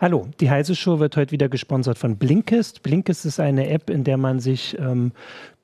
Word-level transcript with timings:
Hallo, 0.00 0.28
die 0.38 0.48
Heise 0.48 0.76
Show 0.76 1.00
wird 1.00 1.16
heute 1.16 1.32
wieder 1.32 1.48
gesponsert 1.48 1.98
von 1.98 2.18
Blinkist. 2.18 2.84
Blinkist 2.84 3.26
ist 3.26 3.40
eine 3.40 3.68
App, 3.68 3.90
in 3.90 4.04
der 4.04 4.16
man 4.16 4.38
sich 4.38 4.78
ähm, 4.78 5.10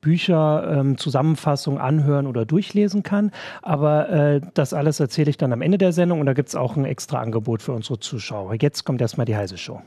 Bücher, 0.01 0.77
ähm, 0.77 0.97
Zusammenfassungen 0.97 1.79
anhören 1.79 2.27
oder 2.27 2.45
durchlesen 2.45 3.01
kann. 3.01 3.31
Aber 3.61 4.09
äh, 4.09 4.41
das 4.53 4.73
alles 4.73 4.99
erzähle 4.99 5.29
ich 5.29 5.37
dann 5.37 5.53
am 5.53 5.61
Ende 5.61 5.77
der 5.77 5.93
Sendung 5.93 6.19
und 6.19 6.25
da 6.25 6.33
gibt 6.33 6.49
es 6.49 6.55
auch 6.55 6.75
ein 6.75 6.83
extra 6.83 7.21
Angebot 7.21 7.61
für 7.61 7.71
unsere 7.71 7.97
Zuschauer. 8.01 8.55
Jetzt 8.59 8.83
kommt 8.83 8.99
erstmal 8.99 9.25
die 9.25 9.37
Heise 9.37 9.57
Show. 9.57 9.81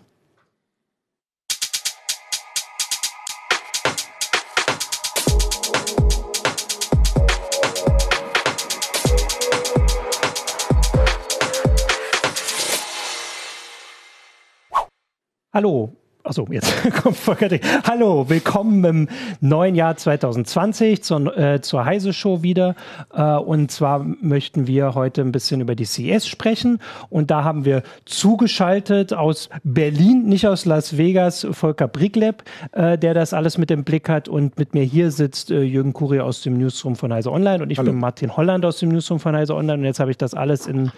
Hallo. 15.58 15.90
Achso, 16.22 16.46
jetzt 16.52 16.72
kommt 17.02 17.16
Volker. 17.16 17.48
Hallo, 17.82 18.28
willkommen 18.28 18.84
im 18.84 19.08
neuen 19.40 19.74
Jahr 19.74 19.96
2020 19.96 21.02
zur, 21.02 21.36
äh, 21.36 21.60
zur 21.60 21.84
Heise 21.84 22.12
Show 22.12 22.44
wieder. 22.44 22.76
Äh, 23.12 23.34
und 23.38 23.72
zwar 23.72 23.98
möchten 23.98 24.68
wir 24.68 24.94
heute 24.94 25.20
ein 25.20 25.32
bisschen 25.32 25.60
über 25.60 25.74
die 25.74 25.84
CES 25.84 26.28
sprechen. 26.28 26.78
Und 27.10 27.32
da 27.32 27.42
haben 27.42 27.64
wir 27.64 27.82
zugeschaltet 28.04 29.12
aus 29.12 29.48
Berlin, 29.64 30.26
nicht 30.26 30.46
aus 30.46 30.64
Las 30.64 30.96
Vegas, 30.96 31.44
Volker 31.50 31.88
Brigleb, 31.88 32.44
äh, 32.70 32.96
der 32.96 33.14
das 33.14 33.34
alles 33.34 33.58
mit 33.58 33.72
im 33.72 33.82
Blick 33.82 34.08
hat. 34.08 34.28
Und 34.28 34.60
mit 34.60 34.74
mir 34.74 34.84
hier 34.84 35.10
sitzt 35.10 35.50
äh, 35.50 35.62
Jürgen 35.62 35.92
Kurier 35.92 36.24
aus 36.24 36.40
dem 36.42 36.56
Newsroom 36.56 36.94
von 36.94 37.12
Heise 37.12 37.32
Online. 37.32 37.64
Und 37.64 37.70
ich 37.70 37.78
Hallo. 37.78 37.90
bin 37.90 37.98
Martin 37.98 38.36
Holland 38.36 38.64
aus 38.64 38.78
dem 38.78 38.90
Newsroom 38.90 39.18
von 39.18 39.34
Heise 39.34 39.56
Online. 39.56 39.80
Und 39.80 39.86
jetzt 39.86 39.98
habe 39.98 40.12
ich 40.12 40.18
das 40.18 40.34
alles 40.34 40.68
in 40.68 40.92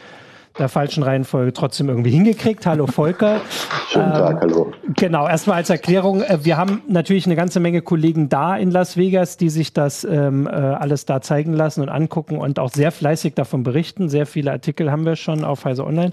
der 0.58 0.68
falschen 0.68 1.02
Reihenfolge 1.02 1.52
trotzdem 1.52 1.88
irgendwie 1.88 2.10
hingekriegt. 2.10 2.66
Hallo 2.66 2.86
Volker. 2.86 3.40
Schönen 3.88 4.12
Tag, 4.12 4.34
ähm, 4.34 4.40
hallo. 4.40 4.72
Genau, 4.96 5.26
erstmal 5.26 5.56
als 5.56 5.70
Erklärung, 5.70 6.22
äh, 6.22 6.38
wir 6.42 6.56
haben 6.56 6.82
natürlich 6.88 7.26
eine 7.26 7.36
ganze 7.36 7.60
Menge 7.60 7.82
Kollegen 7.82 8.28
da 8.28 8.56
in 8.56 8.70
Las 8.70 8.96
Vegas, 8.96 9.36
die 9.36 9.50
sich 9.50 9.72
das 9.72 10.04
ähm, 10.04 10.46
äh, 10.46 10.50
alles 10.50 11.06
da 11.06 11.20
zeigen 11.20 11.52
lassen 11.52 11.82
und 11.82 11.88
angucken 11.88 12.38
und 12.38 12.58
auch 12.58 12.70
sehr 12.70 12.92
fleißig 12.92 13.34
davon 13.34 13.62
berichten. 13.62 14.08
Sehr 14.08 14.26
viele 14.26 14.52
Artikel 14.52 14.90
haben 14.90 15.04
wir 15.04 15.16
schon 15.16 15.44
auf 15.44 15.64
Heise 15.64 15.84
Online. 15.84 16.12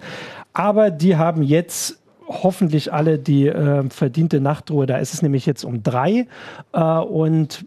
Aber 0.53 0.91
die 0.91 1.17
haben 1.17 1.43
jetzt 1.43 1.99
hoffentlich 2.27 2.91
alle 2.93 3.17
die 3.19 3.47
äh, 3.47 3.89
verdiente 3.89 4.41
Nachtruhe. 4.41 4.85
Da 4.85 4.97
ist 4.97 5.13
es 5.13 5.21
nämlich 5.21 5.45
jetzt 5.45 5.63
um 5.63 5.83
drei. 5.83 6.27
Äh, 6.73 6.81
und 6.81 7.65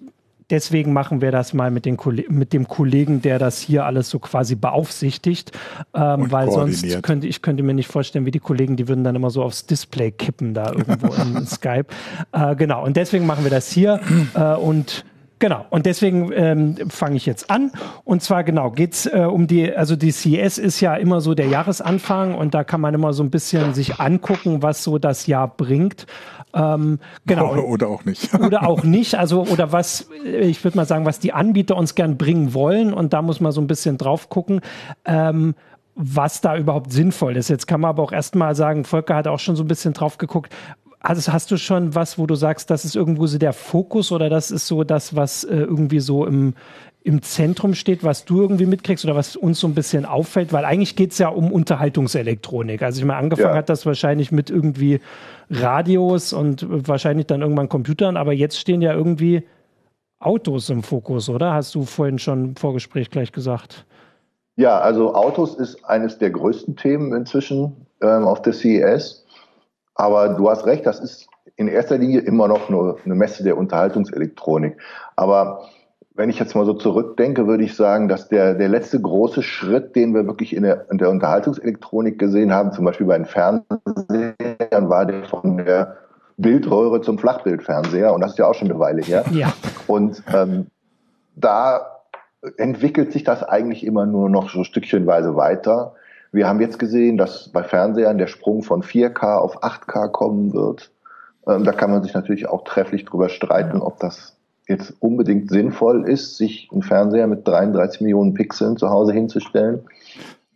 Deswegen 0.50 0.92
machen 0.92 1.20
wir 1.20 1.30
das 1.30 1.54
mal 1.54 1.70
mit, 1.70 1.84
den, 1.84 1.96
mit 2.28 2.52
dem 2.52 2.66
Kollegen, 2.68 3.22
der 3.22 3.38
das 3.38 3.60
hier 3.60 3.84
alles 3.84 4.10
so 4.10 4.18
quasi 4.18 4.56
beaufsichtigt, 4.56 5.52
ähm, 5.94 6.30
weil 6.30 6.50
sonst 6.50 7.02
könnte 7.02 7.26
ich 7.26 7.42
könnte 7.42 7.62
mir 7.62 7.74
nicht 7.74 7.88
vorstellen, 7.88 8.26
wie 8.26 8.30
die 8.30 8.40
Kollegen, 8.40 8.76
die 8.76 8.88
würden 8.88 9.04
dann 9.04 9.14
immer 9.14 9.30
so 9.30 9.42
aufs 9.42 9.66
Display 9.66 10.10
kippen 10.10 10.54
da 10.54 10.72
irgendwo 10.72 11.12
in 11.14 11.46
Skype. 11.46 11.86
Äh, 12.32 12.56
genau, 12.56 12.84
und 12.84 12.96
deswegen 12.96 13.26
machen 13.26 13.44
wir 13.44 13.50
das 13.50 13.70
hier 13.70 14.00
äh, 14.34 14.54
und 14.54 15.04
Genau, 15.41 15.64
und 15.70 15.86
deswegen 15.86 16.30
ähm, 16.34 16.77
fange 16.91 17.16
ich 17.16 17.24
jetzt 17.24 17.50
an. 17.50 17.72
Und 18.05 18.22
zwar 18.22 18.44
genau 18.44 18.70
geht's 18.70 19.06
äh, 19.06 19.20
um 19.20 19.47
die, 19.47 19.74
also 19.74 19.97
die 19.97 20.12
CES 20.12 20.58
ist 20.58 20.80
ja 20.80 20.94
immer 20.94 21.22
so 21.22 21.34
der 21.34 21.47
Jahresanfang 21.47 22.34
und 22.34 22.52
da 22.52 22.62
kann 22.62 22.82
man 22.82 22.92
immer 22.92 23.14
so 23.14 23.22
ein 23.22 23.30
bisschen 23.30 23.72
sich 23.72 23.98
angucken, 24.00 24.62
was 24.62 24.84
so 24.84 24.98
das 24.98 25.27
Jahr 25.27 25.48
bringt. 25.48 26.06
Ähm, 26.52 26.98
genau. 27.24 27.55
Oder, 27.64 27.88
auch 27.88 28.05
nicht. 28.05 28.34
oder 28.38 28.66
auch 28.66 28.82
nicht. 28.82 29.14
Also, 29.14 29.47
oder 29.47 29.72
was, 29.72 30.10
ich 30.24 30.62
würde 30.62 30.77
mal 30.77 30.84
sagen, 30.84 31.06
was 31.06 31.20
die 31.20 31.32
Anbieter 31.32 31.77
uns 31.77 31.94
gern 31.94 32.19
bringen 32.19 32.52
wollen. 32.52 32.92
Und 32.92 33.12
da 33.12 33.22
muss 33.22 33.41
man 33.41 33.52
so 33.52 33.60
ein 33.60 33.66
bisschen 33.66 33.97
drauf 33.97 34.28
gucken. 34.28 34.60
Ähm, 35.04 35.54
was 35.94 36.41
da 36.41 36.56
überhaupt 36.56 36.92
sinnvoll 36.92 37.36
ist. 37.36 37.48
Jetzt 37.50 37.66
kann 37.66 37.80
man 37.80 37.91
aber 37.91 38.02
auch 38.02 38.12
erstmal 38.12 38.54
sagen, 38.54 38.84
Volker 38.84 39.16
hat 39.16 39.27
auch 39.27 39.38
schon 39.38 39.56
so 39.56 39.64
ein 39.64 39.69
bisschen 39.69 39.92
drauf 39.92 40.19
geguckt. 40.19 40.52
Also 41.02 41.32
hast 41.32 41.50
du 41.50 41.56
schon 41.56 41.94
was, 41.94 42.18
wo 42.18 42.26
du 42.26 42.34
sagst, 42.34 42.70
das 42.70 42.84
ist 42.84 42.94
irgendwo 42.94 43.26
so 43.26 43.38
der 43.38 43.54
Fokus 43.54 44.12
oder 44.12 44.28
das 44.28 44.50
ist 44.50 44.66
so 44.66 44.84
das, 44.84 45.16
was 45.16 45.44
äh, 45.44 45.56
irgendwie 45.56 46.00
so 46.00 46.26
im, 46.26 46.54
im 47.02 47.22
Zentrum 47.22 47.75
steht, 47.75 48.04
was 48.04 48.26
du 48.26 48.42
irgendwie 48.42 48.66
mitkriegst 48.66 49.06
oder 49.06 49.16
was 49.16 49.34
uns 49.34 49.60
so 49.60 49.66
ein 49.66 49.75
bisschen 49.75 50.04
auffällt? 50.04 50.52
Weil 50.52 50.66
eigentlich 50.66 50.97
geht 50.97 51.12
es 51.12 51.19
ja 51.19 51.28
um 51.28 51.50
Unterhaltungselektronik. 51.50 52.82
Also 52.82 53.00
ich 53.00 53.06
meine, 53.06 53.19
angefangen 53.19 53.54
ja. 53.54 53.56
hat 53.56 53.70
das 53.70 53.86
wahrscheinlich 53.86 54.30
mit 54.30 54.50
irgendwie 54.50 55.00
Radios 55.48 56.34
und 56.34 56.66
wahrscheinlich 56.69 57.26
dann 57.26 57.41
irgendwann 57.41 57.70
Computern, 57.70 58.19
aber 58.19 58.34
jetzt 58.34 58.58
stehen 58.58 58.82
ja 58.82 58.92
irgendwie 58.92 59.42
Autos 60.19 60.69
im 60.69 60.82
Fokus, 60.82 61.30
oder? 61.30 61.54
Hast 61.54 61.75
du 61.75 61.84
vorhin 61.84 62.19
schon 62.19 62.44
im 62.44 62.56
Vorgespräch 62.56 63.10
gleich 63.10 63.32
gesagt. 63.32 63.86
Ja, 64.56 64.78
also 64.78 65.14
Autos 65.14 65.54
ist 65.54 65.82
eines 65.86 66.19
der 66.19 66.30
größten 66.30 66.76
Themen 66.76 67.14
inzwischen 67.14 67.86
ähm, 68.02 68.25
auf 68.25 68.42
der 68.42 68.52
CES. 68.52 69.19
Aber 70.00 70.31
du 70.31 70.49
hast 70.49 70.65
recht, 70.65 70.87
das 70.87 70.99
ist 70.99 71.28
in 71.56 71.69
erster 71.69 71.99
Linie 71.99 72.21
immer 72.21 72.49
noch 72.49 72.71
nur 72.71 72.97
eine 73.05 73.15
Messe 73.15 73.44
der 73.44 73.59
Unterhaltungselektronik. 73.59 74.78
Aber 75.15 75.69
wenn 76.15 76.31
ich 76.31 76.38
jetzt 76.38 76.55
mal 76.55 76.65
so 76.65 76.72
zurückdenke, 76.72 77.47
würde 77.47 77.65
ich 77.65 77.77
sagen, 77.77 78.09
dass 78.09 78.31
der, 78.31 78.55
der 78.55 78.71
letzte 78.71 78.99
große 78.99 79.43
Schritt, 79.43 79.94
den 79.97 80.15
wir 80.15 80.27
wirklich 80.27 80.56
in 80.56 80.62
der, 80.62 80.91
in 80.91 80.97
der 80.97 81.11
Unterhaltungselektronik 81.11 82.19
gesehen 82.19 82.50
haben, 82.50 82.72
zum 82.72 82.87
Beispiel 82.87 83.06
bei 83.06 83.19
den 83.19 83.27
Fernsehern, 83.27 84.88
war 84.88 85.05
der 85.05 85.25
von 85.25 85.59
der 85.59 85.99
Bildröhre 86.38 87.03
zum 87.03 87.19
Flachbildfernseher. 87.19 88.15
Und 88.15 88.22
das 88.22 88.31
ist 88.31 88.38
ja 88.38 88.47
auch 88.47 88.55
schon 88.55 88.71
eine 88.71 88.78
Weile 88.78 89.03
her. 89.03 89.27
Ja. 89.32 89.53
Und 89.87 90.22
ähm, 90.32 90.69
da 91.37 92.00
entwickelt 92.56 93.12
sich 93.12 93.22
das 93.22 93.43
eigentlich 93.43 93.84
immer 93.84 94.06
nur 94.06 94.31
noch 94.31 94.49
so 94.49 94.65
stückchenweise 94.65 95.37
weiter. 95.37 95.94
Wir 96.32 96.46
haben 96.46 96.60
jetzt 96.60 96.78
gesehen, 96.78 97.16
dass 97.16 97.48
bei 97.48 97.62
Fernsehern 97.62 98.18
der 98.18 98.28
Sprung 98.28 98.62
von 98.62 98.82
4K 98.82 99.38
auf 99.38 99.62
8K 99.62 100.08
kommen 100.08 100.52
wird. 100.52 100.91
Ähm, 101.46 101.64
da 101.64 101.72
kann 101.72 101.91
man 101.91 102.02
sich 102.02 102.14
natürlich 102.14 102.48
auch 102.48 102.64
trefflich 102.64 103.04
drüber 103.04 103.28
streiten, 103.28 103.80
ob 103.80 103.98
das 103.98 104.36
jetzt 104.69 104.94
unbedingt 105.00 105.50
sinnvoll 105.50 106.08
ist, 106.08 106.36
sich 106.36 106.69
einen 106.70 106.82
Fernseher 106.82 107.26
mit 107.26 107.46
33 107.46 108.02
Millionen 108.02 108.34
Pixeln 108.34 108.76
zu 108.76 108.90
Hause 108.90 109.12
hinzustellen. 109.12 109.80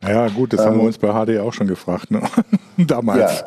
Naja, 0.01 0.29
gut, 0.29 0.53
das 0.53 0.61
ähm, 0.61 0.67
haben 0.67 0.75
wir 0.77 0.81
ähm, 0.81 0.87
uns 0.87 0.99
bei 0.99 1.09
HD 1.09 1.41
auch 1.41 1.53
schon 1.53 1.67
gefragt, 1.67 2.11
ne? 2.11 2.23
damals. 2.77 3.41
Ja. 3.41 3.47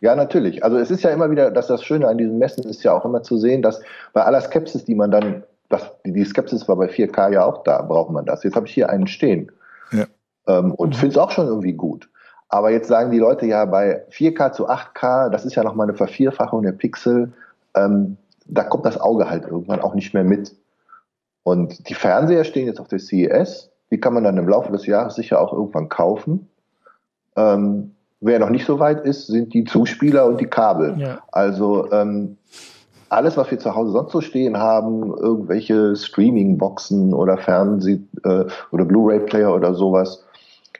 Ja, 0.00 0.14
natürlich. 0.14 0.62
Also 0.62 0.78
es 0.78 0.92
ist 0.92 1.02
ja 1.02 1.10
immer 1.10 1.28
wieder, 1.28 1.50
dass 1.50 1.66
das 1.66 1.82
Schöne 1.82 2.06
an 2.06 2.18
diesen 2.18 2.38
Messen 2.38 2.62
ist 2.64 2.84
ja 2.84 2.92
auch 2.92 3.04
immer 3.04 3.24
zu 3.24 3.36
sehen, 3.36 3.62
dass 3.62 3.80
bei 4.12 4.22
aller 4.22 4.40
Skepsis, 4.40 4.84
die 4.84 4.94
man 4.94 5.10
dann, 5.10 5.42
das, 5.70 5.90
die 6.04 6.24
Skepsis 6.24 6.68
war 6.68 6.76
bei 6.76 6.86
4K 6.86 7.32
ja 7.32 7.44
auch 7.44 7.64
da, 7.64 7.82
braucht 7.82 8.12
man 8.12 8.24
das. 8.24 8.44
Jetzt 8.44 8.54
habe 8.54 8.66
ich 8.66 8.74
hier 8.74 8.90
einen 8.90 9.08
stehen 9.08 9.50
ja. 9.92 10.06
Ähm, 10.48 10.74
und 10.74 10.88
mhm. 10.88 10.94
finde 10.94 11.12
es 11.12 11.18
auch 11.18 11.30
schon 11.30 11.46
irgendwie 11.46 11.74
gut. 11.74 12.08
Aber 12.48 12.70
jetzt 12.70 12.88
sagen 12.88 13.10
die 13.10 13.18
Leute 13.18 13.46
ja 13.46 13.64
bei 13.66 14.06
4K 14.10 14.52
zu 14.52 14.68
8K, 14.68 15.28
das 15.28 15.44
ist 15.44 15.54
ja 15.54 15.62
nochmal 15.62 15.86
eine 15.86 15.96
Vervierfachung 15.96 16.62
der 16.62 16.72
Pixel. 16.72 17.32
Ähm, 17.74 18.16
da 18.46 18.64
kommt 18.64 18.86
das 18.86 18.98
Auge 18.98 19.28
halt 19.28 19.44
irgendwann 19.44 19.80
auch 19.80 19.94
nicht 19.94 20.14
mehr 20.14 20.24
mit. 20.24 20.56
Und 21.42 21.88
die 21.88 21.94
Fernseher 21.94 22.44
stehen 22.44 22.66
jetzt 22.66 22.80
auf 22.80 22.88
der 22.88 22.98
CES. 22.98 23.70
Die 23.90 24.00
kann 24.00 24.14
man 24.14 24.24
dann 24.24 24.38
im 24.38 24.48
Laufe 24.48 24.72
des 24.72 24.86
Jahres 24.86 25.14
sicher 25.14 25.40
auch 25.40 25.52
irgendwann 25.52 25.90
kaufen. 25.90 26.48
Ähm, 27.36 27.94
wer 28.20 28.38
noch 28.38 28.50
nicht 28.50 28.66
so 28.66 28.78
weit 28.78 29.04
ist, 29.04 29.26
sind 29.26 29.52
die 29.52 29.64
Zuspieler 29.64 30.26
und 30.26 30.40
die 30.40 30.46
Kabel. 30.46 30.98
Ja. 30.98 31.18
Also 31.30 31.90
ähm, 31.92 32.38
alles, 33.10 33.36
was 33.36 33.50
wir 33.50 33.58
zu 33.58 33.74
Hause 33.74 33.92
sonst 33.92 34.12
so 34.12 34.20
stehen 34.20 34.56
haben, 34.58 35.14
irgendwelche 35.16 35.96
Streaming-Boxen 35.96 37.14
oder 37.14 37.36
Fernseh- 37.36 38.02
äh, 38.24 38.46
oder 38.70 38.84
Blu-ray-Player 38.84 39.54
oder 39.54 39.74
sowas, 39.74 40.24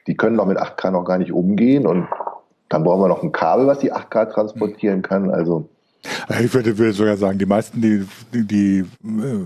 die 0.08 0.16
können 0.16 0.36
doch 0.36 0.46
mit 0.46 0.58
8K 0.58 0.90
noch 0.90 1.04
gar 1.04 1.18
nicht 1.18 1.32
umgehen 1.32 1.86
und 1.86 2.08
dann 2.68 2.82
brauchen 2.82 3.02
wir 3.02 3.08
noch 3.08 3.22
ein 3.22 3.32
Kabel, 3.32 3.66
was 3.66 3.78
die 3.78 3.92
8K 3.92 4.32
transportieren 4.32 5.02
kann. 5.02 5.30
Also 5.30 5.68
ich 6.40 6.52
würde, 6.54 6.78
würde 6.78 6.92
sogar 6.92 7.16
sagen, 7.16 7.38
die 7.38 7.46
meisten, 7.46 7.80
die, 7.80 8.06
die, 8.32 8.46
die 8.46 8.78
äh, 8.78 9.44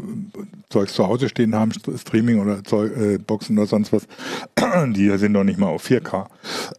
Zeugs 0.68 0.94
zu 0.94 1.06
Hause 1.06 1.28
stehen 1.28 1.54
haben, 1.54 1.72
Streaming 1.72 2.40
oder 2.40 2.62
Zeug, 2.62 2.96
äh, 2.96 3.18
Boxen 3.18 3.58
oder 3.58 3.66
sonst 3.66 3.92
was, 3.92 4.06
die 4.88 5.08
sind 5.18 5.32
noch 5.32 5.44
nicht 5.44 5.58
mal 5.58 5.68
auf 5.68 5.84
4K. 5.84 6.26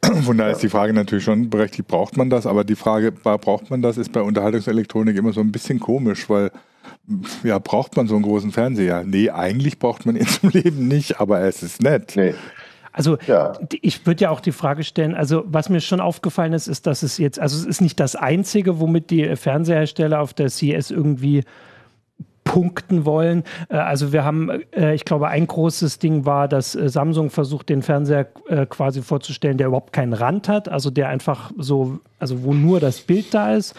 Von 0.23 0.38
daher 0.38 0.51
ja. 0.51 0.55
ist 0.55 0.63
die 0.63 0.69
Frage 0.69 0.93
natürlich 0.93 1.23
schon 1.23 1.49
berechtigt, 1.49 1.88
braucht 1.88 2.17
man 2.17 2.29
das? 2.29 2.45
Aber 2.45 2.63
die 2.63 2.75
Frage, 2.75 3.11
braucht 3.11 3.69
man 3.69 3.81
das, 3.81 3.97
ist 3.97 4.13
bei 4.13 4.22
Unterhaltungselektronik 4.22 5.17
immer 5.17 5.34
so 5.34 5.41
ein 5.41 5.52
bisschen 5.52 5.79
komisch, 5.79 6.29
weil 6.29 6.52
ja, 7.43 7.59
braucht 7.59 7.97
man 7.97 8.08
so 8.08 8.16
einen 8.16 8.23
großen 8.23 8.52
Fernseher? 8.52 9.03
Nee, 9.05 9.29
eigentlich 9.29 9.79
braucht 9.79 10.05
man 10.05 10.16
ihn 10.16 10.28
zum 10.28 10.49
Leben 10.49 10.87
nicht, 10.87 11.19
aber 11.19 11.41
es 11.41 11.63
ist 11.63 11.81
nett. 11.81 12.13
Nee. 12.16 12.35
Also 12.93 13.17
ja. 13.28 13.53
ich 13.81 14.05
würde 14.05 14.25
ja 14.25 14.29
auch 14.29 14.40
die 14.40 14.51
Frage 14.51 14.84
stellen, 14.84 15.16
also 15.16 15.43
was 15.47 15.67
mir 15.69 15.81
schon 15.81 15.99
aufgefallen 15.99 16.53
ist, 16.53 16.67
ist, 16.67 16.85
dass 16.87 17.03
es 17.03 17.17
jetzt, 17.17 17.40
also 17.40 17.57
es 17.57 17.66
ist 17.66 17.81
nicht 17.81 17.99
das 17.99 18.16
Einzige, 18.16 18.79
womit 18.79 19.09
die 19.09 19.35
Fernsehersteller 19.35 20.22
auf 20.22 20.34
der 20.34 20.49
CES 20.49 20.91
irgendwie 20.91 21.43
punkten 22.43 23.05
wollen. 23.05 23.43
Äh, 23.69 23.78
also 23.78 24.13
wir 24.13 24.23
haben, 24.23 24.49
äh, 24.75 24.93
ich 24.93 25.05
glaube, 25.05 25.28
ein 25.28 25.47
großes 25.47 25.99
Ding 25.99 26.25
war, 26.25 26.47
dass 26.47 26.75
äh, 26.75 26.87
Samsung 26.87 27.29
versucht, 27.29 27.69
den 27.69 27.81
Fernseher 27.81 28.25
quasi 28.69 29.01
vorzustellen, 29.01 29.57
der 29.57 29.67
überhaupt 29.67 29.93
keinen 29.93 30.13
Rand 30.13 30.47
hat, 30.47 30.69
also 30.69 30.91
der 30.91 31.09
einfach 31.09 31.51
so, 31.57 31.99
also 32.19 32.43
wo 32.43 32.53
nur 32.53 32.79
das 32.79 33.01
Bild 33.01 33.34
da 33.34 33.55
ist. 33.55 33.73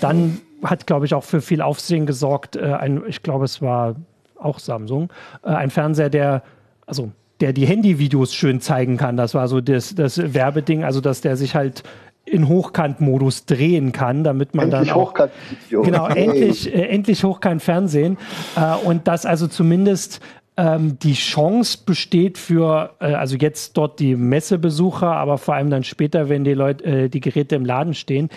Dann 0.00 0.40
hat, 0.62 0.86
glaube 0.86 1.06
ich, 1.06 1.14
auch 1.14 1.24
für 1.24 1.40
viel 1.40 1.62
Aufsehen 1.62 2.04
gesorgt, 2.04 2.58
ein, 2.58 3.02
ich 3.06 3.22
glaube, 3.22 3.44
es 3.46 3.62
war 3.62 3.96
auch 4.36 4.58
Samsung, 4.58 5.10
ein 5.42 5.70
Fernseher, 5.70 6.10
der, 6.10 6.42
also 6.86 7.12
der 7.44 7.52
die 7.52 7.66
Handyvideos 7.66 8.34
schön 8.34 8.62
zeigen 8.62 8.96
kann. 8.96 9.18
Das 9.18 9.34
war 9.34 9.48
so 9.48 9.60
das, 9.60 9.94
das 9.94 10.32
Werbeding, 10.32 10.82
also 10.82 11.02
dass 11.02 11.20
der 11.20 11.36
sich 11.36 11.54
halt 11.54 11.82
in 12.24 12.48
Hochkant-Modus 12.48 13.44
drehen 13.44 13.92
kann, 13.92 14.24
damit 14.24 14.54
man 14.54 14.72
endlich 14.72 14.88
dann 14.88 14.96
auch, 14.96 15.10
Hochkant 15.10 15.32
genau 15.68 16.06
endlich 16.06 16.74
äh, 16.74 16.88
endlich 16.88 17.22
Hochkant 17.22 17.62
Fernsehen 17.62 18.16
äh, 18.56 18.86
und 18.86 19.06
das 19.08 19.26
also 19.26 19.46
zumindest 19.46 20.20
ähm, 20.56 20.98
die 21.00 21.12
Chance 21.12 21.80
besteht 21.84 22.38
für, 22.38 22.94
äh, 22.98 23.12
also 23.12 23.36
jetzt 23.36 23.76
dort 23.76 24.00
die 24.00 24.16
Messebesucher, 24.16 25.12
aber 25.12 25.36
vor 25.36 25.52
allem 25.52 25.68
dann 25.68 25.84
später, 25.84 26.30
wenn 26.30 26.44
die 26.44 26.54
Leute, 26.54 26.84
äh, 26.86 27.08
die 27.10 27.20
Geräte 27.20 27.56
im 27.56 27.66
Laden 27.66 27.92
stehen, 27.92 28.30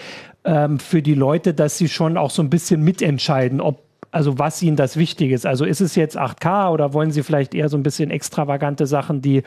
ähm, 0.44 0.80
für 0.80 1.02
die 1.02 1.14
Leute, 1.14 1.54
dass 1.54 1.78
sie 1.78 1.88
schon 1.88 2.18
auch 2.18 2.32
so 2.32 2.42
ein 2.42 2.50
bisschen 2.50 2.84
mitentscheiden, 2.84 3.62
ob 3.62 3.87
also 4.12 4.40
was 4.40 4.62
ihnen 4.62 4.76
das 4.76 4.98
wichtig 4.98 5.32
ist. 5.32 5.46
Also 5.46 5.66
ist 5.66 5.82
es 5.82 5.96
jetzt 5.96 6.18
8K 6.18 6.72
oder 6.72 6.94
wollen 6.94 7.12
sie 7.12 7.24
vielleicht 7.24 7.54
eher 7.54 7.70
so 7.70 7.78
ein 7.78 7.84
bisschen 7.84 8.12
extravagante 8.12 8.88
Sachen, 8.88 9.22
die 9.22 9.44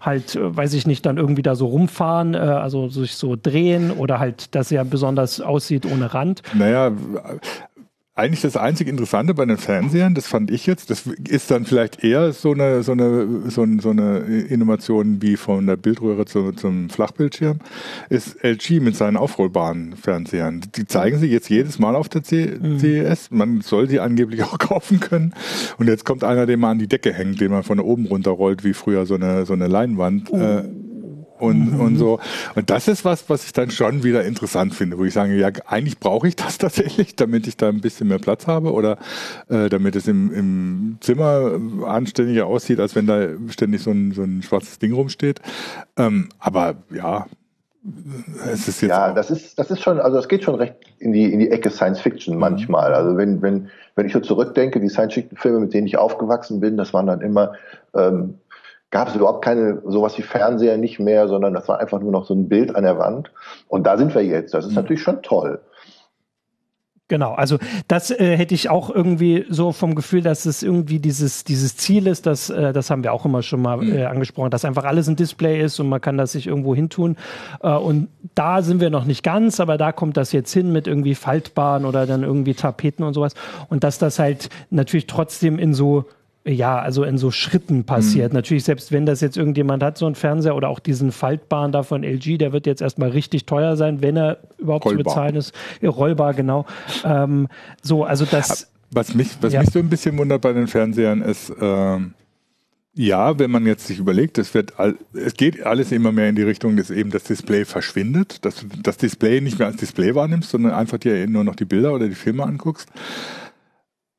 halt, 0.00 0.36
äh, 0.36 0.56
weiß 0.56 0.74
ich 0.74 0.86
nicht, 0.86 1.06
dann 1.06 1.16
irgendwie 1.16 1.42
da 1.42 1.54
so 1.54 1.66
rumfahren, 1.66 2.34
äh, 2.34 2.38
also 2.38 2.88
sich 2.88 3.14
so 3.14 3.36
drehen 3.40 3.90
oder 3.90 4.18
halt, 4.18 4.54
dass 4.54 4.70
er 4.72 4.84
besonders 4.84 5.40
aussieht 5.40 5.86
ohne 5.86 6.12
Rand. 6.12 6.42
Naja, 6.54 6.92
eigentlich 8.14 8.42
das 8.42 8.58
einzig 8.58 8.88
Interessante 8.88 9.32
bei 9.32 9.46
den 9.46 9.56
Fernsehern, 9.56 10.14
das 10.14 10.26
fand 10.26 10.50
ich 10.50 10.66
jetzt, 10.66 10.90
das 10.90 11.06
ist 11.06 11.50
dann 11.50 11.64
vielleicht 11.64 12.04
eher 12.04 12.32
so 12.32 12.52
eine, 12.52 12.82
so 12.82 12.92
eine, 12.92 13.50
so, 13.50 13.62
eine, 13.62 13.80
so 13.80 13.88
eine 13.88 14.18
Innovation 14.18 15.22
wie 15.22 15.36
von 15.36 15.66
der 15.66 15.78
Bildröhre 15.78 16.26
zu, 16.26 16.52
zum 16.52 16.90
Flachbildschirm, 16.90 17.60
ist 18.10 18.44
LG 18.44 18.80
mit 18.80 18.96
seinen 18.96 19.16
aufrollbaren 19.16 19.96
Fernsehern. 19.96 20.60
Die 20.76 20.86
zeigen 20.86 21.18
sie 21.18 21.28
jetzt 21.28 21.48
jedes 21.48 21.78
Mal 21.78 21.96
auf 21.96 22.10
der 22.10 22.22
CES. 22.22 23.30
Mhm. 23.30 23.38
Man 23.38 23.60
soll 23.62 23.88
sie 23.88 24.00
angeblich 24.00 24.42
auch 24.42 24.58
kaufen 24.58 25.00
können. 25.00 25.32
Und 25.78 25.88
jetzt 25.88 26.04
kommt 26.04 26.22
einer, 26.22 26.44
den 26.44 26.60
man 26.60 26.72
an 26.72 26.78
die 26.78 26.88
Decke 26.88 27.14
hängt, 27.14 27.40
den 27.40 27.50
man 27.50 27.62
von 27.62 27.80
oben 27.80 28.04
runterrollt, 28.04 28.62
wie 28.62 28.74
früher 28.74 29.06
so 29.06 29.14
eine, 29.14 29.46
so 29.46 29.54
eine 29.54 29.68
Leinwand. 29.68 30.30
Uh. 30.30 30.36
Äh, 30.36 30.64
und, 31.42 31.74
mhm. 31.74 31.80
und 31.80 31.96
so. 31.96 32.20
Und 32.54 32.70
das 32.70 32.86
ist 32.86 33.04
was, 33.04 33.28
was 33.28 33.44
ich 33.44 33.52
dann 33.52 33.70
schon 33.70 34.04
wieder 34.04 34.24
interessant 34.24 34.74
finde, 34.74 34.96
wo 34.96 35.04
ich 35.04 35.12
sage, 35.12 35.34
ja, 35.34 35.50
eigentlich 35.66 35.98
brauche 35.98 36.28
ich 36.28 36.36
das 36.36 36.58
tatsächlich, 36.58 37.16
damit 37.16 37.46
ich 37.46 37.56
da 37.56 37.68
ein 37.68 37.80
bisschen 37.80 38.08
mehr 38.08 38.18
Platz 38.18 38.46
habe 38.46 38.72
oder 38.72 38.96
äh, 39.48 39.68
damit 39.68 39.96
es 39.96 40.06
im, 40.06 40.32
im 40.32 40.98
Zimmer 41.00 41.58
anständiger 41.84 42.46
aussieht, 42.46 42.78
als 42.78 42.94
wenn 42.94 43.06
da 43.06 43.28
ständig 43.48 43.82
so 43.82 43.90
ein, 43.90 44.12
so 44.12 44.22
ein 44.22 44.42
schwarzes 44.42 44.78
Ding 44.78 44.92
rumsteht. 44.92 45.40
Ähm, 45.96 46.28
aber 46.38 46.76
ja, 46.94 47.26
es 48.52 48.68
ist 48.68 48.80
jetzt 48.80 48.90
ja, 48.90 49.12
das 49.12 49.32
ist, 49.32 49.58
das 49.58 49.72
ist 49.72 49.82
schon, 49.82 49.98
also 49.98 50.16
es 50.18 50.28
geht 50.28 50.44
schon 50.44 50.54
recht 50.54 50.76
in 51.00 51.12
die, 51.12 51.32
in 51.32 51.40
die 51.40 51.50
Ecke 51.50 51.70
Science 51.70 51.98
Fiction 51.98 52.34
mhm. 52.34 52.40
manchmal. 52.40 52.94
Also 52.94 53.16
wenn, 53.16 53.42
wenn, 53.42 53.68
wenn 53.96 54.06
ich 54.06 54.12
so 54.12 54.20
zurückdenke, 54.20 54.78
die 54.78 54.88
Science 54.88 55.14
Fiction 55.14 55.36
Filme, 55.36 55.58
mit 55.58 55.74
denen 55.74 55.88
ich 55.88 55.98
aufgewachsen 55.98 56.60
bin, 56.60 56.76
das 56.76 56.94
waren 56.94 57.08
dann 57.08 57.20
immer 57.20 57.54
ähm, 57.94 58.38
gab 58.92 59.08
es 59.08 59.16
überhaupt 59.16 59.44
keine 59.44 59.82
sowas 59.86 60.16
wie 60.18 60.22
Fernseher 60.22 60.76
nicht 60.76 61.00
mehr, 61.00 61.26
sondern 61.26 61.54
das 61.54 61.66
war 61.66 61.80
einfach 61.80 62.00
nur 62.00 62.12
noch 62.12 62.26
so 62.26 62.34
ein 62.34 62.48
Bild 62.48 62.76
an 62.76 62.84
der 62.84 62.98
Wand. 62.98 63.32
Und 63.66 63.84
da 63.86 63.96
sind 63.96 64.14
wir 64.14 64.24
jetzt. 64.24 64.54
Das 64.54 64.64
ist 64.64 64.70
mhm. 64.70 64.76
natürlich 64.76 65.02
schon 65.02 65.22
toll. 65.22 65.60
Genau, 67.08 67.32
also 67.32 67.58
das 67.88 68.10
äh, 68.10 68.36
hätte 68.36 68.54
ich 68.54 68.70
auch 68.70 68.88
irgendwie 68.88 69.44
so 69.50 69.72
vom 69.72 69.94
Gefühl, 69.94 70.22
dass 70.22 70.46
es 70.46 70.62
irgendwie 70.62 70.98
dieses, 70.98 71.44
dieses 71.44 71.76
Ziel 71.76 72.06
ist, 72.06 72.26
dass, 72.26 72.48
äh, 72.48 72.72
das 72.72 72.90
haben 72.90 73.02
wir 73.02 73.12
auch 73.12 73.26
immer 73.26 73.42
schon 73.42 73.60
mal 73.60 73.78
mhm. 73.78 73.92
äh, 73.92 74.04
angesprochen, 74.04 74.50
dass 74.50 74.64
einfach 74.64 74.84
alles 74.84 75.08
ein 75.08 75.16
Display 75.16 75.62
ist 75.62 75.78
und 75.80 75.88
man 75.88 76.00
kann 76.00 76.16
das 76.16 76.32
sich 76.32 76.46
irgendwo 76.46 76.74
hintun. 76.74 77.16
Äh, 77.62 77.70
und 77.70 78.08
da 78.34 78.62
sind 78.62 78.80
wir 78.80 78.88
noch 78.88 79.04
nicht 79.04 79.22
ganz, 79.22 79.60
aber 79.60 79.76
da 79.76 79.92
kommt 79.92 80.16
das 80.16 80.32
jetzt 80.32 80.52
hin 80.52 80.72
mit 80.72 80.86
irgendwie 80.86 81.14
Faltbaren 81.14 81.84
oder 81.84 82.06
dann 82.06 82.22
irgendwie 82.22 82.54
Tapeten 82.54 83.04
und 83.04 83.12
sowas. 83.12 83.34
Und 83.68 83.84
dass 83.84 83.98
das 83.98 84.18
halt 84.18 84.48
natürlich 84.70 85.06
trotzdem 85.06 85.58
in 85.58 85.74
so 85.74 86.06
ja, 86.44 86.78
also 86.78 87.04
in 87.04 87.18
so 87.18 87.30
Schritten 87.30 87.84
passiert. 87.84 88.32
Mhm. 88.32 88.36
Natürlich, 88.36 88.64
selbst 88.64 88.90
wenn 88.90 89.06
das 89.06 89.20
jetzt 89.20 89.36
irgendjemand 89.36 89.82
hat, 89.82 89.96
so 89.96 90.06
ein 90.06 90.14
Fernseher 90.14 90.56
oder 90.56 90.68
auch 90.68 90.80
diesen 90.80 91.12
Faltbaren 91.12 91.70
da 91.70 91.82
von 91.82 92.02
LG, 92.02 92.38
der 92.38 92.52
wird 92.52 92.66
jetzt 92.66 92.82
erstmal 92.82 93.10
richtig 93.10 93.46
teuer 93.46 93.76
sein, 93.76 94.02
wenn 94.02 94.16
er 94.16 94.38
überhaupt 94.58 94.84
rollbar. 94.84 95.04
zu 95.04 95.10
bezahlen 95.10 95.36
ist. 95.36 95.54
Rollbar, 95.82 96.34
genau. 96.34 96.66
Ähm, 97.04 97.48
so, 97.80 98.04
also 98.04 98.24
das. 98.24 98.70
Was 98.90 99.14
mich, 99.14 99.30
was 99.40 99.52
ja. 99.52 99.60
mich 99.60 99.70
so 99.70 99.78
ein 99.78 99.88
bisschen 99.88 100.18
wundert 100.18 100.42
bei 100.42 100.52
den 100.52 100.66
Fernsehern 100.66 101.22
ist, 101.22 101.52
ähm, 101.60 102.14
ja, 102.94 103.38
wenn 103.38 103.50
man 103.50 103.64
jetzt 103.64 103.86
sich 103.86 103.98
überlegt, 103.98 104.36
es 104.36 104.52
wird, 104.52 104.78
all, 104.78 104.96
es 105.14 105.34
geht 105.34 105.64
alles 105.64 105.92
immer 105.92 106.12
mehr 106.12 106.28
in 106.28 106.34
die 106.34 106.42
Richtung, 106.42 106.76
dass 106.76 106.90
eben 106.90 107.10
das 107.10 107.24
Display 107.24 107.64
verschwindet, 107.64 108.44
dass 108.44 108.56
du 108.56 108.66
das 108.82 108.98
Display 108.98 109.40
nicht 109.40 109.58
mehr 109.58 109.68
als 109.68 109.78
Display 109.78 110.14
wahrnimmst, 110.14 110.50
sondern 110.50 110.72
einfach 110.72 110.98
dir 110.98 111.26
nur 111.26 111.42
noch 111.42 111.56
die 111.56 111.64
Bilder 111.64 111.94
oder 111.94 112.08
die 112.08 112.14
Filme 112.14 112.42
anguckst. 112.42 112.90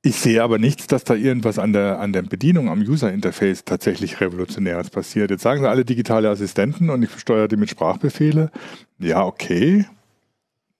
Ich 0.05 0.17
sehe 0.17 0.43
aber 0.43 0.59
nichts, 0.59 0.87
dass 0.87 1.05
da 1.05 1.15
irgendwas 1.15 1.57
an 1.57 1.71
der, 1.71 1.99
an 1.99 2.11
der 2.11 2.23
Bedienung 2.23 2.67
am 2.67 2.81
User-Interface 2.81 3.63
tatsächlich 3.63 4.19
Revolutionäres 4.19 4.89
passiert. 4.89 5.31
Jetzt 5.31 5.43
sagen 5.43 5.61
sie 5.61 5.69
alle 5.69 5.85
digitale 5.85 6.29
Assistenten 6.29 6.89
und 6.89 7.03
ich 7.03 7.17
steuere 7.17 7.47
die 7.47 7.55
mit 7.55 7.69
Sprachbefehle. 7.69 8.51
Ja, 8.99 9.25
okay. 9.25 9.85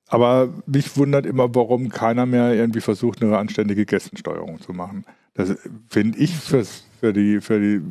Aber 0.10 0.50
mich 0.66 0.98
wundert 0.98 1.25
immer, 1.25 1.56
warum 1.56 1.88
keiner 1.88 2.25
mehr 2.25 2.54
irgendwie 2.54 2.81
versucht, 2.81 3.24
eine 3.24 3.38
anständige 3.38 3.86
Gästensteuerung 3.86 4.60
zu 4.60 4.74
machen. 4.74 5.06
Das 5.36 5.56
finde 5.88 6.18
ich 6.18 6.36
fürs, 6.36 6.84
für 7.00 7.14
die, 7.14 7.40
für 7.40 7.62
die, 7.62 7.81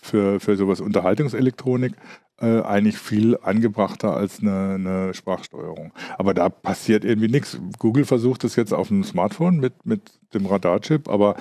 für, 0.00 0.38
für 0.38 0.56
sowas 0.56 0.80
Unterhaltungselektronik 0.80 1.94
äh, 2.40 2.60
eigentlich 2.60 2.98
viel 2.98 3.38
angebrachter 3.42 4.14
als 4.14 4.40
eine, 4.40 4.74
eine, 4.74 5.14
Sprachsteuerung. 5.14 5.92
Aber 6.18 6.34
da 6.34 6.48
passiert 6.48 7.04
irgendwie 7.04 7.28
nichts. 7.28 7.58
Google 7.78 8.04
versucht 8.04 8.44
es 8.44 8.56
jetzt 8.56 8.74
auf 8.74 8.88
dem 8.88 9.04
Smartphone 9.04 9.58
mit, 9.58 9.86
mit 9.86 10.02
dem 10.34 10.44
Radarchip, 10.44 11.08
aber 11.08 11.36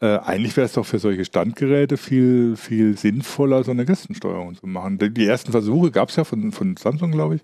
äh, 0.00 0.18
eigentlich 0.18 0.56
wäre 0.56 0.64
es 0.64 0.72
doch 0.72 0.86
für 0.86 0.98
solche 0.98 1.24
Standgeräte 1.24 1.98
viel, 1.98 2.56
viel 2.56 2.96
sinnvoller, 2.96 3.62
so 3.62 3.72
eine 3.72 3.84
Gästensteuerung 3.84 4.54
zu 4.54 4.66
machen. 4.66 4.96
Die, 4.98 5.12
die 5.12 5.26
ersten 5.26 5.52
Versuche 5.52 5.90
gab 5.90 6.08
es 6.08 6.16
ja 6.16 6.24
von, 6.24 6.52
von 6.52 6.76
Samsung, 6.76 7.12
glaube 7.12 7.36
ich. 7.36 7.42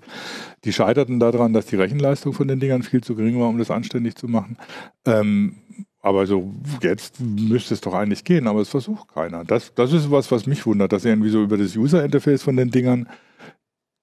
Die 0.64 0.72
scheiterten 0.72 1.20
daran, 1.20 1.52
dass 1.52 1.66
die 1.66 1.76
Rechenleistung 1.76 2.32
von 2.32 2.48
den 2.48 2.60
Dingern 2.60 2.82
viel 2.82 3.02
zu 3.02 3.14
gering 3.14 3.38
war, 3.38 3.48
um 3.48 3.58
das 3.58 3.70
anständig 3.70 4.16
zu 4.16 4.28
machen. 4.28 4.56
Ähm, 5.04 5.56
aber 6.04 6.26
so, 6.26 6.50
jetzt 6.82 7.18
müsste 7.18 7.72
es 7.72 7.80
doch 7.80 7.94
eigentlich 7.94 8.24
gehen, 8.24 8.46
aber 8.46 8.60
es 8.60 8.68
versucht 8.68 9.08
keiner. 9.08 9.42
Das, 9.42 9.72
das 9.74 9.94
ist 9.94 10.10
was, 10.10 10.30
was 10.30 10.46
mich 10.46 10.66
wundert, 10.66 10.92
dass 10.92 11.06
irgendwie 11.06 11.30
so 11.30 11.42
über 11.42 11.56
das 11.56 11.74
User-Interface 11.76 12.42
von 12.42 12.56
den 12.56 12.70
Dingern, 12.70 13.08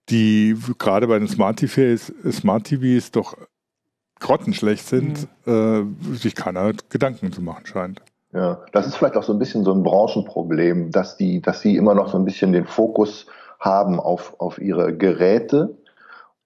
die 0.10 0.58
gerade 0.80 1.06
bei 1.06 1.20
den 1.20 1.28
Smart 1.28 1.60
TVs, 1.60 2.12
Smart 2.32 2.64
TVs 2.64 3.12
doch 3.12 3.38
grottenschlecht 4.20 4.88
sind, 4.88 5.28
mhm. 5.46 5.96
äh, 6.12 6.16
sich 6.16 6.34
keiner 6.34 6.72
Gedanken 6.90 7.32
zu 7.32 7.44
machen 7.44 7.68
scheint. 7.68 8.02
Ja, 8.34 8.64
das 8.72 8.88
ist 8.88 8.96
vielleicht 8.96 9.16
auch 9.16 9.24
so 9.24 9.34
ein 9.34 9.40
bisschen 9.40 9.64
so 9.64 9.72
ein 9.72 9.84
Branchenproblem, 9.84 10.90
dass 10.90 11.18
die, 11.18 11.40
dass 11.40 11.62
sie 11.62 11.76
immer 11.76 11.94
noch 11.94 12.10
so 12.10 12.18
ein 12.18 12.26
bisschen 12.26 12.52
den 12.52 12.66
Fokus 12.66 13.28
haben 13.60 14.00
auf, 14.00 14.40
auf 14.40 14.60
ihre 14.60 14.98
Geräte 14.98 15.78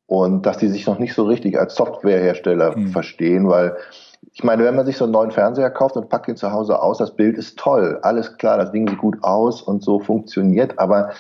und 0.06 0.46
dass 0.46 0.58
die 0.58 0.68
sich 0.68 0.86
noch 0.86 1.00
nicht 1.00 1.14
so 1.14 1.24
richtig 1.24 1.58
als 1.58 1.76
Softwarehersteller 1.76 2.78
mhm. 2.78 2.88
verstehen, 2.90 3.48
weil 3.48 3.78
ich 4.34 4.44
meine, 4.44 4.64
wenn 4.64 4.76
man 4.76 4.86
sich 4.86 4.98
so 4.98 5.06
einen 5.06 5.14
neuen 5.14 5.32
Fernseher 5.32 5.70
kauft 5.70 5.96
und 5.96 6.10
packt 6.10 6.28
ihn 6.28 6.36
zu 6.36 6.52
Hause 6.52 6.82
aus, 6.82 6.98
das 6.98 7.16
Bild 7.16 7.38
ist 7.38 7.58
toll, 7.58 8.00
alles 8.02 8.38
klar, 8.38 8.58
das 8.58 8.72
Ding 8.72 8.88
sieht 8.88 9.00
gut 9.00 9.24
aus 9.24 9.62
und 9.62 9.84
so 9.84 10.00
funktioniert, 10.00 10.78
aber 10.80 11.12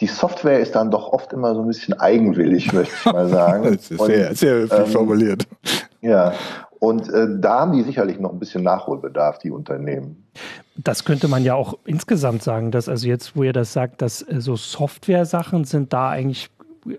die 0.00 0.06
Software 0.06 0.58
ist 0.58 0.74
dann 0.74 0.90
doch 0.90 1.12
oft 1.12 1.32
immer 1.32 1.54
so 1.54 1.60
ein 1.60 1.68
bisschen 1.68 1.98
eigenwillig, 1.98 2.72
möchte 2.72 2.94
ich 2.94 3.12
mal 3.12 3.28
sagen. 3.28 3.64
das 3.64 3.90
ist 3.90 4.04
sehr, 4.04 4.30
und, 4.30 4.36
sehr 4.36 4.70
ähm, 4.70 4.86
formuliert. 4.86 5.46
Ja, 6.00 6.32
und 6.80 7.08
äh, 7.08 7.26
da 7.38 7.60
haben 7.60 7.72
die 7.72 7.82
sicherlich 7.82 8.18
noch 8.18 8.32
ein 8.32 8.38
bisschen 8.38 8.62
Nachholbedarf, 8.62 9.38
die 9.38 9.50
Unternehmen. 9.50 10.26
Das 10.76 11.04
könnte 11.04 11.28
man 11.28 11.42
ja 11.44 11.54
auch 11.54 11.78
insgesamt 11.84 12.42
sagen, 12.42 12.72
dass 12.72 12.88
also 12.88 13.06
jetzt, 13.06 13.36
wo 13.36 13.42
ihr 13.42 13.52
das 13.54 13.72
sagt, 13.72 14.02
dass 14.02 14.20
äh, 14.22 14.40
so 14.40 14.56
Software-Sachen 14.56 15.64
sind 15.64 15.92
da 15.92 16.10
eigentlich 16.10 16.50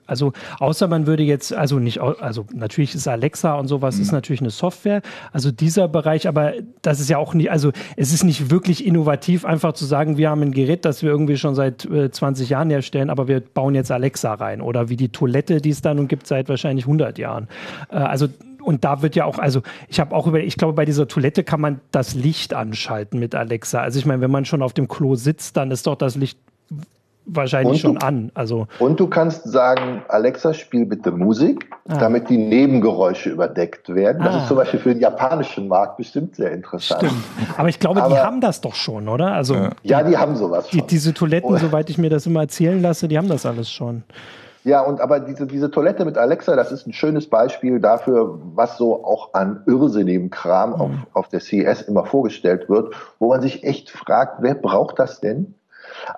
also 0.06 0.34
außer 0.60 0.88
man 0.88 1.08
würde 1.08 1.24
jetzt, 1.24 1.54
also 1.54 1.80
nicht, 1.80 2.00
also 2.02 2.46
natürlich 2.54 2.96
ist 2.96 3.08
Alexa 3.08 3.54
und 3.56 3.68
sowas, 3.68 3.96
mhm. 3.96 4.02
ist 4.04 4.12
natürlich 4.12 4.42
eine 4.42 4.50
Software, 4.50 5.02
also 5.32 5.52
dieser 5.52 5.88
Bereich, 5.88 6.28
aber 6.28 6.54
das 6.82 7.00
ist 7.00 7.10
ja 7.10 7.18
auch 7.18 7.34
nicht, 7.34 7.52
also 7.52 7.72
es 7.96 8.14
ist 8.14 8.24
nicht 8.24 8.50
wirklich 8.50 8.86
innovativ, 8.86 9.46
einfach 9.46 9.74
zu 9.74 9.86
sagen, 9.86 10.18
wir 10.18 10.30
haben 10.30 10.42
ein 10.42 10.52
Gerät, 10.52 10.86
das 10.86 11.04
wir 11.04 11.10
irgendwie 11.10 11.38
schon 11.38 11.56
seit 11.56 11.86
äh, 11.86 12.12
20 12.12 12.50
Jahren 12.50 12.70
herstellen, 12.70 13.10
aber 13.10 13.28
wir 13.28 13.40
bauen 13.40 13.76
jetzt 13.76 13.92
Alexa 13.92 14.34
rein 14.34 14.62
oder 14.62 14.90
wie 14.90 14.96
die 14.96 15.10
Toilette, 15.10 15.62
die 15.62 15.70
es 15.70 15.82
da 15.82 15.94
nun 15.94 16.08
gibt 16.08 16.28
seit 16.28 16.50
wahrscheinlich 16.50 16.86
100 16.86 17.18
Jahren. 17.18 17.48
Äh, 17.90 17.96
also 17.96 18.28
und 18.66 18.84
da 18.84 19.04
wird 19.04 19.16
ja 19.16 19.26
auch, 19.26 19.38
also 19.38 19.62
ich 19.88 20.00
habe 20.00 20.16
auch 20.16 20.26
über, 20.26 20.40
ich 20.40 20.58
glaube, 20.58 20.74
bei 20.74 20.86
dieser 20.86 21.08
Toilette 21.08 21.44
kann 21.44 21.62
man 21.62 21.82
das 21.92 22.16
Licht 22.16 22.56
anschalten 22.56 23.20
mit 23.20 23.36
Alexa. 23.36 23.80
Also 23.80 24.00
ich 24.00 24.08
meine, 24.08 24.22
wenn 24.22 24.32
man 24.32 24.46
schon 24.46 24.64
auf 24.64 24.74
dem 24.74 24.88
Klo 24.88 25.14
sitzt, 25.14 25.56
dann 25.56 25.70
ist 25.70 25.86
doch 25.86 25.96
das 25.96 26.16
Licht 26.16 26.40
wahrscheinlich 27.26 27.82
schon 27.82 27.96
du, 27.96 28.06
an. 28.06 28.32
Also 28.34 28.68
und 28.80 29.00
du 29.00 29.08
kannst 29.08 29.44
sagen, 29.44 30.04
Alexa, 30.08 30.54
spiel 30.54 30.86
bitte 30.86 31.12
Musik, 31.12 31.70
ah. 31.88 31.98
damit 31.98 32.30
die 32.30 32.38
Nebengeräusche 32.38 33.30
überdeckt 33.30 33.94
werden. 33.94 34.24
Das 34.24 34.36
ah. 34.36 34.38
ist 34.40 34.48
zum 34.48 34.58
Beispiel 34.58 34.80
für 34.80 34.90
den 34.90 35.02
japanischen 35.02 35.68
Markt 35.68 35.98
bestimmt 35.98 36.36
sehr 36.36 36.52
interessant. 36.52 37.02
Stimmt. 37.02 37.24
Aber 37.58 37.70
ich 37.70 37.80
glaube, 37.80 38.04
Aber, 38.04 38.14
die 38.14 38.20
haben 38.20 38.42
das 38.42 38.62
doch 38.62 38.76
schon, 38.76 39.08
oder? 39.08 39.34
Also 39.34 39.56
ja, 39.56 39.70
die, 39.84 39.90
ja, 39.90 40.04
die 40.04 40.18
haben 40.18 40.36
sowas 40.36 40.70
schon. 40.70 40.80
Die, 40.80 40.88
diese 40.88 41.14
Toiletten, 41.14 41.54
oh. 41.54 41.58
soweit 41.58 41.90
ich 41.90 41.98
mir 41.98 42.10
das 42.10 42.26
immer 42.26 42.42
erzählen 42.42 42.82
lasse, 42.82 43.08
die 43.08 43.18
haben 43.18 43.30
das 43.30 43.46
alles 43.46 43.70
schon. 43.70 44.04
Ja, 44.66 44.82
und 44.82 45.00
aber 45.00 45.20
diese, 45.20 45.46
diese 45.46 45.70
Toilette 45.70 46.06
mit 46.06 46.18
Alexa, 46.18 46.56
das 46.56 46.72
ist 46.72 46.88
ein 46.88 46.94
schönes 46.94 47.30
Beispiel 47.30 47.80
dafür, 47.80 48.40
was 48.56 48.78
so 48.78 49.06
auch 49.06 49.36
an 49.36 49.62
irrsinnigem 49.68 50.32
Kram 50.32 50.72
mhm. 50.72 50.82
auf, 50.82 50.92
auf 51.14 51.28
der 51.30 51.40
CES 51.40 51.84
immer 51.84 52.04
vorgestellt 52.04 52.68
wird, 52.68 52.96
wo 53.20 53.30
man 53.30 53.42
sich 53.42 53.64
echt 53.64 53.92
fragt, 53.92 54.42
wer 54.42 54.56
braucht 54.56 54.98
das 54.98 55.22
denn? 55.22 55.54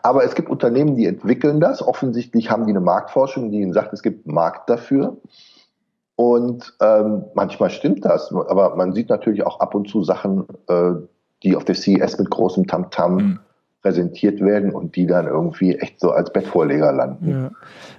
Aber 0.04 0.24
es 0.24 0.36
gibt 0.36 0.50
Unternehmen, 0.50 0.96
die 0.96 1.06
entwickeln 1.06 1.60
das. 1.60 1.82
Offensichtlich 1.82 2.50
haben 2.50 2.66
die 2.66 2.72
eine 2.72 2.82
Marktforschung, 2.82 3.52
die 3.52 3.62
ihnen 3.62 3.74
sagt, 3.74 3.94
es 3.94 4.04
gibt 4.04 4.26
einen 4.26 4.36
Markt 4.36 4.70
dafür. 4.70 5.18
Und 6.16 6.74
ähm, 6.82 7.26
manchmal 7.36 7.70
stimmt 7.70 8.04
das, 8.04 8.34
aber 8.34 8.76
man 8.76 8.94
sieht 8.94 9.10
natürlich 9.10 9.46
auch 9.46 9.60
ab 9.60 9.76
und 9.76 9.88
zu 9.88 10.04
Sachen, 10.04 10.48
äh, 10.68 10.94
die 11.44 11.56
auf 11.56 11.64
der 11.64 11.76
CES 11.76 12.18
mit 12.18 12.32
großem 12.32 12.66
Tamtam 12.66 13.18
-Tam 13.18 13.22
mhm. 13.22 13.40
präsentiert 13.84 14.42
werden 14.42 14.72
und 14.72 14.96
die 14.96 15.06
dann 15.06 15.28
irgendwie 15.28 15.76
echt 15.76 16.00
so 16.00 16.10
als 16.10 16.34
Bettvorleger 16.34 16.92
landen. 16.92 17.30
Ja. 17.30 17.52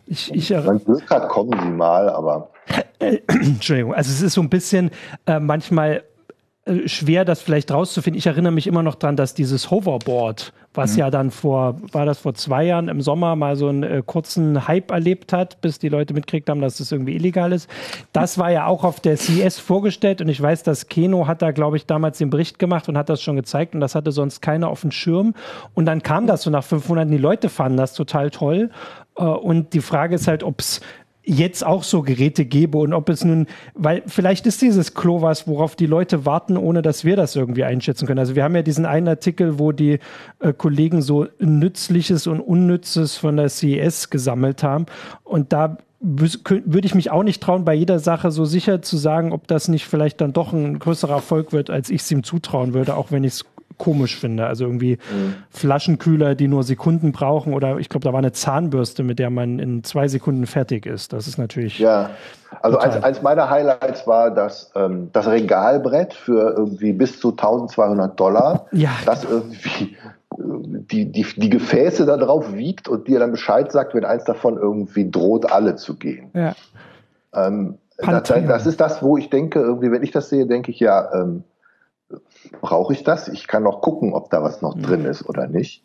Ich, 0.07 0.35
ich 0.35 0.51
man 0.51 0.85
Glück 0.85 1.09
hat, 1.11 1.29
kommen 1.29 1.59
sie 1.63 1.71
mal, 1.71 2.09
aber. 2.09 2.51
Entschuldigung, 2.99 3.95
also 3.95 4.11
es 4.11 4.21
ist 4.21 4.35
so 4.35 4.41
ein 4.41 4.51
bisschen 4.51 4.91
äh, 5.27 5.39
manchmal 5.39 6.03
schwer, 6.87 7.25
das 7.25 7.41
vielleicht 7.41 7.71
rauszufinden. 7.71 8.19
Ich 8.19 8.27
erinnere 8.27 8.53
mich 8.53 8.67
immer 8.67 8.83
noch 8.83 8.95
daran, 8.95 9.17
dass 9.17 9.35
dieses 9.35 9.71
Hoverboard, 9.71 10.53
was 10.75 10.93
mhm. 10.93 10.99
ja 10.99 11.11
dann 11.11 11.31
vor, 11.31 11.77
war 11.93 12.05
das 12.05 12.19
vor 12.19 12.35
zwei 12.35 12.65
Jahren 12.65 12.89
im 12.89 13.01
Sommer 13.01 13.37
mal 13.37 13.57
so 13.57 13.69
einen 13.69 13.83
äh, 13.83 14.03
kurzen 14.05 14.69
Hype 14.69 14.91
erlebt 14.91 15.33
hat, 15.33 15.61
bis 15.61 15.79
die 15.79 15.89
Leute 15.89 16.15
mitkriegt 16.15 16.49
haben, 16.51 16.61
dass 16.61 16.79
das 16.79 16.93
irgendwie 16.93 17.15
illegal 17.15 17.53
ist. 17.53 17.69
Das 18.13 18.39
war 18.39 18.51
ja 18.51 18.67
auch 18.67 18.85
auf 18.85 19.01
der 19.01 19.17
CES 19.17 19.59
vorgestellt 19.59 20.21
und 20.21 20.29
ich 20.29 20.41
weiß, 20.41 20.63
dass 20.63 20.89
Keno 20.89 21.27
hat 21.27 21.43
da, 21.43 21.53
glaube 21.53 21.77
ich, 21.77 21.87
damals 21.87 22.19
den 22.19 22.31
Bericht 22.31 22.59
gemacht 22.59 22.89
und 22.89 22.99
hat 22.99 23.09
das 23.09 23.23
schon 23.23 23.37
gezeigt 23.37 23.75
und 23.75 23.81
das 23.81 23.95
hatte 23.95 24.13
sonst 24.13 24.41
keiner 24.41 24.69
auf 24.69 24.83
dem 24.83 24.91
Schirm. 24.91 25.35
Und 25.75 25.87
dann 25.87 26.03
kam 26.03 26.27
das 26.27 26.43
so 26.43 26.51
nach 26.51 26.65
fünf 26.65 26.89
Monaten, 26.89 27.11
die 27.11 27.19
Leute 27.19 27.49
fanden 27.49 27.79
das 27.79 27.95
total 27.95 28.31
toll. 28.31 28.71
Äh, 29.17 29.23
und 29.25 29.73
die 29.73 29.81
Frage 29.81 30.15
ist 30.15 30.29
halt, 30.29 30.43
ob 30.43 30.61
es 30.61 30.81
jetzt 31.29 31.65
auch 31.65 31.83
so 31.83 32.03
Geräte 32.03 32.45
gäbe 32.47 32.79
und 32.79 32.95
ob 32.95 33.09
es 33.11 33.23
nun, 33.23 33.47
weil 33.75 34.03
vielleicht 34.07 34.47
ist 34.47 34.63
dieses 34.63 34.95
Klo 34.95 35.21
was, 35.21 35.47
worauf 35.47 35.77
die 35.77 35.87
Leute 35.87 36.25
warten, 36.25 36.57
ohne 36.57 36.81
dass 36.81 37.05
wir 37.05 37.17
das 37.17 37.37
irgendwie 37.37 37.65
einschätzen 37.65 38.07
können. 38.07 38.19
Also 38.19 38.35
wir 38.35 38.45
haben 38.45 38.57
ja 38.57 38.63
diesen 38.63 38.87
einen 38.87 39.09
Artikel, 39.09 39.59
wo 39.59 39.73
die 39.73 39.99
äh, 40.41 40.53
Kollegen 40.53 41.03
so 41.03 41.27
Nützliches 41.39 42.27
und 42.27 42.41
Unnützes 42.41 43.17
von 43.17 43.37
der 43.37 43.51
CES 43.51 44.09
gesammelt 44.09 44.63
haben 44.63 44.87
und 45.25 45.53
da 45.53 45.79
würde 46.01 46.87
ich 46.87 46.95
mich 46.95 47.11
auch 47.11 47.25
nicht 47.25 47.43
trauen, 47.43 47.65
bei 47.65 47.75
jeder 47.75 47.99
Sache 47.99 48.31
so 48.31 48.45
sicher 48.45 48.83
zu 48.83 48.97
sagen, 48.97 49.33
ob 49.33 49.49
das 49.49 49.67
nicht 49.67 49.85
vielleicht 49.87 50.21
dann 50.21 50.33
doch 50.33 50.53
ein 50.53 50.79
größerer 50.79 51.15
Erfolg 51.15 51.53
wird, 51.53 51.71
als 51.71 51.91
ich 51.91 52.03
es 52.03 52.11
ihm 52.13 52.23
zutrauen 52.23 52.73
würde, 52.73 52.97
auch 52.97 53.11
wenn 53.11 53.25
ich 53.25 53.33
es 53.33 53.45
komisch 53.79 54.17
finde. 54.17 54.47
Also 54.47 54.65
irgendwie 54.65 54.99
mhm. 55.11 55.35
Flaschenkühler, 55.51 56.35
die 56.35 56.49
nur 56.49 56.63
Sekunden 56.63 57.13
brauchen 57.13 57.55
oder 57.55 57.79
ich 57.79 57.89
glaube, 57.89 58.05
da 58.05 58.13
war 58.13 58.19
eine 58.19 58.33
Zahnbürste, 58.33 59.03
mit 59.03 59.19
der 59.19 59.31
man 59.31 59.59
in 59.59 59.85
zwei 59.85 60.09
Sekunden 60.09 60.47
fertig 60.47 60.87
ist. 60.87 61.13
Das 61.13 61.27
ist 61.27 61.39
natürlich. 61.39 61.79
Ja, 61.79 62.11
also 62.63 62.79
eins, 62.79 63.03
eins, 63.03 63.23
meiner 63.23 63.49
Highlights 63.49 64.07
war 64.07 64.31
das, 64.31 64.71
ähm, 64.75 65.11
das 65.13 65.27
Regalbrett 65.27 66.15
für 66.15 66.55
irgendwie 66.57 66.93
bis 66.93 67.21
zu 67.21 67.31
1200 67.31 68.19
Dollar, 68.19 68.67
ja. 68.73 68.91
das 69.07 69.25
irgendwie 69.25 69.97
die, 70.39 71.11
die, 71.11 71.27
die 71.37 71.51
Gefäße 71.51 72.07
da 72.07 72.17
drauf 72.17 72.53
wiegt 72.55 72.89
und 72.89 73.09
dir 73.09 73.19
dann 73.19 73.31
Bescheid 73.31 73.71
sagt, 73.73 73.95
wenn 73.95 74.05
eins 74.05 74.25
davon 74.25 74.57
irgendwie 74.57 75.11
droht, 75.11 75.51
alle 75.51 75.77
zu 75.77 75.97
gehen. 75.97 76.31
Ja. 76.35 76.55
Ähm, 77.35 77.79
das, 77.99 78.23
das, 78.23 78.67
ist 78.67 78.81
das, 78.81 79.03
wo 79.03 79.17
ich 79.17 79.29
denke, 79.29 79.59
irgendwie, 79.59 79.91
wenn 79.91 80.03
ich 80.03 80.13
das 80.13 80.29
sehe, 80.29 80.47
denke 80.47 80.71
ich 80.71 80.79
ja, 80.79 81.13
ähm, 81.13 81.43
brauche 82.61 82.93
ich 82.93 83.05
das? 83.05 83.29
Ich 83.29 83.47
kann 83.47 83.63
noch 83.63 83.81
gucken, 83.81 84.13
ob 84.15 84.31
da 84.31 84.43
was 84.43 84.63
noch 84.63 84.75
mhm. 84.75 84.83
drin 84.83 85.05
ist 85.05 85.29
oder 85.29 85.47
nicht. 85.47 85.85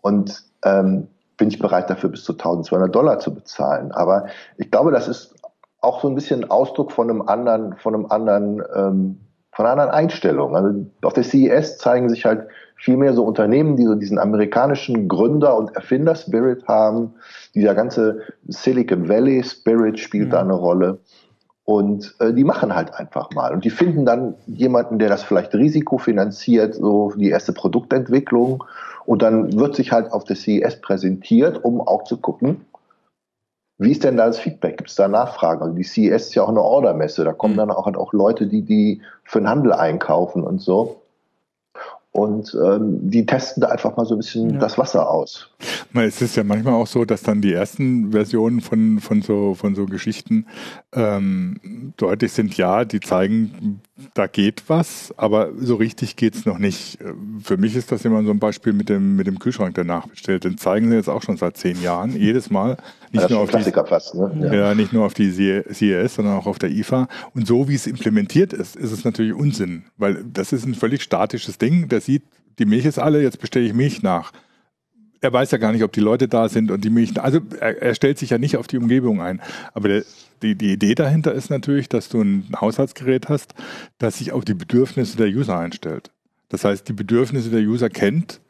Und 0.00 0.42
ähm, 0.64 1.08
bin 1.36 1.48
ich 1.48 1.58
bereit 1.58 1.90
dafür 1.90 2.10
bis 2.10 2.24
zu 2.24 2.32
1200 2.32 2.94
Dollar 2.94 3.18
zu 3.18 3.34
bezahlen. 3.34 3.92
Aber 3.92 4.26
ich 4.58 4.70
glaube, 4.70 4.92
das 4.92 5.08
ist 5.08 5.34
auch 5.80 6.00
so 6.00 6.08
ein 6.08 6.14
bisschen 6.14 6.50
Ausdruck 6.50 6.92
von 6.92 7.10
einem 7.10 7.22
anderen, 7.22 7.76
von 7.76 7.94
einem 7.94 8.06
anderen, 8.06 8.62
ähm, 8.74 9.20
von 9.50 9.66
einer 9.66 9.72
anderen 9.72 9.90
Einstellung. 9.90 10.56
Also 10.56 10.86
auf 11.02 11.12
der 11.12 11.24
CES 11.24 11.78
zeigen 11.78 12.08
sich 12.08 12.24
halt 12.24 12.48
viel 12.76 12.96
mehr 12.96 13.12
so 13.12 13.24
Unternehmen, 13.24 13.76
die 13.76 13.84
so 13.84 13.94
diesen 13.94 14.18
amerikanischen 14.18 15.08
Gründer- 15.08 15.56
und 15.56 15.74
Erfinder-Spirit 15.74 16.66
haben. 16.66 17.14
Dieser 17.54 17.74
ganze 17.74 18.20
Silicon 18.48 19.08
Valley 19.08 19.42
Spirit 19.44 19.98
spielt 19.98 20.28
mhm. 20.28 20.30
da 20.30 20.40
eine 20.40 20.54
Rolle. 20.54 20.98
Und 21.64 22.14
äh, 22.18 22.32
die 22.32 22.44
machen 22.44 22.74
halt 22.74 22.94
einfach 22.94 23.30
mal. 23.30 23.52
Und 23.52 23.64
die 23.64 23.70
finden 23.70 24.04
dann 24.04 24.34
jemanden, 24.46 24.98
der 24.98 25.08
das 25.08 25.22
vielleicht 25.22 25.54
risikofinanziert, 25.54 26.74
so 26.74 27.12
die 27.16 27.30
erste 27.30 27.52
Produktentwicklung. 27.52 28.64
Und 29.06 29.22
dann 29.22 29.56
wird 29.58 29.76
sich 29.76 29.92
halt 29.92 30.12
auf 30.12 30.24
der 30.24 30.36
CES 30.36 30.80
präsentiert, 30.80 31.64
um 31.64 31.80
auch 31.80 32.04
zu 32.04 32.16
gucken, 32.16 32.66
wie 33.78 33.92
ist 33.92 34.04
denn 34.04 34.16
da 34.16 34.26
das 34.26 34.38
Feedback? 34.38 34.76
Gibt 34.78 34.90
es 34.90 34.96
da 34.96 35.08
Nachfragen? 35.08 35.62
Also 35.62 35.74
die 35.74 35.82
CES 35.82 36.28
ist 36.28 36.34
ja 36.34 36.44
auch 36.44 36.48
eine 36.48 36.62
Ordermesse. 36.62 37.24
Da 37.24 37.32
kommen 37.32 37.54
mhm. 37.54 37.58
dann 37.58 37.70
auch, 37.70 37.86
halt 37.86 37.96
auch 37.96 38.12
Leute, 38.12 38.46
die, 38.46 38.62
die 38.62 39.02
für 39.24 39.40
den 39.40 39.48
Handel 39.48 39.72
einkaufen 39.72 40.44
und 40.44 40.60
so. 40.60 41.01
Und 42.12 42.54
ähm, 42.62 43.10
die 43.10 43.24
testen 43.24 43.62
da 43.62 43.68
einfach 43.68 43.96
mal 43.96 44.04
so 44.04 44.14
ein 44.14 44.18
bisschen 44.18 44.50
ja. 44.50 44.58
das 44.58 44.76
Wasser 44.76 45.08
aus. 45.08 45.48
Es 45.94 46.20
ist 46.20 46.36
ja 46.36 46.44
manchmal 46.44 46.74
auch 46.74 46.86
so, 46.86 47.06
dass 47.06 47.22
dann 47.22 47.40
die 47.40 47.54
ersten 47.54 48.12
Versionen 48.12 48.60
von, 48.60 49.00
von, 49.00 49.22
so, 49.22 49.54
von 49.54 49.74
so 49.74 49.86
Geschichten 49.86 50.46
ähm, 50.92 51.94
deutlich 51.96 52.32
sind, 52.32 52.54
ja, 52.58 52.84
die 52.84 53.00
zeigen, 53.00 53.80
da 54.14 54.26
geht 54.26 54.64
was, 54.68 55.14
aber 55.16 55.50
so 55.56 55.76
richtig 55.76 56.16
geht's 56.16 56.44
noch 56.44 56.58
nicht. 56.58 56.98
Für 57.42 57.56
mich 57.56 57.76
ist 57.76 57.92
das 57.92 58.04
immer 58.04 58.22
so 58.22 58.30
ein 58.30 58.38
Beispiel 58.38 58.72
mit 58.72 58.88
dem, 58.88 59.16
mit 59.16 59.26
dem 59.26 59.38
Kühlschrank, 59.38 59.74
der 59.74 59.84
nachbestellt. 59.84 60.44
Den 60.44 60.58
zeigen 60.58 60.90
sie 60.90 60.96
jetzt 60.96 61.08
auch 61.08 61.22
schon 61.22 61.36
seit 61.36 61.56
zehn 61.56 61.80
Jahren, 61.82 62.16
jedes 62.16 62.50
Mal. 62.50 62.76
Nicht, 63.10 63.28
nur 63.30 63.40
auf, 63.40 63.50
die, 63.50 63.70
fast, 63.70 64.14
ne? 64.14 64.32
ja. 64.40 64.54
ja. 64.54 64.74
nicht 64.74 64.92
nur 64.92 65.04
auf 65.04 65.14
die 65.14 65.30
CES, 65.30 66.14
sondern 66.14 66.36
auch 66.36 66.46
auf 66.46 66.58
der 66.58 66.70
IFA. 66.70 67.08
Und 67.34 67.46
so 67.46 67.68
wie 67.68 67.74
es 67.74 67.86
implementiert 67.86 68.52
ist, 68.52 68.76
ist 68.76 68.92
es 68.92 69.04
natürlich 69.04 69.34
Unsinn, 69.34 69.84
weil 69.98 70.24
das 70.24 70.52
ist 70.52 70.64
ein 70.64 70.74
völlig 70.74 71.02
statisches 71.02 71.58
Ding. 71.58 71.88
Der 71.88 72.00
sieht, 72.00 72.24
die 72.58 72.64
Milch 72.64 72.86
ist 72.86 72.98
alle, 72.98 73.22
jetzt 73.22 73.40
bestelle 73.40 73.66
ich 73.66 73.74
Milch 73.74 74.02
nach 74.02 74.32
er 75.22 75.32
weiß 75.32 75.52
ja 75.52 75.58
gar 75.58 75.72
nicht, 75.72 75.84
ob 75.84 75.92
die 75.92 76.00
Leute 76.00 76.28
da 76.28 76.48
sind 76.48 76.70
und 76.70 76.84
die 76.84 76.90
Milch. 76.90 77.18
Also 77.20 77.40
er, 77.60 77.80
er 77.80 77.94
stellt 77.94 78.18
sich 78.18 78.30
ja 78.30 78.38
nicht 78.38 78.56
auf 78.56 78.66
die 78.66 78.76
Umgebung 78.76 79.22
ein. 79.22 79.40
Aber 79.72 79.88
der, 79.88 80.04
die, 80.42 80.56
die 80.56 80.72
Idee 80.72 80.96
dahinter 80.96 81.32
ist 81.32 81.48
natürlich, 81.48 81.88
dass 81.88 82.08
du 82.08 82.20
ein 82.20 82.48
Haushaltsgerät 82.60 83.28
hast, 83.28 83.54
das 83.98 84.18
sich 84.18 84.32
auf 84.32 84.44
die 84.44 84.54
Bedürfnisse 84.54 85.16
der 85.16 85.28
User 85.28 85.56
einstellt. 85.56 86.10
Das 86.48 86.64
heißt, 86.64 86.88
die 86.88 86.92
Bedürfnisse 86.92 87.50
der 87.50 87.60
User 87.60 87.88
kennt 87.88 88.40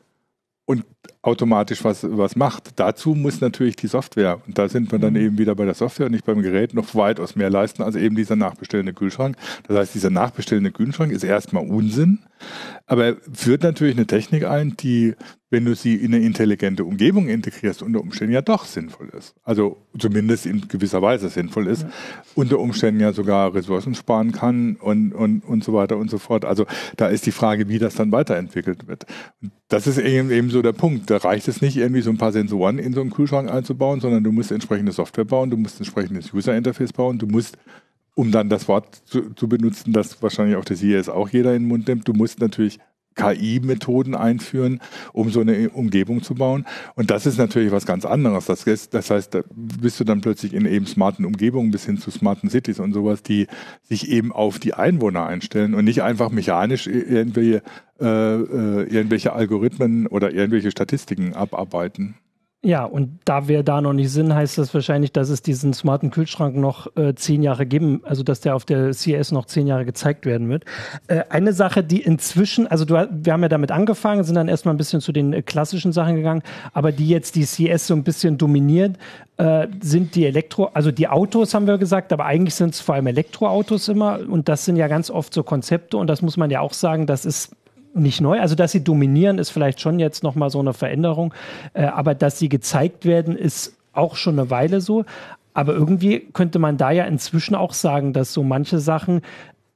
und 0.64 0.85
automatisch 1.23 1.85
was, 1.85 2.05
was 2.09 2.35
macht. 2.37 2.79
Dazu 2.81 3.14
muss 3.14 3.41
natürlich 3.41 3.76
die 3.76 3.87
Software, 3.87 4.41
und 4.47 4.59
da 4.59 4.69
sind 4.69 4.91
wir 4.91 4.99
dann 4.99 5.14
mhm. 5.14 5.21
eben 5.21 5.38
wieder 5.38 5.55
bei 5.55 5.64
der 5.64 5.75
Software 5.75 6.07
und 6.07 6.12
nicht 6.12 6.26
beim 6.26 6.43
Gerät, 6.43 6.75
noch 6.75 6.95
weitaus 6.95 7.37
mehr 7.37 7.49
leisten 7.49 7.83
als 7.83 7.95
eben 7.95 8.17
dieser 8.17 8.37
nachbestellende 8.37 8.93
Kühlschrank. 8.93 9.37
Das 9.69 9.76
heißt, 9.76 9.95
dieser 9.95 10.11
nachbestellende 10.11 10.73
Kühlschrank 10.73 11.12
ist 11.12 11.23
erstmal 11.23 11.64
Unsinn, 11.64 12.19
aber 12.87 13.07
er 13.07 13.17
führt 13.33 13.62
natürlich 13.62 13.97
eine 13.97 14.07
Technik 14.07 14.45
ein, 14.45 14.76
die 14.76 15.14
wenn 15.52 15.67
du 15.67 15.75
sie 15.75 15.97
in 15.97 16.14
eine 16.14 16.25
intelligente 16.25 16.83
Umgebung 16.83 17.29
integrierst, 17.29 17.83
unter 17.83 18.00
Umständen 18.00 18.33
ja 18.33 18.41
doch 18.41 18.64
sinnvoll 18.64 19.11
ist. 19.11 19.35
Also 19.45 19.76
zumindest 19.99 20.47
in 20.47 20.67
gewisser 20.67 21.02
Weise 21.02 21.29
sinnvoll 21.29 21.67
ist. 21.67 21.83
Ja. 21.83 21.91
Unter 22.35 22.59
Umständen 22.59 23.02
ja 23.02 23.12
sogar 23.12 23.55
Ressourcen 23.55 23.95
sparen 23.95 24.33
kann 24.33 24.76
und, 24.76 25.12
und, 25.12 25.45
und 25.45 25.62
so 25.62 25.75
weiter 25.75 25.99
und 25.99 26.11
so 26.11 26.17
fort. 26.17 26.47
Also 26.47 26.64
da 26.97 27.09
ist 27.09 27.26
die 27.26 27.33
Frage, 27.33 27.69
wie 27.69 27.79
das 27.79 27.95
dann 27.97 28.12
weiterentwickelt 28.12 28.88
wird. 28.88 29.05
Und 29.43 29.52
das 29.69 29.87
ist 29.87 29.99
eben, 29.99 30.31
eben 30.31 30.49
so 30.49 30.62
der 30.62 30.73
Punkt. 30.73 31.11
Da 31.12 31.19
reicht 31.19 31.47
es 31.47 31.61
nicht, 31.61 31.76
irgendwie 31.76 32.00
so 32.00 32.09
ein 32.09 32.16
paar 32.16 32.33
Sensoren 32.33 32.78
in 32.78 32.95
so 32.95 33.02
einen 33.02 33.11
Kühlschrank 33.11 33.50
einzubauen, 33.50 34.00
sondern 34.00 34.25
du 34.25 34.33
musst 34.33 34.50
entsprechende 34.50 34.92
Software 34.92 35.26
bauen, 35.26 35.50
du 35.50 35.59
musst 35.59 35.78
entsprechendes 35.78 36.33
User-Interface 36.33 36.95
bauen, 36.95 37.19
du 37.19 37.26
musst 37.26 37.59
um 38.14 38.33
dann 38.33 38.49
das 38.49 38.66
Wort 38.66 39.02
zu, 39.04 39.35
zu 39.35 39.47
benutzen, 39.47 39.92
das 39.92 40.23
wahrscheinlich 40.23 40.57
auch 40.57 40.64
der 40.64 40.78
CES 40.78 41.11
auch 41.11 41.28
jeder 41.28 41.54
in 41.54 41.64
den 41.64 41.69
Mund 41.69 41.87
nimmt, 41.87 42.09
du 42.09 42.14
musst 42.14 42.40
natürlich 42.40 42.78
KI-Methoden 43.14 44.14
einführen, 44.14 44.81
um 45.12 45.31
so 45.31 45.40
eine 45.40 45.71
Umgebung 45.71 46.23
zu 46.23 46.35
bauen. 46.35 46.66
Und 46.95 47.11
das 47.11 47.26
ist 47.26 47.38
natürlich 47.38 47.73
was 47.73 47.87
ganz 47.87 48.04
anderes. 48.04 48.47
Das, 48.47 48.66
heißt, 48.66 48.95
das 48.95 49.11
heißt, 49.11 49.35
da 49.35 49.42
bist 49.54 50.00
du 50.00 50.04
dann 50.04 50.21
plötzlich 50.21 50.54
in 50.54 50.66
eben 50.66 50.87
smarten 50.87 51.25
Umgebungen 51.25 51.71
bis 51.71 51.85
hin 51.87 51.99
zu 51.99 52.11
smarten 52.11 52.50
Cities 52.50 52.81
und 52.81 52.92
sowas, 52.92 53.23
die 53.23 53.47
sich 53.83 54.09
eben 54.09 54.33
auf 54.33 54.59
die 54.59 54.75
Einwohner 54.75 55.26
einstellen 55.26 55.75
und 55.75 55.85
nicht 55.85 56.02
einfach 56.02 56.31
mechanisch 56.31 56.87
irgendwelche, 56.87 57.62
äh, 58.00 58.07
äh 58.07 58.83
irgendwelche 58.85 59.33
Algorithmen 59.33 60.07
oder 60.07 60.33
irgendwelche 60.33 60.71
Statistiken 60.71 61.35
abarbeiten. 61.35 62.16
Ja, 62.64 62.85
und 62.85 63.19
da 63.25 63.49
wir 63.49 63.64
da 63.64 63.81
noch 63.81 63.92
nicht 63.92 64.12
sind, 64.12 64.33
heißt 64.33 64.57
das 64.57 64.73
wahrscheinlich, 64.73 65.11
dass 65.11 65.31
es 65.31 65.42
diesen 65.42 65.73
smarten 65.75 66.12
Kühlschrank 66.12 66.54
noch 66.54 66.97
äh, 66.97 67.12
zehn 67.16 67.42
Jahre 67.42 67.66
geben, 67.66 68.02
also 68.04 68.23
dass 68.23 68.40
der 68.40 68.54
auf 68.54 68.64
der 68.64 68.95
CES 68.95 69.33
noch 69.33 69.47
zehn 69.47 69.66
Jahre 69.66 69.85
gezeigt 69.85 70.26
werden 70.26 70.49
wird. 70.49 70.64
Äh, 71.09 71.25
eine 71.28 71.54
Sache, 71.54 71.83
die 71.83 72.00
inzwischen, 72.00 72.69
also 72.69 72.85
du, 72.85 72.95
wir 73.11 73.33
haben 73.33 73.42
ja 73.42 73.49
damit 73.49 73.73
angefangen, 73.73 74.23
sind 74.23 74.37
dann 74.37 74.47
erstmal 74.47 74.75
ein 74.75 74.78
bisschen 74.78 75.00
zu 75.00 75.11
den 75.11 75.33
äh, 75.33 75.42
klassischen 75.42 75.92
Sachen 75.92 76.14
gegangen, 76.14 76.42
aber 76.73 76.92
die 76.92 77.09
jetzt 77.09 77.35
die 77.35 77.47
CES 77.47 77.88
so 77.88 77.95
ein 77.95 78.04
bisschen 78.04 78.38
dominiert, 78.38 78.97
äh, 79.38 79.66
sind 79.81 80.14
die 80.14 80.25
Elektro, 80.25 80.66
also 80.66 80.92
die 80.92 81.09
Autos 81.09 81.54
haben 81.54 81.66
wir 81.66 81.78
gesagt, 81.78 82.12
aber 82.12 82.26
eigentlich 82.26 82.54
sind 82.54 82.75
es 82.75 82.81
vor 82.81 82.95
allem 82.95 83.09
Elektroautos 83.09 83.88
immer 83.88 84.21
und 84.28 84.49
das 84.49 84.66
sind 84.66 84.76
ja 84.76 84.87
ganz 84.87 85.11
oft 85.11 85.35
so 85.35 85.42
Konzepte 85.42 85.97
und 85.97 86.07
das 86.07 86.23
muss 86.23 86.37
man 86.37 86.49
ja 86.49 86.61
auch 86.61 86.75
sagen, 86.75 87.09
das 87.09 87.25
ist 87.25 87.57
nicht 87.94 88.20
neu. 88.20 88.40
Also, 88.40 88.54
dass 88.54 88.72
sie 88.72 88.84
dominieren, 88.84 89.38
ist 89.38 89.50
vielleicht 89.50 89.80
schon 89.80 89.99
jetzt 89.99 90.22
nochmal 90.22 90.50
so 90.50 90.61
eine 90.61 90.72
Veränderung. 90.72 91.34
Äh, 91.75 91.84
aber 91.84 92.14
dass 92.14 92.38
sie 92.38 92.49
gezeigt 92.49 93.04
werden, 93.04 93.37
ist 93.37 93.76
auch 93.92 94.16
schon 94.16 94.38
eine 94.38 94.50
Weile 94.50 94.80
so. 94.80 95.04
Aber 95.54 95.75
irgendwie 95.75 96.20
könnte 96.32 96.58
man 96.58 96.78
da 96.78 96.90
ja 96.90 97.04
inzwischen 97.04 97.54
auch 97.54 97.75
sagen, 97.75 98.12
dass 98.12 98.32
so 98.32 98.42
manche 98.42 98.78
Sachen 98.78 99.20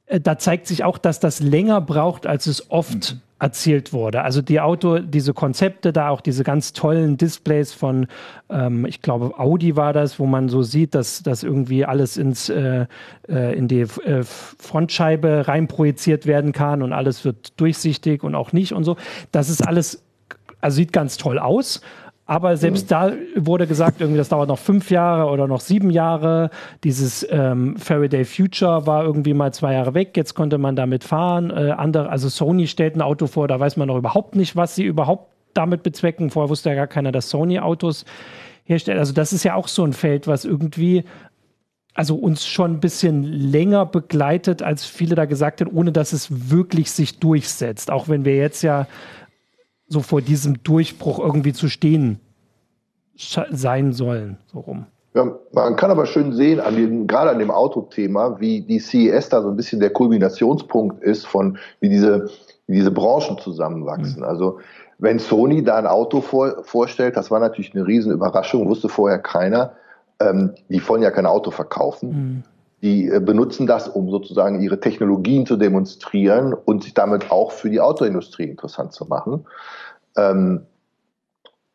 da 0.09 0.39
zeigt 0.39 0.67
sich 0.67 0.85
auch, 0.85 0.99
dass 0.99 1.19
das 1.19 1.41
länger 1.41 1.81
braucht, 1.81 2.27
als 2.27 2.47
es 2.47 2.71
oft 2.71 3.15
mhm. 3.15 3.21
erzählt 3.41 3.93
wurde. 3.93 4.23
Also 4.23 4.41
die 4.41 4.61
Auto, 4.61 5.01
diese 5.01 5.35
Konzepte 5.35 5.93
da, 5.93 6.11
auch 6.11 6.21
diese 6.21 6.45
ganz 6.45 6.73
tollen 6.73 7.17
Displays 7.17 7.73
von, 7.73 8.07
ähm, 8.49 8.87
ich 8.87 9.03
glaube, 9.03 9.39
Audi 9.39 9.75
war 9.75 9.93
das, 9.93 10.21
wo 10.21 10.27
man 10.27 10.49
so 10.49 10.63
sieht, 10.63 10.95
dass 10.95 11.25
das 11.25 11.43
irgendwie 11.43 11.85
alles 11.85 12.17
ins, 12.19 12.49
äh, 12.49 12.87
äh, 13.29 13.59
in 13.59 13.67
die 13.67 13.81
äh, 13.81 14.23
Frontscheibe 14.23 15.49
reinprojiziert 15.49 16.27
werden 16.27 16.53
kann 16.53 16.83
und 16.83 16.93
alles 16.93 17.25
wird 17.25 17.59
durchsichtig 17.61 18.23
und 18.23 18.37
auch 18.37 18.53
nicht 18.53 18.73
und 18.73 18.85
so. 18.85 18.97
Das 19.33 19.49
ist 19.49 19.67
alles, 19.67 20.05
also 20.61 20.77
sieht 20.77 20.93
ganz 20.93 21.17
toll 21.17 21.41
aus. 21.41 21.81
Aber 22.26 22.56
selbst 22.56 22.87
mhm. 22.87 22.88
da 22.88 23.12
wurde 23.37 23.68
gesagt, 23.68 24.00
irgendwie, 24.00 24.18
das 24.18 24.28
dauert 24.28 24.49
noch 24.49 24.59
fünf 24.59 24.90
Jahre 24.90 25.30
oder 25.30 25.47
noch 25.47 25.61
sieben 25.61 25.90
Jahre. 25.90 26.50
Dieses 26.83 27.26
ähm, 27.30 27.76
Faraday 27.76 28.25
Future 28.25 28.87
war 28.87 29.04
irgendwie 29.04 29.33
mal 29.33 29.54
zwei 29.54 29.75
Jahre 29.75 29.95
weg. 29.95 30.16
Jetzt 30.16 30.35
konnte 30.35 30.59
man 30.59 30.75
damit 30.75 31.04
fahren. 31.04 31.50
Äh, 31.50 31.71
andere, 31.71 32.09
also 32.09 32.28
Sony 32.28 32.66
stellt 32.66 32.97
ein 32.97 33.02
Auto 33.02 33.28
vor, 33.28 33.47
da 33.47 33.61
weiß 33.61 33.76
man 33.76 33.87
noch 33.87 33.97
überhaupt 33.97 34.35
nicht, 34.35 34.56
was 34.56 34.75
sie 34.75 34.85
überhaupt 34.85 35.33
damit 35.54 35.85
bezwecken. 35.85 36.30
Vorher 36.30 36.50
wusste 36.50 36.71
ja 36.71 36.75
gar 36.75 36.88
keiner, 36.88 37.12
dass 37.12 37.30
Sony 37.30 37.61
Autos 37.61 38.04
herstellt. 38.64 38.99
Also 38.99 39.12
das 39.12 39.33
ist 39.33 39.45
ja 39.45 39.54
auch 39.54 39.68
so 39.68 39.85
ein 39.85 39.92
Feld, 39.92 40.26
was 40.26 40.45
irgendwie 40.45 41.04
also 41.95 42.16
uns 42.16 42.47
schon 42.47 42.73
ein 42.73 42.80
bisschen 42.80 43.23
länger 43.23 43.87
begleitet, 43.87 44.62
als 44.62 44.85
viele 44.85 45.14
da 45.14 45.25
gesagt 45.25 45.61
haben, 45.62 45.71
ohne 45.73 45.92
dass 45.92 46.12
es 46.12 46.50
wirklich 46.50 46.90
sich 46.90 47.21
durchsetzt. 47.21 47.90
Auch 47.90 48.09
wenn 48.09 48.26
wir 48.26 48.37
jetzt 48.37 48.62
ja 48.62 48.87
so 49.88 50.00
vor 50.00 50.21
diesem 50.21 50.62
Durchbruch 50.62 51.19
irgendwie 51.19 51.52
zu 51.52 51.69
stehen 51.69 52.21
sein 53.16 53.93
sollen, 53.93 54.38
so 54.52 54.61
rum. 54.61 54.87
Ja, 55.14 55.35
man 55.52 55.76
kann 55.76 55.90
aber 55.90 56.05
schön 56.05 56.35
sehen, 56.35 56.61
an 56.61 56.76
dem, 56.76 57.07
gerade 57.07 57.31
an 57.31 57.38
dem 57.38 57.50
Autothema, 57.50 58.38
wie 58.38 58.61
die 58.61 58.78
CES 58.78 59.31
da 59.31 59.40
so 59.40 59.49
ein 59.49 59.57
bisschen 59.57 59.81
der 59.81 59.88
Kulminationspunkt 59.88 61.02
ist 61.02 61.26
von, 61.26 61.57
wie 61.81 61.88
diese, 61.88 62.28
wie 62.66 62.75
diese 62.75 62.90
Branchen 62.90 63.38
zusammenwachsen. 63.38 64.19
Mhm. 64.19 64.25
Also, 64.25 64.59
wenn 64.99 65.19
Sony 65.19 65.64
da 65.64 65.76
ein 65.76 65.87
Auto 65.87 66.21
vor, 66.21 66.62
vorstellt, 66.64 67.16
das 67.16 67.31
war 67.31 67.40
natürlich 67.40 67.75
eine 67.75 67.87
Riesenüberraschung, 67.87 68.69
wusste 68.69 68.90
vorher 68.90 69.19
keiner. 69.19 69.73
Ähm, 70.21 70.55
die 70.69 70.87
wollen 70.87 71.02
ja 71.02 71.11
kein 71.11 71.26
Auto 71.26 71.50
verkaufen. 71.50 72.11
Mhm. 72.11 72.43
Die 72.87 73.09
äh, 73.09 73.19
benutzen 73.19 73.66
das, 73.66 73.88
um 73.88 74.11
sozusagen 74.11 74.61
ihre 74.61 74.78
Technologien 74.78 75.45
zu 75.45 75.57
demonstrieren 75.57 76.55
und 76.55 76.85
sich 76.85 76.95
damit 76.95 77.33
auch 77.33 77.50
für 77.50 77.69
die 77.69 77.81
Autoindustrie 77.81 78.45
interessant 78.45 78.93
zu 78.93 79.07
machen. 79.07 79.45
Ähm, 80.16 80.66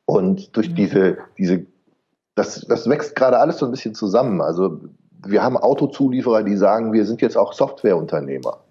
und 0.06 0.56
durch 0.56 0.70
mhm. 0.70 0.76
diese, 0.76 1.18
diese, 1.38 1.66
das, 2.36 2.62
das 2.62 2.88
wächst 2.88 3.18
gerade 3.18 3.40
alles 3.40 3.58
so 3.58 3.66
ein 3.66 3.72
bisschen 3.72 3.94
zusammen. 3.94 4.40
Also 4.40 4.80
wir 5.28 5.44
haben 5.44 5.58
Autozulieferer, 5.58 6.44
die 6.44 6.56
sagen, 6.56 6.94
wir 6.94 7.06
sind 7.06 7.22
jetzt 7.22 7.36
auch 7.38 7.52
Softwareunternehmer. 7.52 8.62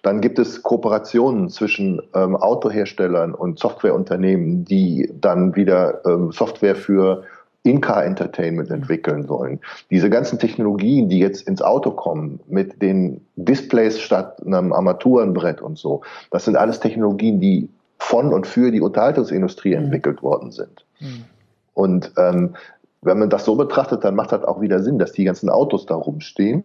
Dann 0.00 0.22
gibt 0.22 0.38
es 0.38 0.62
Kooperationen 0.62 1.50
zwischen 1.50 2.00
ähm, 2.14 2.34
Autoherstellern 2.34 3.34
und 3.34 3.58
Softwareunternehmen, 3.58 4.64
die 4.64 5.12
dann 5.20 5.54
wieder 5.54 6.02
ähm, 6.06 6.32
Software 6.32 6.76
für 6.76 7.24
in-Car-Entertainment 7.64 8.70
entwickeln 8.70 9.26
sollen. 9.26 9.58
Diese 9.90 10.10
ganzen 10.10 10.38
Technologien, 10.38 11.08
die 11.08 11.18
jetzt 11.18 11.48
ins 11.48 11.62
Auto 11.62 11.90
kommen, 11.90 12.40
mit 12.46 12.80
den 12.80 13.26
Displays 13.36 14.00
statt 14.00 14.40
einem 14.46 14.72
Armaturenbrett 14.72 15.60
und 15.60 15.78
so, 15.78 16.02
das 16.30 16.44
sind 16.44 16.56
alles 16.56 16.78
Technologien, 16.78 17.40
die 17.40 17.68
von 17.98 18.32
und 18.32 18.46
für 18.46 18.70
die 18.70 18.82
Unterhaltungsindustrie 18.82 19.70
mhm. 19.70 19.84
entwickelt 19.84 20.22
worden 20.22 20.52
sind. 20.52 20.84
Mhm. 21.00 21.24
Und 21.72 22.12
ähm, 22.18 22.54
wenn 23.00 23.18
man 23.18 23.30
das 23.30 23.44
so 23.44 23.54
betrachtet, 23.54 24.04
dann 24.04 24.14
macht 24.14 24.32
das 24.32 24.44
auch 24.44 24.60
wieder 24.60 24.82
Sinn, 24.82 24.98
dass 24.98 25.12
die 25.12 25.24
ganzen 25.24 25.50
Autos 25.50 25.86
da 25.86 25.94
rumstehen. 25.94 26.64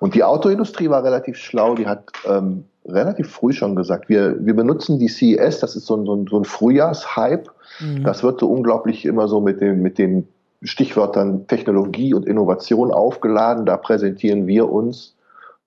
Und 0.00 0.14
die 0.14 0.24
Autoindustrie 0.24 0.90
war 0.90 1.04
relativ 1.04 1.36
schlau, 1.36 1.74
die 1.74 1.86
hat 1.86 2.10
ähm, 2.26 2.64
relativ 2.86 3.30
früh 3.30 3.52
schon 3.52 3.76
gesagt, 3.76 4.08
wir, 4.08 4.36
wir 4.44 4.54
benutzen 4.54 4.98
die 4.98 5.08
CES, 5.08 5.60
das 5.60 5.76
ist 5.76 5.86
so 5.86 5.96
ein, 5.96 6.06
so 6.06 6.14
ein, 6.14 6.26
so 6.28 6.38
ein 6.38 6.44
Frühjahrshype. 6.44 7.50
Mhm. 7.80 8.04
Das 8.04 8.22
wird 8.22 8.40
so 8.40 8.48
unglaublich 8.48 9.04
immer 9.04 9.28
so 9.28 9.40
mit 9.40 9.60
den, 9.60 9.82
mit 9.82 9.98
den 9.98 10.28
Stichwörtern 10.66 11.46
Technologie 11.46 12.14
und 12.14 12.26
Innovation 12.26 12.90
aufgeladen. 12.92 13.66
Da 13.66 13.76
präsentieren 13.76 14.46
wir 14.46 14.70
uns 14.70 15.16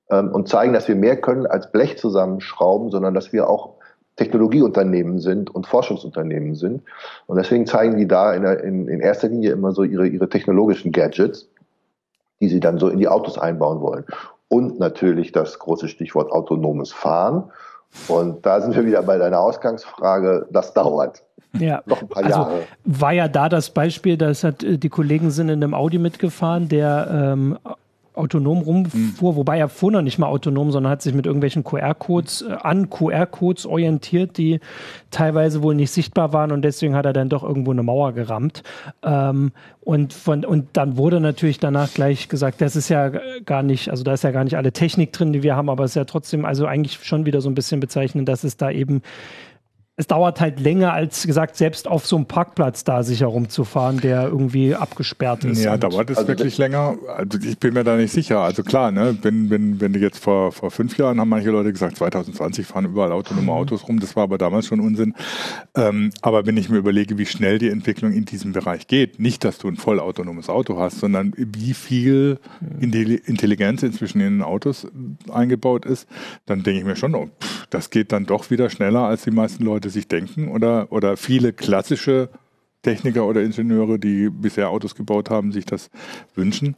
ähm, 0.10 0.32
und 0.32 0.48
zeigen, 0.50 0.74
dass 0.74 0.88
wir 0.88 0.96
mehr 0.96 1.20
können 1.20 1.46
als 1.46 1.72
Blech 1.72 1.98
zusammenschrauben, 1.98 2.89
sondern 2.91 3.13
dass 3.13 3.34
wir 3.34 3.50
auch 3.50 3.75
Technologieunternehmen 4.18 5.20
sind 5.20 5.53
und 5.53 5.66
Forschungsunternehmen 5.66 6.55
sind. 6.55 6.83
Und 7.25 7.38
deswegen 7.38 7.66
zeigen 7.66 7.98
die 7.98 8.07
da 8.07 8.33
in, 8.33 8.44
in, 8.44 8.88
in 8.90 9.00
erster 9.00 9.29
Linie 9.29 9.51
immer 9.51 9.72
so 9.72 9.83
ihre, 9.83 10.07
ihre 10.07 10.27
technologischen 10.27 10.92
Gadgets, 10.92 11.50
die 12.42 12.50
sie 12.50 12.59
dann 12.59 12.77
so 12.77 12.90
in 12.90 13.00
die 13.00 13.07
Autos 13.07 13.38
einbauen 13.38 13.79
wollen. 13.79 14.05
Und 14.50 14.79
natürlich 14.79 15.31
das 15.31 15.59
große 15.59 15.88
Stichwort 15.88 16.31
autonomes 16.31 16.92
Fahren. 16.92 17.51
Und 18.08 18.46
da 18.46 18.62
sind 18.62 18.75
wir 18.75 18.86
wieder 18.86 19.02
bei 19.02 19.18
deiner 19.18 19.40
Ausgangsfrage, 19.40 20.48
das 20.52 20.74
dauert. 20.74 21.24
Ja, 21.58 21.82
noch 21.86 22.02
ein 22.02 22.08
paar 22.08 22.24
also 22.24 22.40
Jahre. 22.40 22.62
War 22.86 23.12
ja 23.12 23.28
da 23.28 23.50
das 23.50 23.72
Beispiel, 23.72 24.18
dass 24.18 24.44
hat, 24.44 24.64
äh, 24.64 24.78
die 24.78 24.90
Kollegen 24.90 25.32
sind 25.32 25.50
in 25.50 25.64
einem 25.64 25.74
Audi 25.74 25.98
mitgefahren, 25.98 26.70
der 26.70 27.08
ähm, 27.12 27.58
autonom 28.20 28.60
rumfuhr, 28.60 29.32
mhm. 29.32 29.36
wobei 29.38 29.58
er 29.58 29.70
fuhr 29.70 29.92
noch 29.92 30.01
nicht 30.01 30.20
mal 30.20 30.27
autonom, 30.27 30.72
sondern 30.72 30.92
hat 30.92 31.01
sich 31.01 31.14
mit 31.14 31.25
irgendwelchen 31.25 31.64
QR-Codes 31.64 32.44
äh, 32.44 32.53
an 32.62 32.90
QR-Codes 32.90 33.66
orientiert, 33.66 34.38
die 34.38 34.60
teilweise 35.12 35.64
wohl 35.64 35.75
nicht 35.75 35.92
sichtbar 35.92 36.34
waren 36.34 36.51
und 36.51 36.62
deswegen 36.62 36.96
hat 36.96 37.05
er 37.05 37.14
dann 37.14 37.29
doch 37.29 37.44
irgendwo 37.44 37.72
eine 37.72 37.84
Mauer 37.84 38.14
gerammt. 38.14 38.64
Ähm, 39.03 39.51
und, 39.82 40.14
von, 40.14 40.46
und 40.46 40.68
dann 40.74 40.98
wurde 40.98 41.20
natürlich 41.20 41.58
danach 41.58 41.92
gleich 41.94 42.29
gesagt, 42.29 42.62
das 42.62 42.75
ist 42.75 42.90
ja 42.90 43.10
gar 43.46 43.64
nicht, 43.64 43.90
also 43.90 44.03
da 44.03 44.14
ist 44.14 44.24
ja 44.24 44.32
gar 44.32 44.44
nicht 44.44 44.55
alle 44.55 44.72
Technik 44.72 45.14
drin, 45.14 45.34
die 45.34 45.42
wir 45.42 45.55
haben, 45.55 45.70
aber 45.70 45.84
es 45.84 45.92
ist 45.92 45.96
ja 45.96 46.05
trotzdem, 46.05 46.46
also 46.46 46.68
eigentlich 46.68 47.00
schon 47.03 47.25
wieder 47.25 47.42
so 47.42 47.50
ein 47.50 47.55
bisschen 47.55 47.79
bezeichnend, 47.79 48.29
dass 48.29 48.44
es 48.44 48.58
da 48.58 48.70
eben 48.70 49.01
es 50.00 50.07
dauert 50.07 50.40
halt 50.40 50.62
länger 50.62 50.94
als 50.94 51.27
gesagt, 51.27 51.57
selbst 51.57 51.85
auf 51.85 52.07
so 52.07 52.16
einem 52.16 52.25
Parkplatz 52.25 52.85
da 52.85 53.03
sich 53.03 53.20
herumzufahren, 53.20 54.00
der 54.00 54.29
irgendwie 54.29 54.74
abgesperrt 54.74 55.44
ist. 55.44 55.62
Ja, 55.62 55.75
dauert 55.75 56.09
es 56.09 56.20
also 56.20 56.29
wirklich 56.29 56.57
länger? 56.57 56.96
Also 57.18 57.38
ich 57.38 57.59
bin 57.59 57.74
mir 57.74 57.83
da 57.83 57.98
nicht 57.98 58.14
sicher. 58.14 58.40
Also 58.40 58.64
klar, 58.64 58.92
ne, 58.92 59.18
wenn, 59.24 59.50
wenn, 59.50 59.81
wenn 59.81 59.92
du 59.92 60.00
jetzt 60.00 60.24
vor, 60.24 60.53
vor 60.53 60.72
fünf 60.72 60.98
Jahren 60.98 61.20
haben 61.20 61.27
manche 61.27 61.50
Leute 61.50 61.74
gesagt, 61.74 61.98
2020 61.98 62.66
fahren 62.66 62.85
überall 62.85 63.12
autonome 63.12 63.44
mhm. 63.44 63.50
Autos 63.50 63.90
rum, 63.90 64.00
das 64.00 64.16
war 64.16 64.24
aber 64.24 64.38
damals 64.38 64.68
schon 64.68 64.79
Unsinn. 64.79 65.16
Ähm, 65.75 66.12
aber 66.22 66.46
wenn 66.46 66.55
ich 66.55 66.70
mir 66.70 66.77
überlege, 66.77 67.18
wie 67.18 67.25
schnell 67.25 67.57
die 67.57 67.70
Entwicklung 67.70 68.14
in 68.14 68.24
diesem 68.24 68.53
Bereich 68.53 68.88
geht, 68.88 69.20
nicht, 69.20 69.44
dass 69.44 69.57
du 69.57 69.68
ein 69.68 69.75
vollautonomes 69.75 70.48
Auto 70.48 70.79
hast, 70.79 71.00
sondern 71.01 71.33
wie 71.35 71.74
viel 71.74 72.40
mhm. 72.62 73.20
Intelligenz 73.25 73.83
inzwischen 73.83 74.22
in 74.22 74.38
den 74.38 74.44
Autos 74.44 74.88
eingebaut 75.29 75.85
ist, 75.85 76.07
dann 76.46 76.64
denke 76.64 76.79
ich 76.79 76.85
mir 76.85 76.96
schon, 76.96 77.14
oh, 77.16 77.27
pff, 77.44 77.68
das 77.70 77.90
geht 77.90 78.14
dann 78.14 78.25
doch 78.25 78.50
wieder 78.50 78.70
schneller, 78.70 79.01
als 79.01 79.24
die 79.24 79.31
meisten 79.31 79.66
Leute 79.66 79.89
Leute 79.90 79.94
sich 79.94 80.08
denken 80.08 80.50
oder, 80.50 80.92
oder 80.92 81.18
viele 81.18 81.54
klassische 81.54 82.30
Techniker 82.82 83.25
oder 83.25 83.42
Ingenieure, 83.42 84.00
die 84.00 84.30
bisher 84.30 84.70
Autos 84.70 84.96
gebaut 84.96 85.30
haben, 85.30 85.52
sich 85.52 85.66
das 85.66 85.90
wünschen. 86.36 86.75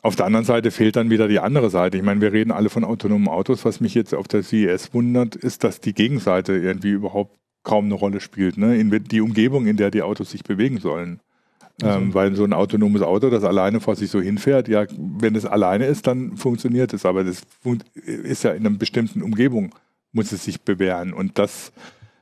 Auf 0.00 0.16
der 0.16 0.26
anderen 0.26 0.46
Seite 0.46 0.70
fehlt 0.70 0.96
dann 0.96 1.10
wieder 1.10 1.28
die 1.28 1.40
andere 1.40 1.68
Seite. 1.68 1.96
Ich 1.98 2.02
meine, 2.02 2.20
wir 2.20 2.32
reden 2.32 2.52
alle 2.52 2.70
von 2.70 2.84
autonomen 2.84 3.28
Autos. 3.28 3.64
Was 3.64 3.80
mich 3.80 3.94
jetzt 3.94 4.14
auf 4.14 4.28
der 4.28 4.42
CES 4.42 4.94
wundert, 4.94 5.34
ist, 5.34 5.64
dass 5.64 5.80
die 5.80 5.92
Gegenseite 5.92 6.56
irgendwie 6.56 6.90
überhaupt 6.90 7.36
kaum 7.64 7.86
eine 7.86 7.94
Rolle 7.94 8.20
spielt. 8.20 8.56
Ne? 8.56 8.78
In 8.78 8.90
die 8.90 9.20
Umgebung, 9.20 9.66
in 9.66 9.76
der 9.76 9.90
die 9.90 10.02
Autos 10.02 10.30
sich 10.30 10.44
bewegen 10.44 10.78
sollen. 10.78 11.20
Also. 11.82 11.98
Ähm, 11.98 12.14
weil 12.14 12.34
so 12.34 12.44
ein 12.44 12.54
autonomes 12.54 13.02
Auto, 13.02 13.28
das 13.28 13.44
alleine 13.44 13.80
vor 13.80 13.96
sich 13.96 14.10
so 14.10 14.20
hinfährt, 14.20 14.68
ja, 14.68 14.86
wenn 14.96 15.34
es 15.34 15.44
alleine 15.44 15.86
ist, 15.86 16.06
dann 16.06 16.36
funktioniert 16.36 16.94
es. 16.94 17.04
Aber 17.04 17.24
das 17.24 17.42
ist 18.04 18.44
ja 18.44 18.52
in 18.52 18.64
einer 18.64 18.78
bestimmten 18.78 19.20
Umgebung, 19.20 19.74
muss 20.12 20.32
es 20.32 20.44
sich 20.44 20.62
bewähren. 20.62 21.12
Und 21.12 21.38
das 21.38 21.72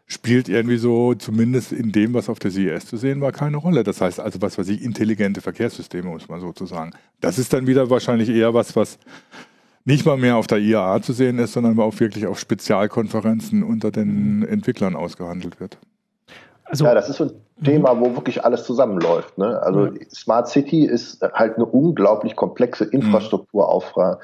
spielt 0.06 0.48
irgendwie 0.48 0.76
so, 0.76 1.14
zumindest 1.14 1.72
in 1.72 1.92
dem, 1.92 2.14
was 2.14 2.28
auf 2.28 2.38
der 2.38 2.50
CES 2.50 2.86
zu 2.86 2.96
sehen 2.96 3.20
war, 3.20 3.32
keine 3.32 3.56
Rolle. 3.56 3.84
Das 3.84 4.00
heißt 4.00 4.20
also, 4.20 4.42
was 4.42 4.58
weiß 4.58 4.68
ich, 4.68 4.82
intelligente 4.82 5.40
Verkehrssysteme, 5.40 6.08
muss 6.08 6.28
man 6.28 6.40
sozusagen. 6.40 6.92
Das 7.20 7.38
ist 7.38 7.52
dann 7.52 7.66
wieder 7.66 7.88
wahrscheinlich 7.90 8.28
eher 8.28 8.52
was, 8.52 8.76
was 8.76 8.98
nicht 9.84 10.06
mal 10.06 10.16
mehr 10.16 10.36
auf 10.36 10.46
der 10.46 10.58
IAA 10.58 11.02
zu 11.02 11.12
sehen 11.12 11.38
ist, 11.38 11.52
sondern 11.52 11.78
auch 11.78 11.98
wirklich 12.00 12.26
auf 12.26 12.38
Spezialkonferenzen 12.38 13.62
unter 13.62 13.90
den 13.90 14.38
mhm. 14.38 14.46
Entwicklern 14.46 14.96
ausgehandelt 14.96 15.60
wird. 15.60 15.78
Also, 16.64 16.86
ja, 16.86 16.94
das 16.94 17.10
ist 17.10 17.16
so 17.16 17.24
ein 17.24 17.32
Thema, 17.62 17.98
wo 18.00 18.14
wirklich 18.14 18.44
alles 18.44 18.64
zusammenläuft. 18.64 19.36
Ne? 19.36 19.60
Also 19.62 19.86
ja. 19.86 19.92
Smart 20.10 20.48
City 20.48 20.84
ist 20.84 21.20
halt 21.20 21.56
eine 21.56 21.66
unglaublich 21.66 22.36
komplexe 22.36 22.84
Infrastrukturaufrage. 22.84 24.18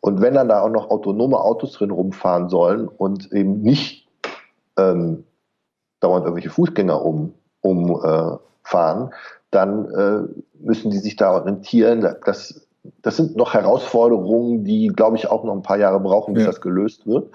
Und 0.00 0.20
wenn 0.20 0.34
dann 0.34 0.48
da 0.48 0.60
auch 0.60 0.70
noch 0.70 0.90
autonome 0.90 1.38
Autos 1.38 1.72
drin 1.72 1.90
rumfahren 1.90 2.48
sollen 2.48 2.86
und 2.86 3.32
eben 3.32 3.62
nicht 3.62 4.05
ähm, 4.76 5.24
dauernd 6.00 6.24
irgendwelche 6.24 6.50
Fußgänger 6.50 7.02
um, 7.04 7.34
umfahren, 7.60 9.08
äh, 9.08 9.14
dann 9.50 9.90
äh, 9.90 10.64
müssen 10.64 10.90
die 10.90 10.98
sich 10.98 11.16
da 11.16 11.32
orientieren. 11.32 12.06
Das, 12.24 12.66
das 13.02 13.16
sind 13.16 13.36
noch 13.36 13.54
Herausforderungen, 13.54 14.64
die, 14.64 14.88
glaube 14.88 15.16
ich, 15.16 15.30
auch 15.30 15.44
noch 15.44 15.54
ein 15.54 15.62
paar 15.62 15.78
Jahre 15.78 16.00
brauchen, 16.00 16.34
bis 16.34 16.44
ja. 16.44 16.50
das 16.50 16.60
gelöst 16.60 17.06
wird. 17.06 17.30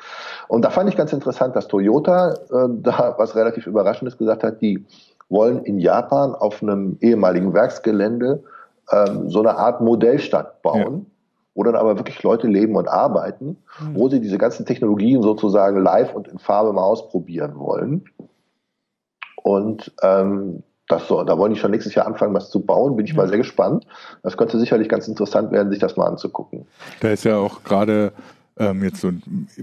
Und 0.47 0.63
da 0.63 0.69
fand 0.69 0.89
ich 0.89 0.97
ganz 0.97 1.13
interessant, 1.13 1.55
dass 1.55 1.67
Toyota 1.67 2.33
äh, 2.33 2.67
da 2.69 3.15
was 3.17 3.35
relativ 3.35 3.67
Überraschendes 3.67 4.17
gesagt 4.17 4.43
hat. 4.43 4.61
Die 4.61 4.85
wollen 5.29 5.63
in 5.63 5.79
Japan 5.79 6.35
auf 6.35 6.61
einem 6.61 6.97
ehemaligen 7.01 7.53
Werksgelände 7.53 8.43
ähm, 8.91 9.29
so 9.29 9.39
eine 9.39 9.57
Art 9.57 9.81
Modellstadt 9.81 10.61
bauen. 10.61 11.10
Wo 11.53 11.63
dann 11.63 11.75
aber 11.75 11.97
wirklich 11.97 12.21
Leute 12.23 12.47
leben 12.47 12.75
und 12.75 12.87
arbeiten, 12.87 13.57
mhm. 13.79 13.95
wo 13.95 14.09
sie 14.09 14.21
diese 14.21 14.37
ganzen 14.37 14.65
Technologien 14.65 15.21
sozusagen 15.21 15.81
live 15.81 16.13
und 16.13 16.27
in 16.27 16.39
Farbe 16.39 16.73
mal 16.73 16.83
ausprobieren 16.83 17.57
wollen. 17.57 18.05
Und 19.43 19.91
ähm, 20.01 20.63
das 20.87 21.07
so, 21.07 21.23
da 21.23 21.37
wollen 21.37 21.53
die 21.53 21.59
schon 21.59 21.71
nächstes 21.71 21.95
Jahr 21.95 22.05
anfangen, 22.05 22.33
was 22.33 22.49
zu 22.49 22.59
bauen. 22.59 22.95
Bin 22.95 23.05
ich 23.05 23.15
mal 23.15 23.27
sehr 23.27 23.37
gespannt. 23.37 23.85
Das 24.23 24.37
könnte 24.37 24.59
sicherlich 24.59 24.89
ganz 24.89 25.07
interessant 25.07 25.51
werden, 25.51 25.71
sich 25.71 25.79
das 25.79 25.97
mal 25.97 26.05
anzugucken. 26.05 26.65
Da 26.99 27.09
ist 27.09 27.23
ja 27.23 27.37
auch 27.37 27.63
gerade 27.63 28.11
ähm, 28.57 28.83
jetzt 28.83 29.01
so 29.01 29.11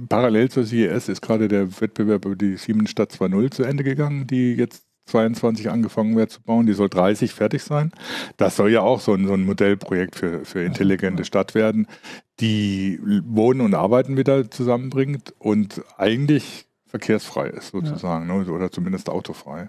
parallel 0.09 0.51
zur 0.51 0.65
CES 0.65 1.09
ist 1.09 1.21
gerade 1.21 1.49
der 1.49 1.81
Wettbewerb 1.81 2.25
über 2.25 2.37
die 2.37 2.57
Siemens-Stadt 2.57 3.13
2.0 3.13 3.51
zu 3.51 3.63
Ende 3.63 3.85
gegangen, 3.85 4.27
die 4.27 4.55
jetzt 4.55 4.88
22 5.09 5.71
angefangen 5.71 6.17
wird 6.17 6.31
zu 6.31 6.43
bauen. 6.43 6.67
Die 6.67 6.73
soll 6.73 6.89
30 6.89 7.33
fertig 7.33 7.63
sein. 7.63 7.93
Das 8.37 8.57
soll 8.57 8.71
ja 8.71 8.83
auch 8.83 9.01
so 9.01 9.15
ein, 9.15 9.27
so 9.27 9.35
ein 9.35 9.45
Modellprojekt 9.45 10.17
für, 10.17 10.45
für 10.45 10.63
intelligente 10.63 11.25
Stadt 11.25 11.55
werden, 11.55 11.87
die 12.41 13.01
Wohnen 13.25 13.61
und 13.61 13.75
Arbeiten 13.75 14.17
wieder 14.17 14.51
zusammenbringt 14.51 15.35
und 15.39 15.83
eigentlich 15.97 16.67
verkehrsfrei 16.87 17.49
ist 17.49 17.69
sozusagen, 17.69 18.29
ja. 18.29 18.37
ne? 18.37 18.51
oder 18.51 18.71
zumindest 18.71 19.11
autofrei. 19.11 19.69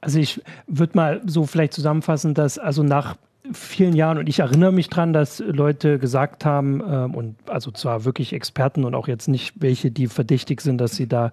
Also 0.00 0.18
ich 0.18 0.42
würde 0.66 0.96
mal 0.96 1.22
so 1.24 1.46
vielleicht 1.46 1.72
zusammenfassen, 1.72 2.34
dass 2.34 2.58
also 2.58 2.82
nach 2.82 3.16
vielen 3.52 3.94
Jahren 3.94 4.18
und 4.18 4.28
ich 4.28 4.38
erinnere 4.38 4.72
mich 4.72 4.88
dran, 4.88 5.12
dass 5.12 5.38
Leute 5.38 5.98
gesagt 5.98 6.44
haben 6.44 6.82
ähm, 6.88 7.14
und 7.14 7.36
also 7.46 7.70
zwar 7.70 8.04
wirklich 8.04 8.32
Experten 8.32 8.84
und 8.84 8.94
auch 8.94 9.08
jetzt 9.08 9.28
nicht 9.28 9.54
welche, 9.60 9.90
die 9.90 10.06
verdächtig 10.06 10.60
sind, 10.60 10.78
dass 10.78 10.96
sie 10.96 11.08
da 11.08 11.32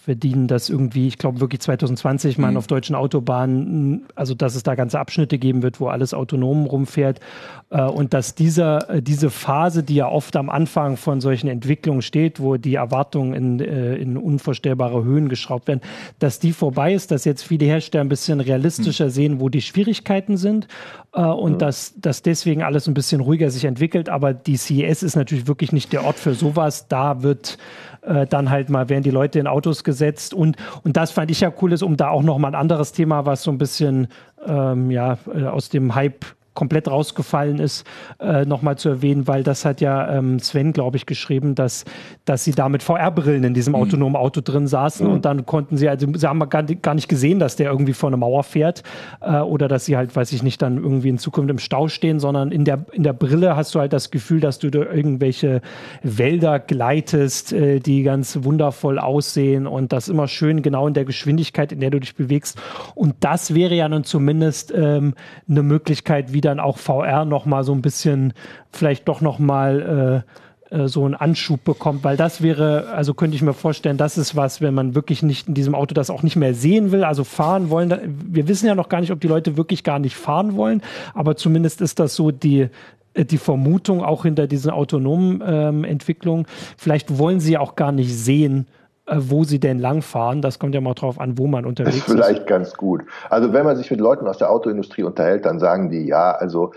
verdienen, 0.00 0.48
dass 0.48 0.70
irgendwie, 0.70 1.06
ich 1.06 1.18
glaube 1.18 1.40
wirklich 1.40 1.60
2020 1.60 2.38
man 2.38 2.52
mhm. 2.52 2.56
auf 2.56 2.66
deutschen 2.66 2.96
Autobahnen, 2.96 4.06
also 4.14 4.34
dass 4.34 4.54
es 4.54 4.62
da 4.62 4.74
ganze 4.74 4.98
Abschnitte 4.98 5.38
geben 5.38 5.62
wird, 5.62 5.78
wo 5.78 5.88
alles 5.88 6.14
autonom 6.14 6.64
rumfährt 6.64 7.20
äh, 7.68 7.82
und 7.82 8.14
dass 8.14 8.34
dieser, 8.34 8.88
äh, 8.88 9.02
diese 9.02 9.28
Phase, 9.30 9.82
die 9.82 9.96
ja 9.96 10.08
oft 10.08 10.36
am 10.36 10.48
Anfang 10.48 10.96
von 10.96 11.20
solchen 11.20 11.48
Entwicklungen 11.48 12.00
steht, 12.00 12.40
wo 12.40 12.56
die 12.56 12.76
Erwartungen 12.76 13.34
in, 13.34 13.60
äh, 13.60 13.96
in 13.96 14.16
unvorstellbare 14.16 15.04
Höhen 15.04 15.28
geschraubt 15.28 15.68
werden, 15.68 15.82
dass 16.18 16.38
die 16.40 16.52
vorbei 16.52 16.94
ist, 16.94 17.10
dass 17.10 17.26
jetzt 17.26 17.42
viele 17.42 17.66
Hersteller 17.66 18.02
ein 18.02 18.08
bisschen 18.08 18.40
realistischer 18.40 19.06
mhm. 19.06 19.10
sehen, 19.10 19.40
wo 19.40 19.50
die 19.50 19.62
Schwierigkeiten 19.62 20.36
sind 20.36 20.66
und 21.12 21.49
mhm. 21.52 21.58
dass, 21.58 21.94
dass 21.96 22.22
deswegen 22.22 22.62
alles 22.62 22.86
ein 22.86 22.94
bisschen 22.94 23.20
ruhiger 23.20 23.50
sich 23.50 23.64
entwickelt. 23.64 24.08
Aber 24.08 24.32
die 24.34 24.56
CES 24.56 25.02
ist 25.02 25.16
natürlich 25.16 25.46
wirklich 25.46 25.72
nicht 25.72 25.92
der 25.92 26.04
Ort 26.04 26.16
für 26.16 26.34
sowas. 26.34 26.88
Da 26.88 27.22
wird 27.22 27.58
äh, 28.02 28.26
dann 28.26 28.50
halt 28.50 28.70
mal 28.70 28.88
werden 28.88 29.02
die 29.02 29.10
Leute 29.10 29.38
in 29.38 29.46
Autos 29.46 29.84
gesetzt 29.84 30.32
und, 30.34 30.56
und 30.84 30.96
das 30.96 31.10
fand 31.10 31.30
ich 31.30 31.40
ja 31.40 31.52
cool 31.60 31.72
ist, 31.72 31.82
um 31.82 31.96
da 31.96 32.08
auch 32.08 32.22
nochmal 32.22 32.52
ein 32.52 32.60
anderes 32.60 32.92
Thema, 32.92 33.26
was 33.26 33.42
so 33.42 33.50
ein 33.50 33.58
bisschen 33.58 34.08
ähm, 34.46 34.90
ja, 34.90 35.18
äh, 35.34 35.44
aus 35.44 35.68
dem 35.68 35.94
Hype 35.94 36.24
komplett 36.54 36.88
rausgefallen 36.88 37.58
ist, 37.58 37.86
äh, 38.18 38.44
nochmal 38.44 38.76
zu 38.76 38.88
erwähnen, 38.88 39.28
weil 39.28 39.42
das 39.42 39.64
hat 39.64 39.80
ja 39.80 40.16
ähm, 40.16 40.38
Sven, 40.40 40.72
glaube 40.72 40.96
ich, 40.96 41.06
geschrieben, 41.06 41.54
dass, 41.54 41.84
dass 42.24 42.44
sie 42.44 42.52
da 42.52 42.68
mit 42.68 42.82
VR-Brillen 42.82 43.44
in 43.44 43.54
diesem 43.54 43.72
mhm. 43.72 43.80
autonomen 43.80 44.16
Auto 44.16 44.40
drin 44.40 44.66
saßen 44.66 45.06
mhm. 45.06 45.12
und 45.12 45.24
dann 45.24 45.46
konnten 45.46 45.76
sie, 45.76 45.88
also 45.88 46.06
sie 46.12 46.26
haben 46.26 46.40
gar, 46.48 46.62
gar 46.64 46.94
nicht 46.94 47.08
gesehen, 47.08 47.38
dass 47.38 47.56
der 47.56 47.70
irgendwie 47.70 47.92
vor 47.92 48.08
eine 48.08 48.16
Mauer 48.16 48.42
fährt 48.42 48.82
äh, 49.20 49.38
oder 49.38 49.68
dass 49.68 49.84
sie 49.84 49.96
halt, 49.96 50.14
weiß 50.14 50.32
ich 50.32 50.42
nicht, 50.42 50.60
dann 50.60 50.76
irgendwie 50.76 51.08
in 51.08 51.18
Zukunft 51.18 51.50
im 51.50 51.58
Stau 51.58 51.88
stehen, 51.88 52.20
sondern 52.20 52.50
in 52.50 52.64
der, 52.64 52.84
in 52.92 53.04
der 53.04 53.12
Brille 53.12 53.56
hast 53.56 53.74
du 53.74 53.78
halt 53.78 53.92
das 53.92 54.10
Gefühl, 54.10 54.40
dass 54.40 54.58
du 54.58 54.70
durch 54.70 54.92
irgendwelche 54.92 55.60
Wälder 56.02 56.58
gleitest, 56.58 57.52
äh, 57.52 57.78
die 57.80 58.02
ganz 58.02 58.40
wundervoll 58.42 58.98
aussehen 58.98 59.66
und 59.66 59.92
das 59.92 60.08
immer 60.08 60.28
schön 60.28 60.62
genau 60.62 60.88
in 60.88 60.94
der 60.94 61.04
Geschwindigkeit, 61.04 61.72
in 61.72 61.80
der 61.80 61.90
du 61.90 62.00
dich 62.00 62.14
bewegst. 62.14 62.58
Und 62.94 63.14
das 63.20 63.54
wäre 63.54 63.74
ja 63.74 63.88
nun 63.88 64.04
zumindest 64.04 64.72
ähm, 64.76 65.14
eine 65.48 65.62
Möglichkeit, 65.62 66.32
wie 66.32 66.39
dann 66.40 66.60
auch 66.60 66.78
VR 66.78 67.24
noch 67.24 67.46
mal 67.46 67.64
so 67.64 67.72
ein 67.72 67.82
bisschen, 67.82 68.32
vielleicht 68.70 69.08
doch 69.08 69.20
noch 69.20 69.38
mal 69.38 70.24
äh, 70.26 70.30
äh, 70.70 70.88
so 70.88 71.04
einen 71.04 71.14
Anschub 71.14 71.64
bekommt, 71.64 72.04
weil 72.04 72.16
das 72.16 72.42
wäre, 72.42 72.88
also 72.94 73.14
könnte 73.14 73.34
ich 73.36 73.42
mir 73.42 73.54
vorstellen, 73.54 73.96
das 73.96 74.16
ist 74.16 74.36
was, 74.36 74.60
wenn 74.60 74.74
man 74.74 74.94
wirklich 74.94 75.22
nicht 75.22 75.48
in 75.48 75.54
diesem 75.54 75.74
Auto 75.74 75.94
das 75.94 76.10
auch 76.10 76.22
nicht 76.22 76.36
mehr 76.36 76.54
sehen 76.54 76.92
will, 76.92 77.04
also 77.04 77.24
fahren 77.24 77.70
wollen. 77.70 77.92
Wir 78.26 78.48
wissen 78.48 78.66
ja 78.66 78.74
noch 78.74 78.88
gar 78.88 79.00
nicht, 79.00 79.10
ob 79.10 79.20
die 79.20 79.28
Leute 79.28 79.56
wirklich 79.56 79.84
gar 79.84 79.98
nicht 79.98 80.16
fahren 80.16 80.56
wollen, 80.56 80.82
aber 81.14 81.36
zumindest 81.36 81.80
ist 81.80 81.98
das 81.98 82.14
so 82.14 82.30
die, 82.30 82.68
äh, 83.14 83.24
die 83.24 83.38
Vermutung 83.38 84.04
auch 84.04 84.22
hinter 84.22 84.46
diesen 84.46 84.70
autonomen 84.70 85.42
ähm, 85.44 85.84
Entwicklungen. 85.84 86.46
Vielleicht 86.76 87.18
wollen 87.18 87.40
sie 87.40 87.58
auch 87.58 87.74
gar 87.74 87.92
nicht 87.92 88.14
sehen, 88.16 88.66
wo 89.12 89.44
sie 89.44 89.58
denn 89.58 89.78
langfahren. 89.78 90.42
Das 90.42 90.58
kommt 90.58 90.74
ja 90.74 90.80
mal 90.80 90.94
drauf 90.94 91.18
an, 91.20 91.36
wo 91.38 91.46
man 91.46 91.64
unterwegs 91.66 91.96
ist. 91.96 92.04
Vielleicht 92.04 92.40
ist. 92.40 92.46
ganz 92.46 92.74
gut. 92.74 93.02
Also 93.28 93.52
wenn 93.52 93.64
man 93.64 93.76
sich 93.76 93.90
mit 93.90 94.00
Leuten 94.00 94.26
aus 94.26 94.38
der 94.38 94.50
Autoindustrie 94.50 95.02
unterhält, 95.02 95.44
dann 95.46 95.58
sagen 95.58 95.90
die, 95.90 96.06
ja, 96.06 96.32
also 96.32 96.72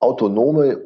autonome 0.00 0.80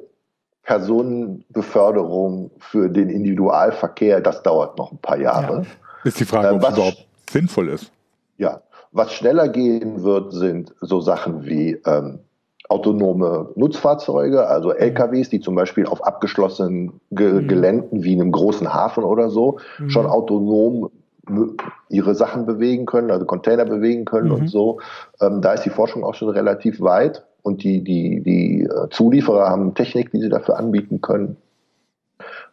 Personenbeförderung 0.62 2.51
für 2.59 2.88
den 2.88 3.11
Individualverkehr, 3.11 4.21
das 4.21 4.42
dauert 4.42 4.79
noch 4.79 4.92
ein 4.92 4.99
paar 4.99 5.18
Jahre. 5.18 5.62
Ja. 5.62 5.66
Ist 6.05 6.21
die 6.21 6.25
Frage, 6.25 6.49
äh, 6.49 6.51
ob 6.53 6.62
es 6.62 6.77
überhaupt 6.77 7.07
sinnvoll 7.31 7.68
ist. 7.68 7.90
Ja, 8.38 8.62
was 8.92 9.12
schneller 9.12 9.49
gehen 9.49 10.03
wird, 10.03 10.33
sind 10.33 10.75
so 10.81 11.01
Sachen 11.01 11.45
wie 11.45 11.73
ähm, 11.87 12.21
autonome 12.73 13.51
Nutzfahrzeuge, 13.55 14.47
also 14.47 14.73
LKWs, 14.73 15.29
die 15.29 15.41
zum 15.41 15.55
Beispiel 15.55 15.87
auf 15.87 16.05
abgeschlossenen 16.05 17.01
Ge 17.11 17.43
mhm. 17.43 17.49
Geländen 17.49 18.03
wie 18.03 18.15
einem 18.15 18.33
großen 18.33 18.73
Hafen 18.73 19.05
oder 19.05 19.31
so 19.31 19.59
mhm. 19.79 19.91
schon 19.91 20.07
autonom 20.07 20.91
ihre 21.89 22.15
Sachen 22.15 22.47
bewegen 22.47 22.85
können, 22.87 23.11
also 23.11 23.27
Container 23.27 23.65
bewegen 23.65 24.05
können 24.05 24.29
mhm. 24.29 24.35
und 24.35 24.49
so. 24.49 24.81
Ähm, 25.21 25.41
da 25.41 25.53
ist 25.53 25.65
die 25.65 25.71
Forschung 25.71 26.03
auch 26.03 26.15
schon 26.15 26.31
relativ 26.31 26.81
weit 26.81 27.25
und 27.43 27.63
die, 27.63 27.85
die, 27.85 28.23
die 28.23 28.65
äh, 28.65 28.89
Zulieferer 28.91 29.49
haben 29.49 29.75
Technik, 29.75 30.11
die 30.11 30.21
sie 30.21 30.29
dafür 30.29 30.59
anbieten 30.59 31.01
können. 31.01 31.37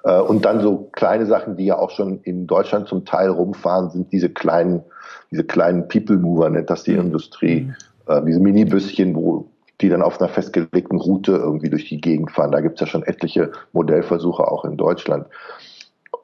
Äh, 0.03 0.19
und 0.19 0.45
dann 0.45 0.61
so 0.61 0.89
kleine 0.91 1.25
Sachen, 1.25 1.57
die 1.57 1.65
ja 1.65 1.77
auch 1.77 1.91
schon 1.91 2.19
in 2.23 2.47
Deutschland 2.47 2.87
zum 2.87 3.05
Teil 3.05 3.29
rumfahren, 3.29 3.89
sind 3.89 4.11
diese 4.11 4.29
kleinen, 4.29 4.83
diese 5.31 5.43
kleinen 5.43 5.87
People 5.87 6.17
Mover, 6.17 6.49
nennt 6.49 6.69
das 6.69 6.83
die 6.83 6.93
mhm. 6.93 7.07
Industrie, 7.07 7.61
mhm. 7.61 7.73
äh, 8.07 8.21
diese 8.25 8.39
Minibüsschen, 8.39 9.15
wo 9.15 9.47
die 9.81 9.89
dann 9.89 10.01
auf 10.01 10.19
einer 10.19 10.29
festgelegten 10.29 10.99
Route 10.99 11.31
irgendwie 11.33 11.69
durch 11.69 11.87
die 11.87 12.01
Gegend 12.01 12.31
fahren. 12.31 12.51
Da 12.51 12.61
gibt 12.61 12.75
es 12.75 12.81
ja 12.81 12.87
schon 12.87 13.03
etliche 13.03 13.51
Modellversuche 13.71 14.47
auch 14.47 14.65
in 14.65 14.77
Deutschland. 14.77 15.27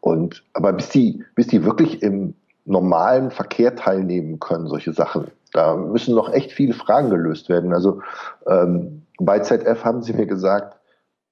Und 0.01 0.43
aber 0.53 0.73
bis 0.73 0.89
die, 0.89 1.23
bis 1.35 1.47
die 1.47 1.63
wirklich 1.63 2.01
im 2.03 2.35
normalen 2.65 3.31
Verkehr 3.31 3.75
teilnehmen 3.75 4.39
können, 4.39 4.67
solche 4.67 4.93
Sachen, 4.93 5.27
da 5.53 5.75
müssen 5.75 6.15
noch 6.15 6.31
echt 6.33 6.51
viele 6.51 6.73
Fragen 6.73 7.09
gelöst 7.09 7.47
werden. 7.47 7.73
Also 7.73 8.01
ähm, 8.47 9.03
bei 9.19 9.39
ZF 9.39 9.85
haben 9.85 10.01
sie 10.01 10.13
mir 10.13 10.25
gesagt, 10.25 10.77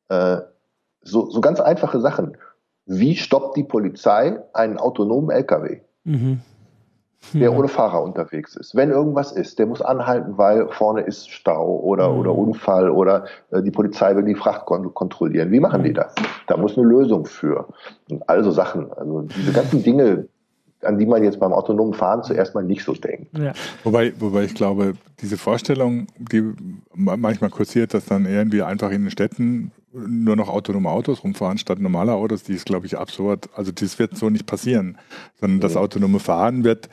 äh, 0.09 0.37
so, 1.01 1.29
so 1.29 1.41
ganz 1.41 1.59
einfache 1.59 1.99
Sachen. 1.99 2.37
Wie 2.85 3.15
stoppt 3.15 3.57
die 3.57 3.63
Polizei 3.63 4.39
einen 4.53 4.77
autonomen 4.77 5.31
LKW? 5.31 5.81
Mhm 6.05 6.41
der 7.31 7.49
ja. 7.49 7.57
ohne 7.57 7.67
Fahrer 7.67 8.03
unterwegs 8.03 8.55
ist. 8.55 8.75
Wenn 8.75 8.91
irgendwas 8.91 9.31
ist, 9.31 9.57
der 9.59 9.65
muss 9.65 9.81
anhalten, 9.81 10.37
weil 10.37 10.67
vorne 10.69 11.01
ist 11.01 11.29
Stau 11.29 11.79
oder, 11.79 12.09
mhm. 12.09 12.19
oder 12.19 12.35
Unfall 12.35 12.89
oder 12.89 13.25
äh, 13.51 13.61
die 13.61 13.71
Polizei 13.71 14.15
will 14.15 14.25
die 14.25 14.35
Fracht 14.35 14.65
kon 14.65 14.93
kontrollieren. 14.93 15.51
Wie 15.51 15.59
machen 15.59 15.83
die 15.83 15.91
mhm. 15.91 15.95
das? 15.95 16.13
Da 16.47 16.57
muss 16.57 16.77
eine 16.77 16.87
Lösung 16.87 17.25
für. 17.25 17.67
Und 18.09 18.27
also 18.29 18.51
Sachen, 18.51 18.91
also 18.93 19.21
diese 19.21 19.53
ganzen 19.53 19.83
Dinge, 19.83 20.27
an 20.83 20.99
die 20.99 21.05
man 21.05 21.23
jetzt 21.23 21.39
beim 21.39 21.53
autonomen 21.53 21.93
Fahren 21.93 22.23
zuerst 22.23 22.55
mal 22.55 22.63
nicht 22.63 22.83
so 22.83 22.93
denkt. 22.93 23.37
Ja. 23.37 23.53
Wobei, 23.83 24.13
wobei 24.19 24.43
ich 24.43 24.53
glaube, 24.53 24.93
diese 25.21 25.37
Vorstellung, 25.37 26.07
die 26.17 26.43
manchmal 26.93 27.49
kursiert, 27.49 27.93
dass 27.93 28.05
dann 28.05 28.25
irgendwie 28.25 28.61
einfach 28.61 28.91
in 28.91 29.03
den 29.03 29.11
Städten 29.11 29.71
nur 29.93 30.35
noch 30.35 30.49
autonome 30.49 30.89
Autos 30.89 31.23
rumfahren 31.23 31.57
statt 31.57 31.79
normaler 31.79 32.15
Autos, 32.15 32.43
die 32.43 32.53
ist, 32.53 32.65
glaube 32.65 32.87
ich, 32.87 32.97
absurd. 32.97 33.49
Also 33.55 33.71
das 33.71 33.99
wird 33.99 34.17
so 34.17 34.29
nicht 34.29 34.45
passieren, 34.45 34.97
sondern 35.39 35.59
das 35.59 35.77
autonome 35.77 36.19
Fahren 36.19 36.63
wird 36.63 36.89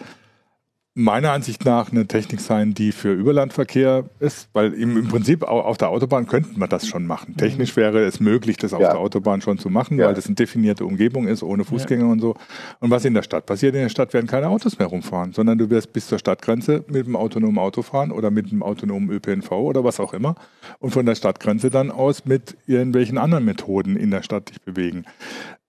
meiner 0.95 1.31
Ansicht 1.31 1.65
nach 1.65 1.93
eine 1.93 2.07
Technik 2.07 2.41
sein, 2.41 2.75
die 2.75 2.91
für 2.91 3.13
Überlandverkehr 3.13 4.05
ist, 4.19 4.49
weil 4.53 4.73
im, 4.73 4.97
im 4.97 5.09
Prinzip 5.09 5.45
auf 5.45 5.79
der 5.79 5.89
Autobahn 5.89 6.27
könnten 6.27 6.59
wir 6.59 6.67
das 6.67 6.89
schon 6.89 7.07
machen. 7.07 7.37
Technisch 7.37 7.77
wäre 7.77 8.05
es 8.05 8.19
möglich, 8.19 8.57
das 8.57 8.73
auf 8.73 8.81
ja. 8.81 8.91
der 8.91 8.99
Autobahn 8.99 9.41
schon 9.41 9.59
zu 9.59 9.71
machen, 9.71 9.99
ja. 9.99 10.07
weil 10.07 10.15
das 10.15 10.27
eine 10.27 10.35
definierte 10.35 10.85
Umgebung 10.85 11.29
ist, 11.29 11.45
ohne 11.45 11.65
Fußgänger 11.65 12.07
ja. 12.07 12.11
und 12.11 12.21
so. 12.21 12.35
Und 12.81 12.91
was 12.91 13.05
in 13.05 13.15
der 13.15 13.23
Stadt 13.23 13.47
passiert, 13.47 13.77
in 13.77 13.83
der 13.83 13.89
Stadt 13.89 14.13
werden 14.13 14.27
keine 14.27 14.49
Autos 14.49 14.79
mehr 14.79 14.89
rumfahren, 14.89 15.33
sondern 15.33 15.59
du 15.59 15.71
wirst 15.71 15.93
bis 15.93 16.09
zur 16.09 16.19
Stadtgrenze 16.19 16.85
mit 16.89 17.07
dem 17.07 17.15
autonomen 17.15 17.59
Auto 17.59 17.83
fahren 17.83 18.11
oder 18.11 18.33
mit 18.33 18.51
dem 18.51 18.63
autonomen 18.63 19.11
ÖPNV 19.11 19.53
oder 19.53 19.85
was 19.85 20.01
auch 20.01 20.13
immer 20.13 20.35
und 20.81 20.91
von 20.91 21.07
der 21.07 21.15
Stadtgrenze 21.15 21.71
dann 21.71 21.93
aus 21.93 22.25
mit 22.25 22.57
irgendwelchen 22.67 23.17
anderen 23.17 23.45
Methoden 23.45 23.97
in 23.97 24.11
der 24.11 24.23
Stadt 24.23 24.51
dich 24.51 24.61
bewegen. 24.61 25.05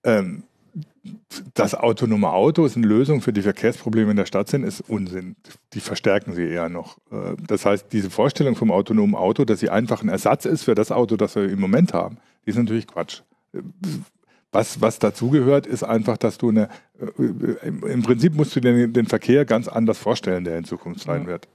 Ähm, 0.04 0.42
dass 1.54 1.74
autonome 1.74 2.30
Autos 2.30 2.76
eine 2.76 2.86
Lösung 2.86 3.20
für 3.20 3.32
die 3.32 3.42
Verkehrsprobleme 3.42 4.12
in 4.12 4.16
der 4.16 4.26
Stadt 4.26 4.48
sind, 4.48 4.64
ist 4.64 4.80
Unsinn. 4.88 5.36
Die 5.74 5.80
verstärken 5.80 6.34
sie 6.34 6.46
eher 6.46 6.68
noch. 6.68 6.98
Äh, 7.10 7.34
das 7.46 7.66
heißt, 7.66 7.92
diese 7.92 8.10
Vorstellung 8.10 8.56
vom 8.56 8.70
autonomen 8.70 9.14
Auto, 9.14 9.44
dass 9.44 9.60
sie 9.60 9.70
einfach 9.70 10.02
ein 10.02 10.08
Ersatz 10.08 10.44
ist 10.44 10.64
für 10.64 10.74
das 10.74 10.92
Auto, 10.92 11.16
das 11.16 11.34
wir 11.34 11.48
im 11.48 11.60
Moment 11.60 11.92
haben, 11.92 12.18
die 12.46 12.50
ist 12.50 12.56
natürlich 12.56 12.86
Quatsch. 12.86 13.22
Was, 14.50 14.80
was 14.80 14.98
dazugehört, 14.98 15.66
ist 15.66 15.82
einfach, 15.82 16.18
dass 16.18 16.38
du 16.38 16.50
eine, 16.50 16.68
äh, 17.18 17.68
im 17.68 18.02
Prinzip 18.02 18.34
musst 18.34 18.54
du 18.54 18.60
den, 18.60 18.92
den 18.92 19.06
Verkehr 19.06 19.44
ganz 19.44 19.68
anders 19.68 19.98
vorstellen, 19.98 20.44
der 20.44 20.58
in 20.58 20.64
Zukunft 20.64 21.00
sein 21.00 21.26
wird. 21.26 21.48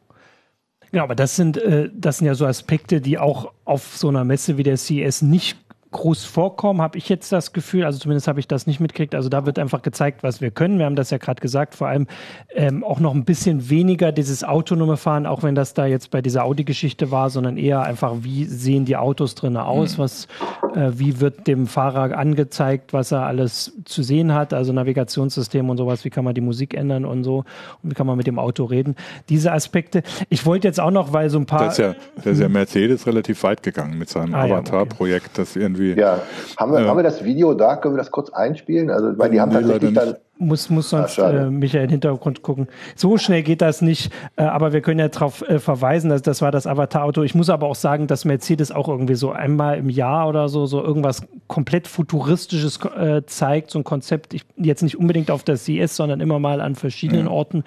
Genau, 0.91 1.03
aber 1.03 1.15
das 1.15 1.35
sind, 1.35 1.57
äh, 1.57 1.89
das 1.93 2.19
sind 2.19 2.27
ja 2.27 2.35
so 2.35 2.45
Aspekte, 2.45 3.01
die 3.01 3.17
auch 3.17 3.53
auf 3.65 3.97
so 3.97 4.09
einer 4.09 4.23
Messe 4.23 4.57
wie 4.57 4.63
der 4.63 4.77
CES 4.77 5.21
nicht 5.21 5.66
groß 5.91 6.25
vorkommen, 6.25 6.81
habe 6.81 6.97
ich 6.97 7.07
jetzt 7.07 7.31
das 7.31 7.53
Gefühl, 7.53 7.85
also 7.85 7.97
zumindest 7.97 8.27
habe 8.27 8.39
ich 8.39 8.47
das 8.47 8.67
nicht 8.67 8.79
mitgekriegt. 8.79 9.15
Also 9.15 9.29
da 9.29 9.45
wird 9.45 9.57
einfach 9.57 9.81
gezeigt, 9.81 10.21
was 10.21 10.41
wir 10.41 10.51
können. 10.51 10.79
Wir 10.79 10.85
haben 10.85 10.95
das 10.95 11.11
ja 11.11 11.17
gerade 11.17 11.39
gesagt, 11.39 11.75
vor 11.75 11.87
allem 11.87 12.07
ähm, 12.53 12.83
auch 12.83 12.99
noch 12.99 13.13
ein 13.13 13.23
bisschen 13.23 13.69
weniger 13.69 14.11
dieses 14.11 14.43
autonome 14.43 14.97
Fahren, 14.97 15.25
auch 15.25 15.43
wenn 15.43 15.55
das 15.55 15.73
da 15.73 15.85
jetzt 15.85 16.11
bei 16.11 16.21
dieser 16.21 16.43
Audi-Geschichte 16.43 17.11
war, 17.11 17.29
sondern 17.29 17.57
eher 17.57 17.83
einfach, 17.83 18.15
wie 18.21 18.45
sehen 18.45 18.85
die 18.85 18.97
Autos 18.97 19.35
drinnen 19.35 19.57
aus, 19.57 19.97
mhm. 19.97 20.01
was, 20.01 20.27
äh, 20.75 20.91
wie 20.93 21.19
wird 21.19 21.47
dem 21.47 21.67
Fahrer 21.67 22.17
angezeigt, 22.17 22.91
was 22.91 23.11
er 23.11 23.25
alles 23.25 23.73
zu 23.85 24.03
sehen 24.03 24.33
hat, 24.33 24.53
also 24.53 24.73
Navigationssystem 24.73 25.69
und 25.69 25.77
sowas, 25.77 26.03
wie 26.03 26.09
kann 26.09 26.25
man 26.25 26.35
die 26.35 26.41
Musik 26.41 26.73
ändern 26.73 27.05
und 27.05 27.23
so 27.23 27.45
und 27.81 27.91
wie 27.91 27.93
kann 27.93 28.07
man 28.07 28.17
mit 28.17 28.27
dem 28.27 28.39
Auto 28.39 28.65
reden. 28.65 28.95
Diese 29.29 29.51
Aspekte. 29.51 30.03
Ich 30.29 30.45
wollte 30.45 30.67
jetzt 30.67 30.79
auch 30.79 30.91
noch, 30.91 31.13
weil 31.13 31.29
so 31.29 31.39
ein 31.39 31.45
paar. 31.45 31.59
Da 31.59 31.67
ist 31.67 31.77
ja, 31.77 31.95
da 32.23 32.29
ist 32.29 32.41
ja 32.41 32.49
Mercedes 32.49 33.07
relativ 33.07 33.41
weit 33.43 33.63
gegangen 33.63 33.97
mit 33.97 34.09
seinem 34.09 34.33
ah, 34.33 34.43
Avatar-Projekt, 34.43 35.25
ja, 35.25 35.31
okay. 35.31 35.41
das 35.41 35.55
irgendwie 35.55 35.76
irgendwie. 35.77 35.99
Ja, 35.99 36.21
haben 36.57 36.71
wir, 36.71 36.79
äh, 36.79 36.87
haben 36.87 36.97
wir 36.97 37.03
das 37.03 37.23
Video 37.23 37.53
da? 37.53 37.75
Können 37.75 37.95
wir 37.95 37.99
das 37.99 38.11
kurz 38.11 38.29
einspielen? 38.29 38.89
Also, 38.89 39.17
weil 39.17 39.31
die 39.31 39.39
haben 39.39 39.51
tatsächlich 39.51 39.93
dann. 39.93 40.15
Muss, 40.39 40.69
muss 40.69 40.91
sonst 40.91 41.19
ah, 41.19 41.31
äh, 41.31 41.49
Michael 41.49 41.85
im 41.85 41.89
Hintergrund 41.89 42.43
gucken. 42.43 42.67
So 42.95 43.17
schnell 43.17 43.41
geht 43.41 43.59
das 43.59 43.81
nicht, 43.81 44.13
äh, 44.35 44.43
aber 44.43 44.71
wir 44.71 44.81
können 44.81 44.99
ja 44.99 45.07
darauf 45.07 45.41
äh, 45.41 45.57
verweisen, 45.57 46.11
dass 46.11 46.21
das 46.21 46.43
war 46.43 46.51
das 46.51 46.67
Avatar-Auto. 46.67 47.23
Ich 47.23 47.33
muss 47.33 47.49
aber 47.49 47.65
auch 47.65 47.75
sagen, 47.75 48.05
dass 48.05 48.23
Mercedes 48.23 48.71
auch 48.71 48.87
irgendwie 48.87 49.15
so 49.15 49.31
einmal 49.31 49.79
im 49.79 49.89
Jahr 49.89 50.29
oder 50.29 50.47
so, 50.47 50.67
so 50.67 50.83
irgendwas 50.83 51.23
komplett 51.47 51.87
Futuristisches 51.87 52.79
äh, 52.85 53.23
zeigt, 53.25 53.71
so 53.71 53.79
ein 53.79 53.83
Konzept, 53.83 54.35
ich, 54.35 54.45
jetzt 54.57 54.83
nicht 54.83 54.99
unbedingt 54.99 55.31
auf 55.31 55.43
der 55.43 55.55
CS, 55.55 55.95
sondern 55.95 56.19
immer 56.19 56.37
mal 56.37 56.61
an 56.61 56.75
verschiedenen 56.75 57.25
ja. 57.25 57.31
Orten. 57.31 57.63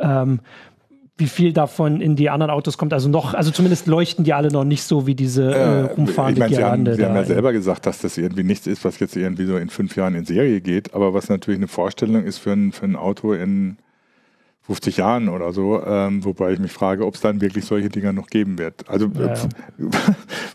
Ähm, 0.00 0.40
wie 1.18 1.26
viel 1.26 1.52
davon 1.52 2.00
in 2.00 2.16
die 2.16 2.30
anderen 2.30 2.50
Autos 2.50 2.78
kommt. 2.78 2.92
Also 2.92 3.08
noch, 3.08 3.34
also 3.34 3.50
zumindest 3.50 3.86
leuchten 3.86 4.24
die 4.24 4.32
alle 4.32 4.50
noch 4.50 4.64
nicht 4.64 4.84
so 4.84 5.06
wie 5.06 5.14
diese 5.14 5.52
äh, 5.52 5.80
rumfahrende 5.82 6.44
ich 6.44 6.50
mein, 6.50 6.50
Girande. 6.50 6.94
Sie 6.94 7.04
haben, 7.04 7.12
Sie 7.12 7.18
haben 7.18 7.28
ja 7.28 7.34
selber 7.34 7.52
gesagt, 7.52 7.86
dass 7.86 7.98
das 7.98 8.16
irgendwie 8.16 8.44
nichts 8.44 8.66
ist, 8.66 8.84
was 8.84 8.98
jetzt 9.00 9.16
irgendwie 9.16 9.44
so 9.44 9.56
in 9.56 9.68
fünf 9.68 9.96
Jahren 9.96 10.14
in 10.14 10.24
Serie 10.24 10.60
geht, 10.60 10.94
aber 10.94 11.14
was 11.14 11.28
natürlich 11.28 11.58
eine 11.58 11.68
Vorstellung 11.68 12.24
ist 12.24 12.38
für 12.38 12.52
ein, 12.52 12.72
für 12.72 12.86
ein 12.86 12.96
Auto 12.96 13.32
in 13.32 13.78
50 14.62 14.98
Jahren 14.98 15.28
oder 15.28 15.52
so, 15.52 15.82
ähm, 15.84 16.24
wobei 16.24 16.52
ich 16.52 16.58
mich 16.58 16.72
frage, 16.72 17.04
ob 17.06 17.14
es 17.14 17.20
dann 17.20 17.40
wirklich 17.40 17.64
solche 17.64 17.88
Dinger 17.88 18.12
noch 18.12 18.26
geben 18.28 18.58
wird. 18.58 18.88
Also 18.88 19.10
ja. 19.18 19.34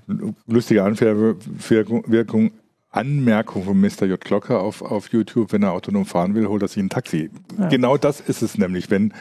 lustige 0.48 0.84
Anwirkung 0.84 2.52
Anmerkung 2.94 3.64
von 3.64 3.82
Mr. 3.82 4.06
J. 4.06 4.22
Glocker 4.22 4.62
auf, 4.62 4.84
auf 4.84 5.10
YouTube, 5.10 5.52
wenn 5.52 5.64
er 5.64 5.74
autonom 5.74 6.06
fahren 6.06 6.36
will, 6.36 6.48
holt 6.48 6.62
er 6.62 6.68
sich 6.68 6.82
ein 6.82 6.90
Taxi. 6.90 7.32
Ja. 7.58 7.68
Genau 7.68 7.98
das 7.98 8.22
ist 8.22 8.44
es 8.44 8.58
nämlich, 8.58 8.92
wenn. 8.92 9.14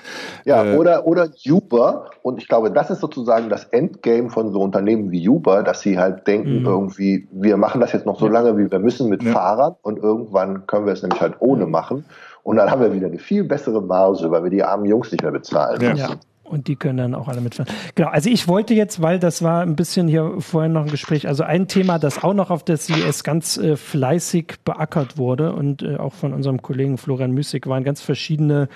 Ja, 0.45 0.65
äh, 0.65 0.77
oder, 0.77 1.07
oder 1.07 1.31
Uber. 1.49 2.11
Und 2.23 2.41
ich 2.41 2.49
glaube, 2.49 2.71
das 2.71 2.91
ist 2.91 3.01
sozusagen 3.01 3.49
das 3.49 3.65
Endgame 3.65 4.29
von 4.29 4.53
so 4.53 4.61
Unternehmen 4.61 5.11
wie 5.11 5.27
Uber, 5.27 5.63
dass 5.63 5.81
sie 5.81 5.99
halt 5.99 6.27
denken, 6.27 6.61
mhm. 6.61 6.67
irgendwie, 6.67 7.27
wir 7.33 7.57
machen 7.57 7.81
das 7.81 7.93
jetzt 7.93 8.05
noch 8.05 8.21
so 8.21 8.29
lange, 8.29 8.59
wie 8.59 8.71
wir 8.71 8.79
müssen 8.79 9.09
mit 9.09 9.23
ja. 9.23 9.33
Fahrrad 9.33 9.79
und 9.83 9.99
irgendwann 9.99 10.67
können 10.67 10.85
wir 10.85 10.93
es 10.93 11.03
nämlich 11.03 11.21
halt 11.21 11.37
ohne 11.41 11.67
machen. 11.67 12.05
Und 12.43 12.57
dann 12.57 12.71
haben 12.71 12.83
wir 12.83 12.93
wieder 12.93 13.07
eine 13.07 13.19
viel 13.19 13.45
bessere 13.45 13.81
Marge, 13.81 14.31
weil 14.31 14.43
wir 14.45 14.51
die 14.51 14.63
armen 14.63 14.85
Jungs 14.85 15.11
nicht 15.11 15.23
mehr 15.23 15.33
bezahlen 15.33 15.81
ja. 15.81 15.93
müssen. 15.93 16.21
Und 16.53 16.69
die 16.69 16.77
können 16.77 16.99
dann 16.99 17.15
auch 17.15 17.29
alle 17.29 17.41
mitfahren. 17.41 17.73
Genau, 17.95 18.11
also 18.11 18.29
ich 18.29 18.47
wollte 18.47 18.75
jetzt, 18.75 19.01
weil 19.01 19.19
das 19.19 19.43
war 19.43 19.63
ein 19.63 19.75
bisschen 19.75 20.07
hier 20.07 20.35
vorhin 20.39 20.75
noch 20.75 20.83
ein 20.83 20.91
Gespräch, 20.91 21.27
also 21.27 21.45
ein 21.45 21.67
Thema, 21.67 21.99
das 21.99 22.23
auch 22.23 22.35
noch 22.35 22.51
auf 22.51 22.63
der 22.63 22.77
CES 22.77 23.25
ganz 23.25 23.57
äh, 23.57 23.75
fleißig 23.75 24.57
beackert 24.63 25.17
wurde 25.17 25.55
und 25.55 25.83
äh, 25.83 25.97
auch 25.97 26.13
von 26.13 26.35
unserem 26.35 26.61
Kollegen 26.61 26.99
Florian 26.99 27.31
Müßig 27.31 27.67
waren 27.69 27.85
ganz 27.85 28.03
verschiedene 28.03 28.69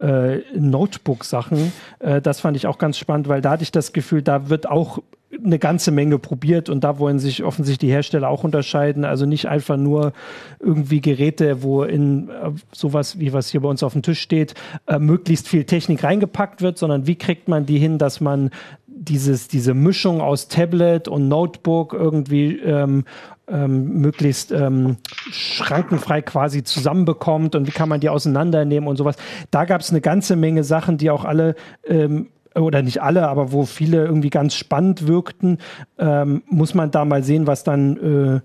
äh, 0.00 0.38
Notebook-Sachen. 0.58 1.72
Äh, 2.00 2.20
das 2.20 2.40
fand 2.40 2.56
ich 2.56 2.66
auch 2.66 2.78
ganz 2.78 2.98
spannend, 2.98 3.28
weil 3.28 3.40
da 3.40 3.50
hatte 3.52 3.62
ich 3.62 3.70
das 3.70 3.92
Gefühl, 3.92 4.22
da 4.22 4.48
wird 4.48 4.68
auch 4.68 4.98
eine 5.32 5.58
ganze 5.58 5.90
Menge 5.90 6.18
probiert 6.18 6.68
und 6.68 6.82
da 6.82 6.98
wollen 6.98 7.18
sich 7.18 7.44
offensichtlich 7.44 7.88
die 7.88 7.94
Hersteller 7.94 8.28
auch 8.28 8.44
unterscheiden. 8.44 9.04
Also 9.04 9.26
nicht 9.26 9.48
einfach 9.48 9.76
nur 9.76 10.12
irgendwie 10.58 11.00
Geräte, 11.00 11.62
wo 11.62 11.84
in 11.84 12.28
äh, 12.28 12.50
sowas 12.72 13.18
wie 13.18 13.32
was 13.32 13.50
hier 13.50 13.60
bei 13.60 13.68
uns 13.68 13.82
auf 13.82 13.92
dem 13.92 14.02
Tisch 14.02 14.20
steht, 14.20 14.54
äh, 14.86 14.98
möglichst 14.98 15.48
viel 15.48 15.64
Technik 15.64 16.02
reingepackt 16.02 16.62
wird, 16.62 16.78
sondern 16.78 17.06
wie 17.06 17.16
kriegt 17.16 17.48
man 17.48 17.64
die 17.64 17.78
hin, 17.78 17.98
dass 17.98 18.20
man 18.20 18.50
dieses, 18.86 19.48
diese 19.48 19.72
Mischung 19.72 20.20
aus 20.20 20.48
Tablet 20.48 21.08
und 21.08 21.28
Notebook 21.28 21.94
irgendwie 21.94 22.58
ähm, 22.58 23.04
ähm, 23.48 24.00
möglichst 24.00 24.52
ähm, 24.52 24.98
schrankenfrei 25.32 26.22
quasi 26.22 26.64
zusammenbekommt 26.64 27.54
und 27.54 27.66
wie 27.66 27.72
kann 27.72 27.88
man 27.88 28.00
die 28.00 28.08
auseinandernehmen 28.08 28.88
und 28.88 28.96
sowas. 28.96 29.16
Da 29.50 29.64
gab 29.64 29.80
es 29.80 29.90
eine 29.90 30.00
ganze 30.00 30.36
Menge 30.36 30.64
Sachen, 30.64 30.98
die 30.98 31.10
auch 31.10 31.24
alle 31.24 31.54
ähm, 31.84 32.28
oder 32.54 32.82
nicht 32.82 33.02
alle, 33.02 33.28
aber 33.28 33.52
wo 33.52 33.64
viele 33.64 34.04
irgendwie 34.04 34.30
ganz 34.30 34.54
spannend 34.54 35.06
wirkten, 35.06 35.58
ähm, 35.98 36.42
muss 36.46 36.74
man 36.74 36.90
da 36.90 37.04
mal 37.04 37.22
sehen, 37.22 37.46
was 37.46 37.64
dann 37.64 37.96
äh, 37.96 38.40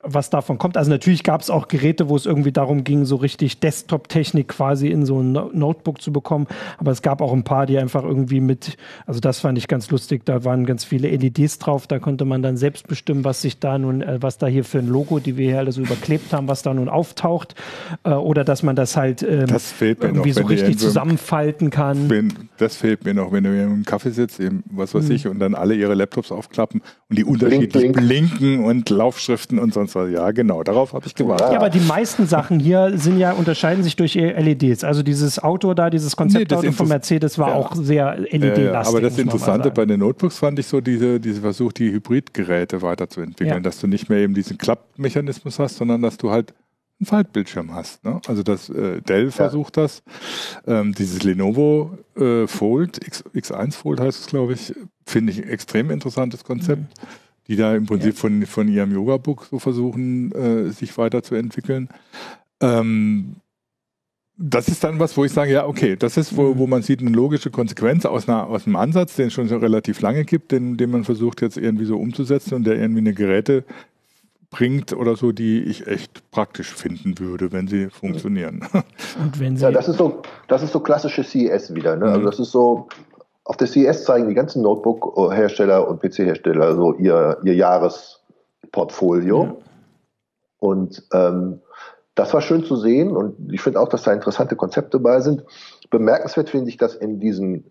was 0.00 0.30
davon 0.30 0.58
kommt. 0.58 0.76
Also 0.76 0.90
natürlich 0.90 1.24
gab 1.24 1.40
es 1.40 1.50
auch 1.50 1.66
Geräte, 1.66 2.08
wo 2.08 2.14
es 2.14 2.24
irgendwie 2.24 2.52
darum 2.52 2.84
ging, 2.84 3.04
so 3.04 3.16
richtig 3.16 3.58
Desktop-Technik 3.58 4.46
quasi 4.46 4.88
in 4.88 5.04
so 5.04 5.20
ein 5.20 5.32
Notebook 5.32 6.00
zu 6.00 6.12
bekommen. 6.12 6.46
Aber 6.78 6.92
es 6.92 7.02
gab 7.02 7.20
auch 7.20 7.32
ein 7.32 7.42
paar, 7.42 7.66
die 7.66 7.78
einfach 7.78 8.04
irgendwie 8.04 8.40
mit, 8.40 8.76
also 9.06 9.18
das 9.18 9.40
fand 9.40 9.58
ich 9.58 9.66
ganz 9.66 9.90
lustig, 9.90 10.24
da 10.24 10.44
waren 10.44 10.66
ganz 10.66 10.84
viele 10.84 11.08
LEDs 11.08 11.58
drauf, 11.58 11.88
da 11.88 11.98
konnte 11.98 12.24
man 12.24 12.42
dann 12.42 12.56
selbst 12.56 12.86
bestimmen, 12.86 13.24
was 13.24 13.42
sich 13.42 13.58
da 13.58 13.76
nun, 13.76 14.02
äh, 14.02 14.18
was 14.20 14.38
da 14.38 14.46
hier 14.46 14.64
für 14.64 14.78
ein 14.78 14.86
Logo, 14.86 15.18
die 15.18 15.36
wir 15.36 15.48
hier 15.48 15.58
alle 15.58 15.72
so 15.72 15.80
überklebt 15.80 16.32
haben, 16.32 16.46
was 16.46 16.62
da 16.62 16.72
nun 16.72 16.88
auftaucht. 16.88 17.56
Äh, 18.04 18.10
oder 18.10 18.44
dass 18.44 18.62
man 18.62 18.76
das 18.76 18.96
halt 18.96 19.24
ähm, 19.24 19.46
das 19.48 19.74
irgendwie 19.80 20.28
noch, 20.28 20.36
so 20.36 20.46
richtig 20.46 20.78
zusammenfalten 20.78 21.70
kann. 21.70 22.08
Wenn, 22.08 22.32
das 22.58 22.76
fehlt 22.76 23.04
mir 23.04 23.14
noch, 23.14 23.32
wenn 23.32 23.42
du 23.42 23.62
im 23.62 23.84
Kaffee 23.84 24.10
sitzt, 24.10 24.38
eben, 24.38 24.62
was 24.70 24.94
weiß 24.94 25.08
mhm. 25.08 25.14
ich, 25.14 25.26
und 25.26 25.40
dann 25.40 25.56
alle 25.56 25.74
ihre 25.74 25.94
Laptops 25.94 26.30
aufklappen 26.30 26.82
und 27.10 27.18
die 27.18 27.24
unterschiedlich 27.24 27.72
blink, 27.72 27.96
blink. 27.96 28.38
blinken 28.38 28.64
und 28.64 28.88
Laufschriften 28.90 29.58
und 29.58 29.74
sonst 29.74 29.87
was. 29.94 30.10
Ja, 30.10 30.30
genau, 30.30 30.62
darauf 30.62 30.92
habe 30.92 31.06
ich 31.06 31.14
gewartet. 31.14 31.52
Ja, 31.52 31.58
aber 31.58 31.70
die 31.70 31.80
meisten 31.80 32.26
Sachen 32.26 32.58
hier 32.60 32.96
sind 32.96 33.18
ja, 33.18 33.32
unterscheiden 33.32 33.82
sich 33.82 33.96
durch 33.96 34.14
LEDs. 34.14 34.84
Also 34.84 35.02
dieses 35.02 35.38
Auto 35.38 35.74
da, 35.74 35.90
dieses 35.90 36.16
Konzeptauto 36.16 36.66
nee, 36.66 36.72
von 36.72 36.88
Mercedes 36.88 37.38
war 37.38 37.50
ja. 37.50 37.54
auch 37.54 37.74
sehr 37.74 38.16
LED-lastig. 38.18 38.64
Ja, 38.64 38.82
aber 38.82 39.00
das 39.00 39.18
Interessante 39.18 39.70
bei 39.70 39.86
den 39.86 40.00
Notebooks 40.00 40.38
fand 40.38 40.58
ich 40.58 40.66
so 40.66 40.80
diese, 40.80 41.20
diese 41.20 41.40
Versuch, 41.40 41.72
die 41.72 41.90
Hybridgeräte 41.92 42.82
weiterzuentwickeln, 42.82 43.62
dass 43.62 43.80
du 43.80 43.86
nicht 43.86 44.08
mehr 44.08 44.18
eben 44.18 44.34
diesen 44.34 44.58
Klappmechanismus 44.58 45.58
hast, 45.58 45.76
sondern 45.76 46.02
dass 46.02 46.16
du 46.16 46.30
halt 46.30 46.54
einen 47.00 47.06
Faltbildschirm 47.06 47.74
hast. 47.74 48.04
Ne? 48.04 48.20
Also 48.26 48.42
das 48.42 48.68
äh, 48.70 49.00
Dell 49.02 49.30
versucht 49.30 49.76
das. 49.76 50.02
Ähm, 50.66 50.94
dieses 50.94 51.22
Lenovo 51.22 51.96
äh, 52.16 52.46
Fold, 52.46 53.06
X, 53.06 53.24
X1 53.34 53.74
Fold 53.74 54.00
heißt 54.00 54.20
es, 54.20 54.26
glaube 54.26 54.54
ich, 54.54 54.74
finde 55.06 55.32
ich 55.32 55.42
ein 55.42 55.48
extrem 55.48 55.90
interessantes 55.90 56.44
Konzept. 56.44 56.80
Mhm 56.80 57.08
die 57.48 57.56
da 57.56 57.74
im 57.74 57.86
Prinzip 57.86 58.14
ja. 58.14 58.20
von, 58.20 58.46
von 58.46 58.68
ihrem 58.68 58.92
Yoga-Book 58.92 59.46
so 59.50 59.58
versuchen, 59.58 60.32
äh, 60.32 60.70
sich 60.70 60.96
weiterzuentwickeln. 60.96 61.88
Ähm, 62.60 63.36
das 64.36 64.68
ist 64.68 64.84
dann 64.84 65.00
was, 65.00 65.16
wo 65.16 65.24
ich 65.24 65.32
sage, 65.32 65.52
ja, 65.52 65.66
okay, 65.66 65.96
das 65.96 66.16
ist, 66.16 66.36
wo, 66.36 66.56
wo 66.58 66.66
man 66.68 66.82
sieht, 66.82 67.00
eine 67.00 67.10
logische 67.10 67.50
Konsequenz 67.50 68.06
aus, 68.06 68.28
einer, 68.28 68.46
aus 68.46 68.66
einem 68.66 68.76
Ansatz, 68.76 69.16
den 69.16 69.26
es 69.26 69.32
schon 69.32 69.48
so 69.48 69.56
relativ 69.56 70.00
lange 70.00 70.24
gibt, 70.24 70.52
den, 70.52 70.76
den 70.76 70.90
man 70.90 71.02
versucht 71.02 71.42
jetzt 71.42 71.56
irgendwie 71.56 71.86
so 71.86 71.96
umzusetzen 71.96 72.54
und 72.54 72.64
der 72.64 72.76
irgendwie 72.76 73.00
eine 73.00 73.14
Geräte 73.14 73.64
bringt 74.50 74.92
oder 74.92 75.16
so, 75.16 75.32
die 75.32 75.62
ich 75.62 75.86
echt 75.86 76.30
praktisch 76.30 76.72
finden 76.72 77.18
würde, 77.18 77.52
wenn 77.52 77.66
sie 77.66 77.90
funktionieren. 77.90 78.66
Und 79.20 79.40
wenn 79.40 79.56
sie 79.56 79.64
ja, 79.64 79.70
das 79.72 79.88
ist 79.88 79.98
so, 79.98 80.22
das 80.46 80.62
ist 80.62 80.72
so 80.72 80.80
klassische 80.80 81.24
CES 81.24 81.74
wieder. 81.74 81.96
Ne? 81.96 82.06
Also 82.06 82.20
mhm. 82.20 82.24
das 82.24 82.38
ist 82.38 82.52
so, 82.52 82.88
auf 83.48 83.56
der 83.56 83.66
CES 83.66 84.04
zeigen 84.04 84.28
die 84.28 84.34
ganzen 84.34 84.60
Notebook-Hersteller 84.60 85.88
und 85.88 86.02
PC-Hersteller 86.02 86.76
so 86.76 86.92
ihr, 86.92 87.38
ihr 87.44 87.54
Jahresportfolio. 87.54 89.44
Ja. 89.44 89.56
Und 90.58 91.02
ähm, 91.14 91.60
das 92.14 92.34
war 92.34 92.42
schön 92.42 92.64
zu 92.64 92.76
sehen 92.76 93.16
und 93.16 93.50
ich 93.50 93.62
finde 93.62 93.80
auch, 93.80 93.88
dass 93.88 94.02
da 94.02 94.12
interessante 94.12 94.54
Konzepte 94.54 94.98
bei 95.00 95.20
sind. 95.20 95.44
Bemerkenswert 95.88 96.50
finde 96.50 96.68
ich, 96.68 96.76
dass 96.76 96.94
in 96.94 97.20
diesen 97.20 97.64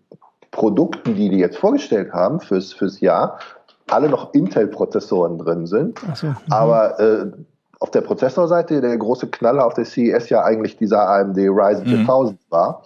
Produkten, 0.50 1.14
die 1.14 1.28
die 1.28 1.38
jetzt 1.38 1.58
vorgestellt 1.58 2.12
haben 2.12 2.40
fürs, 2.40 2.72
fürs 2.72 2.98
Jahr, 2.98 3.38
alle 3.86 4.08
noch 4.08 4.34
Intel-Prozessoren 4.34 5.38
drin 5.38 5.66
sind. 5.66 6.00
So, 6.14 6.26
mhm. 6.26 6.36
Aber 6.50 6.98
äh, 6.98 7.30
auf 7.78 7.92
der 7.92 8.00
Prozessorseite 8.00 8.80
der 8.80 8.98
große 8.98 9.28
Knaller 9.28 9.64
auf 9.64 9.74
der 9.74 9.84
CES 9.84 10.28
ja 10.28 10.42
eigentlich 10.42 10.76
dieser 10.76 11.08
AMD 11.08 11.38
Ryzen 11.38 11.84
mhm. 11.84 12.06
4000 12.06 12.40
war 12.50 12.82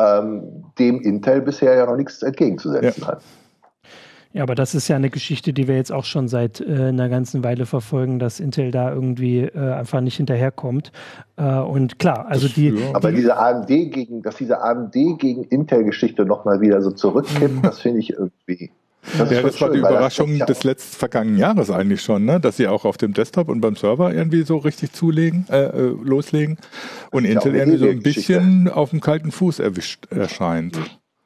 ähm, 0.00 0.64
dem 0.78 1.00
Intel 1.00 1.42
bisher 1.42 1.74
ja 1.74 1.86
noch 1.86 1.96
nichts 1.96 2.22
entgegenzusetzen 2.22 3.02
ja. 3.02 3.08
hat. 3.08 3.22
Ja, 4.32 4.44
aber 4.44 4.54
das 4.54 4.76
ist 4.76 4.86
ja 4.86 4.94
eine 4.94 5.10
Geschichte, 5.10 5.52
die 5.52 5.66
wir 5.66 5.74
jetzt 5.74 5.90
auch 5.90 6.04
schon 6.04 6.28
seit 6.28 6.60
äh, 6.60 6.88
einer 6.88 7.08
ganzen 7.08 7.42
Weile 7.42 7.66
verfolgen, 7.66 8.20
dass 8.20 8.38
Intel 8.38 8.70
da 8.70 8.92
irgendwie 8.92 9.40
äh, 9.40 9.72
einfach 9.72 10.00
nicht 10.00 10.16
hinterherkommt. 10.18 10.92
Äh, 11.36 11.58
und 11.58 11.98
klar, 11.98 12.26
also 12.28 12.46
die. 12.46 12.72
Aber 12.92 13.10
diese 13.10 13.36
AMD 13.36 13.66
gegen, 13.66 14.22
dass 14.22 14.36
diese 14.36 14.62
AMD 14.62 14.92
gegen 15.18 15.42
Intel-Geschichte 15.42 16.24
nochmal 16.24 16.60
wieder 16.60 16.80
so 16.80 16.92
zurückkippt, 16.92 17.56
mhm. 17.56 17.62
das 17.62 17.80
finde 17.80 17.98
ich 17.98 18.10
irgendwie 18.10 18.70
das 19.18 19.30
ja, 19.30 19.42
das 19.42 19.56
schön, 19.56 19.68
war 19.68 19.74
die 19.74 19.78
Überraschung 19.78 20.38
das 20.38 20.46
des 20.46 20.64
letzten 20.64 20.96
vergangenen 20.96 21.38
Jahres 21.38 21.70
eigentlich 21.70 22.02
schon, 22.02 22.24
ne? 22.24 22.40
dass 22.40 22.56
sie 22.56 22.68
auch 22.68 22.84
auf 22.84 22.96
dem 22.96 23.14
Desktop 23.14 23.48
und 23.48 23.60
beim 23.60 23.76
Server 23.76 24.12
irgendwie 24.12 24.42
so 24.42 24.58
richtig 24.58 24.92
zulegen, 24.92 25.46
äh, 25.50 25.64
äh 25.64 25.94
loslegen 26.02 26.58
und 27.10 27.24
Intel 27.24 27.54
irgendwie 27.54 27.78
so 27.78 27.88
ein 27.88 28.02
bisschen 28.02 28.68
auf 28.68 28.90
dem 28.90 29.00
kalten 29.00 29.32
Fuß 29.32 29.58
erwischt 29.58 30.06
erscheint. 30.10 30.78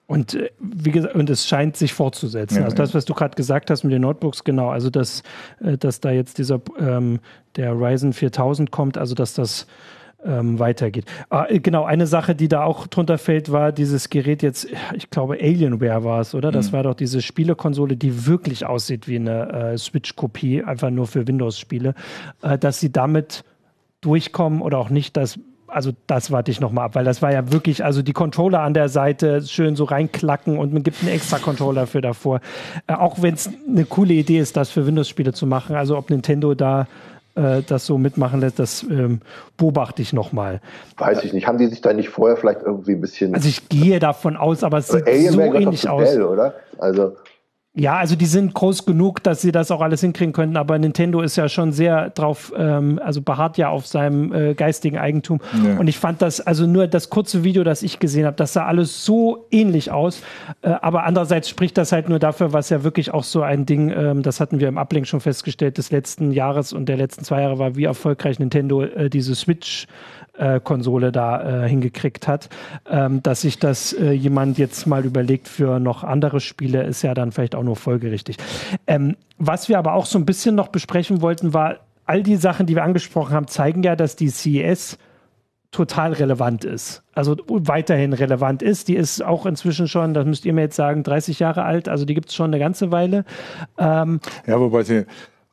Und 0.06 0.34
äh, 0.34 0.50
wie 0.60 0.90
gesagt, 0.90 1.14
und 1.14 1.30
es 1.30 1.46
scheint 1.46 1.76
sich 1.76 1.94
fortzusetzen. 1.94 2.58
Ja, 2.58 2.64
also 2.64 2.76
das, 2.76 2.94
was 2.94 3.04
du 3.04 3.14
gerade 3.14 3.34
gesagt 3.34 3.70
hast 3.70 3.84
mit 3.84 3.92
den 3.92 4.02
Notebooks, 4.02 4.44
genau, 4.44 4.68
also 4.68 4.90
dass, 4.90 5.22
äh, 5.60 5.78
dass 5.78 6.00
da 6.00 6.10
jetzt 6.10 6.38
dieser 6.38 6.60
ähm, 6.78 7.20
der 7.56 7.72
Ryzen 7.72 8.12
4000 8.12 8.70
kommt, 8.70 8.98
also 8.98 9.14
dass 9.14 9.34
das 9.34 9.66
ähm, 10.24 10.58
weitergeht. 10.58 11.04
Ah, 11.30 11.46
äh, 11.48 11.60
genau, 11.60 11.84
eine 11.84 12.06
Sache, 12.06 12.34
die 12.34 12.48
da 12.48 12.64
auch 12.64 12.86
drunter 12.86 13.18
fällt, 13.18 13.52
war 13.52 13.72
dieses 13.72 14.10
Gerät 14.10 14.42
jetzt, 14.42 14.68
ich 14.94 15.10
glaube 15.10 15.34
Alienware 15.34 16.04
war 16.04 16.20
es, 16.20 16.34
oder? 16.34 16.50
Das 16.50 16.68
mhm. 16.68 16.76
war 16.76 16.82
doch 16.84 16.94
diese 16.94 17.22
Spielekonsole, 17.22 17.96
die 17.96 18.26
wirklich 18.26 18.66
aussieht 18.66 19.08
wie 19.08 19.16
eine 19.16 19.52
äh, 19.52 19.78
Switch-Kopie, 19.78 20.64
einfach 20.64 20.90
nur 20.90 21.06
für 21.06 21.26
Windows-Spiele, 21.26 21.94
äh, 22.42 22.58
dass 22.58 22.80
sie 22.80 22.92
damit 22.92 23.44
durchkommen 24.00 24.60
oder 24.60 24.78
auch 24.78 24.90
nicht, 24.90 25.16
dass 25.16 25.38
also 25.66 25.90
das 26.06 26.30
warte 26.30 26.52
ich 26.52 26.60
nochmal 26.60 26.84
ab, 26.84 26.94
weil 26.94 27.04
das 27.04 27.20
war 27.20 27.32
ja 27.32 27.50
wirklich, 27.50 27.84
also 27.84 28.00
die 28.00 28.12
Controller 28.12 28.60
an 28.60 28.74
der 28.74 28.88
Seite 28.88 29.42
schön 29.42 29.74
so 29.74 29.84
reinklacken 29.84 30.56
und 30.56 30.72
man 30.72 30.84
gibt 30.84 31.02
einen 31.02 31.10
extra 31.10 31.38
Controller 31.38 31.88
für 31.88 32.00
davor. 32.00 32.40
Äh, 32.86 32.94
auch 32.94 33.22
wenn 33.22 33.34
es 33.34 33.50
eine 33.68 33.84
coole 33.84 34.14
Idee 34.14 34.38
ist, 34.38 34.56
das 34.56 34.70
für 34.70 34.86
Windows-Spiele 34.86 35.32
zu 35.32 35.46
machen. 35.46 35.74
Also 35.74 35.98
ob 35.98 36.10
Nintendo 36.10 36.54
da 36.54 36.86
äh, 37.34 37.62
das 37.66 37.86
so 37.86 37.98
mitmachen 37.98 38.40
lässt, 38.40 38.58
das 38.58 38.82
ähm, 38.84 39.20
beobachte 39.56 40.02
ich 40.02 40.12
nochmal. 40.12 40.60
Weiß 40.96 41.24
ich 41.24 41.32
nicht. 41.32 41.46
Haben 41.46 41.58
die 41.58 41.66
sich 41.66 41.80
da 41.80 41.92
nicht 41.92 42.08
vorher 42.08 42.36
vielleicht 42.36 42.62
irgendwie 42.62 42.92
ein 42.92 43.00
bisschen. 43.00 43.34
Also 43.34 43.48
ich 43.48 43.68
gehe 43.68 43.98
davon 43.98 44.36
aus, 44.36 44.62
aber 44.62 44.78
es 44.78 44.88
sieht 44.88 45.04
so 45.30 45.40
ähnlich 45.40 45.88
aus. 45.88 46.02
Bell, 46.02 46.22
oder? 46.22 46.54
Also 46.78 47.16
ja, 47.76 47.96
also 47.96 48.14
die 48.14 48.26
sind 48.26 48.54
groß 48.54 48.86
genug, 48.86 49.20
dass 49.24 49.42
sie 49.42 49.50
das 49.50 49.72
auch 49.72 49.80
alles 49.80 50.00
hinkriegen 50.00 50.32
könnten, 50.32 50.56
aber 50.56 50.78
Nintendo 50.78 51.20
ist 51.22 51.34
ja 51.34 51.48
schon 51.48 51.72
sehr 51.72 52.10
drauf, 52.10 52.52
ähm, 52.56 53.00
also 53.02 53.20
beharrt 53.20 53.58
ja 53.58 53.68
auf 53.68 53.88
seinem 53.88 54.32
äh, 54.32 54.54
geistigen 54.54 54.96
Eigentum. 54.96 55.40
Ja. 55.64 55.76
Und 55.78 55.88
ich 55.88 55.98
fand 55.98 56.22
das, 56.22 56.40
also 56.40 56.68
nur 56.68 56.86
das 56.86 57.10
kurze 57.10 57.42
Video, 57.42 57.64
das 57.64 57.82
ich 57.82 57.98
gesehen 57.98 58.26
habe, 58.26 58.36
das 58.36 58.52
sah 58.52 58.66
alles 58.66 59.04
so 59.04 59.46
ähnlich 59.50 59.90
aus. 59.90 60.22
Äh, 60.62 60.68
aber 60.68 61.02
andererseits 61.02 61.48
spricht 61.48 61.76
das 61.76 61.90
halt 61.90 62.08
nur 62.08 62.20
dafür, 62.20 62.52
was 62.52 62.70
ja 62.70 62.84
wirklich 62.84 63.12
auch 63.12 63.24
so 63.24 63.42
ein 63.42 63.66
Ding, 63.66 63.90
ähm, 63.90 64.22
das 64.22 64.38
hatten 64.38 64.60
wir 64.60 64.68
im 64.68 64.78
Ablink 64.78 65.08
schon 65.08 65.20
festgestellt, 65.20 65.76
des 65.76 65.90
letzten 65.90 66.30
Jahres 66.30 66.72
und 66.72 66.88
der 66.88 66.96
letzten 66.96 67.24
zwei 67.24 67.42
Jahre 67.42 67.58
war, 67.58 67.74
wie 67.74 67.84
erfolgreich 67.84 68.38
Nintendo 68.38 68.82
äh, 68.82 69.10
diese 69.10 69.34
Switch 69.34 69.88
äh, 70.36 70.60
Konsole 70.60 71.12
da 71.12 71.64
äh, 71.64 71.68
hingekriegt 71.68 72.28
hat. 72.28 72.48
Ähm, 72.90 73.22
dass 73.22 73.42
sich 73.42 73.58
das 73.58 73.92
äh, 73.92 74.12
jemand 74.12 74.58
jetzt 74.58 74.86
mal 74.86 75.04
überlegt 75.04 75.48
für 75.48 75.78
noch 75.80 76.04
andere 76.04 76.40
Spiele, 76.40 76.82
ist 76.84 77.02
ja 77.02 77.14
dann 77.14 77.32
vielleicht 77.32 77.54
auch 77.54 77.62
nur 77.62 77.76
folgerichtig. 77.76 78.36
Ähm, 78.86 79.16
was 79.38 79.68
wir 79.68 79.78
aber 79.78 79.94
auch 79.94 80.06
so 80.06 80.18
ein 80.18 80.26
bisschen 80.26 80.54
noch 80.54 80.68
besprechen 80.68 81.20
wollten, 81.22 81.54
war, 81.54 81.78
all 82.06 82.22
die 82.22 82.36
Sachen, 82.36 82.66
die 82.66 82.74
wir 82.74 82.84
angesprochen 82.84 83.34
haben, 83.34 83.48
zeigen 83.48 83.82
ja, 83.82 83.96
dass 83.96 84.16
die 84.16 84.28
CES 84.28 84.98
total 85.74 86.12
relevant 86.12 86.64
ist. 86.64 87.02
Also 87.14 87.36
weiterhin 87.48 88.12
relevant 88.12 88.62
ist. 88.62 88.86
Die 88.88 88.94
ist 88.94 89.24
auch 89.24 89.44
inzwischen 89.44 89.88
schon, 89.88 90.14
das 90.14 90.24
müsst 90.24 90.44
ihr 90.44 90.52
mir 90.52 90.62
jetzt 90.62 90.76
sagen, 90.76 91.02
30 91.02 91.40
Jahre 91.40 91.64
alt. 91.64 91.88
Also 91.88 92.04
die 92.04 92.14
gibt 92.14 92.28
es 92.28 92.34
schon 92.34 92.46
eine 92.46 92.60
ganze 92.60 92.92
Weile. 92.92 93.24
Ähm, 93.76 94.20
ja, 94.46 94.60
wobei 94.60 94.84
sie 94.84 95.04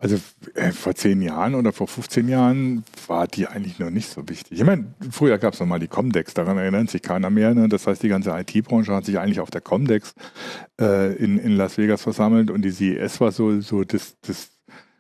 also 0.02 0.18
äh, 0.56 0.72
vor 0.72 0.96
zehn 0.96 1.22
Jahren 1.22 1.54
oder 1.54 1.72
vor 1.72 1.88
15 1.88 2.28
Jahren 2.28 2.84
war 3.06 3.28
die 3.28 3.46
eigentlich 3.46 3.78
noch 3.78 3.92
nicht 3.92 4.10
so 4.10 4.28
wichtig. 4.28 4.60
Ich 4.60 4.66
meine, 4.66 4.96
früher 5.12 5.38
gab 5.38 5.54
es 5.54 5.60
noch 5.60 5.68
mal 5.68 5.80
die 5.80 5.88
Comdex, 5.88 6.34
daran 6.34 6.58
erinnert 6.58 6.90
sich 6.90 7.04
keiner 7.04 7.30
mehr. 7.30 7.54
Ne? 7.54 7.70
Das 7.70 7.86
heißt, 7.86 8.02
die 8.02 8.10
ganze 8.10 8.32
IT-Branche 8.32 8.94
hat 8.96 9.06
sich 9.06 9.20
eigentlich 9.20 9.40
auf 9.40 9.52
der 9.52 9.62
Comdex 9.62 10.16
äh, 10.80 11.14
in, 11.14 11.38
in 11.38 11.52
Las 11.52 11.78
Vegas 11.78 12.02
versammelt 12.02 12.50
und 12.50 12.64
die 12.64 12.72
CES 12.72 13.22
war 13.22 13.32
so, 13.32 13.62
so 13.62 13.84
das, 13.84 14.20
das 14.22 14.50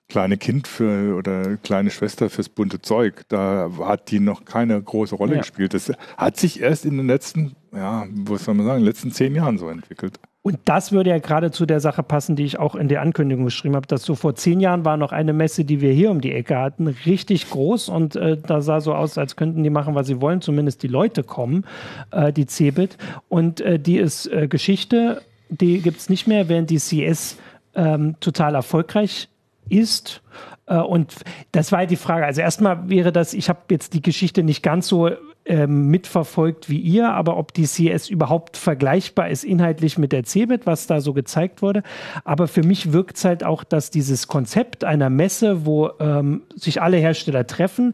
kleine 0.07 0.37
Kind 0.37 0.67
für 0.67 1.15
oder 1.15 1.57
kleine 1.57 1.89
Schwester 1.89 2.29
fürs 2.29 2.49
bunte 2.49 2.79
Zeug. 2.79 3.23
Da 3.29 3.71
hat 3.79 4.11
die 4.11 4.19
noch 4.19 4.45
keine 4.45 4.79
große 4.79 5.15
Rolle 5.15 5.33
ja. 5.33 5.39
gespielt. 5.39 5.73
Das 5.73 5.91
hat 6.15 6.37
sich 6.37 6.61
erst 6.61 6.85
in 6.85 6.97
den 6.97 7.07
letzten, 7.07 7.55
ja, 7.73 8.05
was 8.11 8.45
soll 8.45 8.53
man 8.53 8.67
sagen, 8.67 8.83
letzten 8.83 9.11
zehn 9.11 9.33
Jahren 9.33 9.57
so 9.57 9.67
entwickelt. 9.67 10.19
Und 10.43 10.57
das 10.65 10.91
würde 10.91 11.11
ja 11.11 11.19
gerade 11.19 11.51
zu 11.51 11.67
der 11.67 11.79
Sache 11.79 12.01
passen, 12.01 12.35
die 12.35 12.45
ich 12.45 12.57
auch 12.57 12.73
in 12.73 12.87
der 12.87 13.01
Ankündigung 13.01 13.45
geschrieben 13.45 13.75
habe, 13.75 13.85
dass 13.85 14.03
so 14.03 14.15
vor 14.15 14.33
zehn 14.33 14.59
Jahren 14.59 14.85
war 14.85 14.97
noch 14.97 15.11
eine 15.11 15.33
Messe, 15.33 15.65
die 15.65 15.81
wir 15.81 15.93
hier 15.93 16.09
um 16.09 16.19
die 16.19 16.31
Ecke 16.31 16.57
hatten, 16.57 16.87
richtig 16.87 17.49
groß 17.51 17.89
und 17.89 18.15
äh, 18.15 18.37
da 18.37 18.61
sah 18.61 18.81
so 18.81 18.95
aus, 18.95 19.19
als 19.19 19.35
könnten 19.35 19.61
die 19.61 19.69
machen, 19.69 19.93
was 19.93 20.07
sie 20.07 20.19
wollen, 20.19 20.41
zumindest 20.41 20.81
die 20.81 20.87
Leute 20.87 21.23
kommen, 21.23 21.65
äh, 22.09 22.33
die 22.33 22.47
Cebit. 22.47 22.97
Und 23.29 23.61
äh, 23.61 23.77
die 23.77 23.97
ist 23.97 24.25
äh, 24.27 24.47
Geschichte, 24.47 25.21
die 25.49 25.79
gibt 25.79 25.99
es 25.99 26.09
nicht 26.09 26.25
mehr, 26.25 26.49
während 26.49 26.71
die 26.71 26.77
CS 26.77 27.37
ähm, 27.75 28.15
total 28.19 28.55
erfolgreich 28.55 29.29
ist. 29.69 30.23
Äh, 30.65 30.77
und 30.77 31.13
das 31.51 31.71
war 31.71 31.85
die 31.85 31.97
Frage. 31.97 32.25
Also 32.25 32.41
erstmal 32.41 32.89
wäre 32.89 33.11
das, 33.11 33.35
ich 33.35 33.47
habe 33.47 33.59
jetzt 33.69 33.93
die 33.93 34.01
Geschichte 34.01 34.41
nicht 34.41 34.63
ganz 34.63 34.87
so 34.87 35.11
ähm, 35.51 35.87
mitverfolgt 35.87 36.69
wie 36.69 36.79
ihr, 36.79 37.11
aber 37.11 37.35
ob 37.35 37.53
die 37.53 37.65
CS 37.65 38.09
überhaupt 38.09 38.55
vergleichbar 38.55 39.27
ist 39.29 39.43
inhaltlich 39.43 39.97
mit 39.97 40.13
der 40.13 40.23
CeBIT, 40.23 40.65
was 40.65 40.87
da 40.87 41.01
so 41.01 41.11
gezeigt 41.11 41.61
wurde. 41.61 41.83
Aber 42.23 42.47
für 42.47 42.63
mich 42.63 42.93
wirkt 42.93 43.17
es 43.17 43.25
halt 43.25 43.43
auch, 43.43 43.65
dass 43.65 43.91
dieses 43.91 44.29
Konzept 44.29 44.85
einer 44.85 45.09
Messe, 45.09 45.65
wo 45.65 45.89
ähm, 45.99 46.43
sich 46.55 46.81
alle 46.81 46.97
Hersteller 46.97 47.45
treffen, 47.45 47.93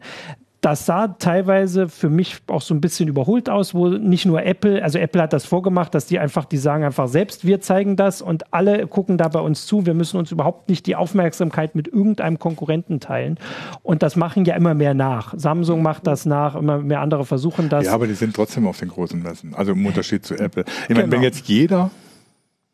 das 0.60 0.86
sah 0.86 1.08
teilweise 1.08 1.88
für 1.88 2.10
mich 2.10 2.38
auch 2.48 2.62
so 2.62 2.74
ein 2.74 2.80
bisschen 2.80 3.08
überholt 3.08 3.48
aus, 3.48 3.74
wo 3.74 3.88
nicht 3.88 4.26
nur 4.26 4.42
Apple, 4.44 4.82
also 4.82 4.98
Apple 4.98 5.22
hat 5.22 5.32
das 5.32 5.46
vorgemacht, 5.46 5.94
dass 5.94 6.06
die 6.06 6.18
einfach, 6.18 6.44
die 6.44 6.56
sagen 6.56 6.82
einfach 6.82 7.06
selbst, 7.06 7.46
wir 7.46 7.60
zeigen 7.60 7.94
das 7.94 8.20
und 8.20 8.52
alle 8.52 8.88
gucken 8.88 9.18
da 9.18 9.28
bei 9.28 9.38
uns 9.38 9.66
zu. 9.66 9.86
Wir 9.86 9.94
müssen 9.94 10.16
uns 10.16 10.32
überhaupt 10.32 10.68
nicht 10.68 10.86
die 10.86 10.96
Aufmerksamkeit 10.96 11.76
mit 11.76 11.86
irgendeinem 11.86 12.40
Konkurrenten 12.40 12.98
teilen. 12.98 13.38
Und 13.82 14.02
das 14.02 14.16
machen 14.16 14.44
ja 14.46 14.56
immer 14.56 14.74
mehr 14.74 14.94
nach. 14.94 15.32
Samsung 15.36 15.82
macht 15.82 16.08
das 16.08 16.26
nach, 16.26 16.56
immer 16.56 16.78
mehr 16.78 17.00
andere 17.00 17.24
versuchen 17.24 17.68
das. 17.68 17.86
Ja, 17.86 17.92
aber 17.92 18.08
die 18.08 18.14
sind 18.14 18.34
trotzdem 18.34 18.66
auf 18.66 18.78
den 18.78 18.88
großen 18.88 19.22
Messen. 19.22 19.54
Also 19.54 19.72
im 19.72 19.86
Unterschied 19.86 20.26
zu 20.26 20.34
Apple. 20.34 20.64
Ich 20.84 20.88
meine, 20.88 21.04
genau. 21.04 21.12
wenn 21.12 21.22
jetzt 21.22 21.46
jeder 21.46 21.90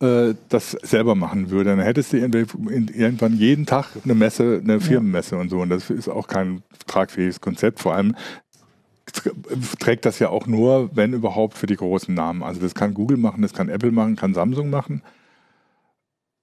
äh, 0.05 0.35
das 0.51 0.73
selber 0.83 1.15
machen 1.15 1.51
würde, 1.51 1.71
dann 1.71 1.81
hättest 1.81 2.13
du 2.13 2.19
irgendwann 2.19 3.37
jeden 3.37 3.65
Tag 3.65 3.87
eine 4.05 4.15
Messe, 4.15 4.61
eine 4.63 4.81
Firmenmesse 4.81 5.37
ja. 5.37 5.41
und 5.41 5.49
so. 5.49 5.61
Und 5.61 5.71
das 5.71 5.89
ist 5.89 6.09
auch 6.09 6.29
kein 6.29 6.63
tragfähiges 6.87 7.41
Konzept. 7.41 7.81
Vor 7.81 7.95
allem 7.95 8.15
trägt 9.79 10.05
das 10.05 10.19
ja 10.19 10.29
auch 10.29 10.47
nur, 10.47 10.91
wenn 10.95 11.13
überhaupt, 11.13 11.57
für 11.57 11.67
die 11.67 11.77
großen 11.77 12.15
Namen. 12.15 12.43
Also 12.43 12.61
das 12.61 12.75
kann 12.75 12.95
Google 12.95 13.17
machen, 13.17 13.43
das 13.43 13.53
kann 13.53 13.69
Apple 13.69 13.93
machen, 13.93 14.17
kann 14.17 14.35
Samsung 14.35 14.71
machen. 14.71 15.03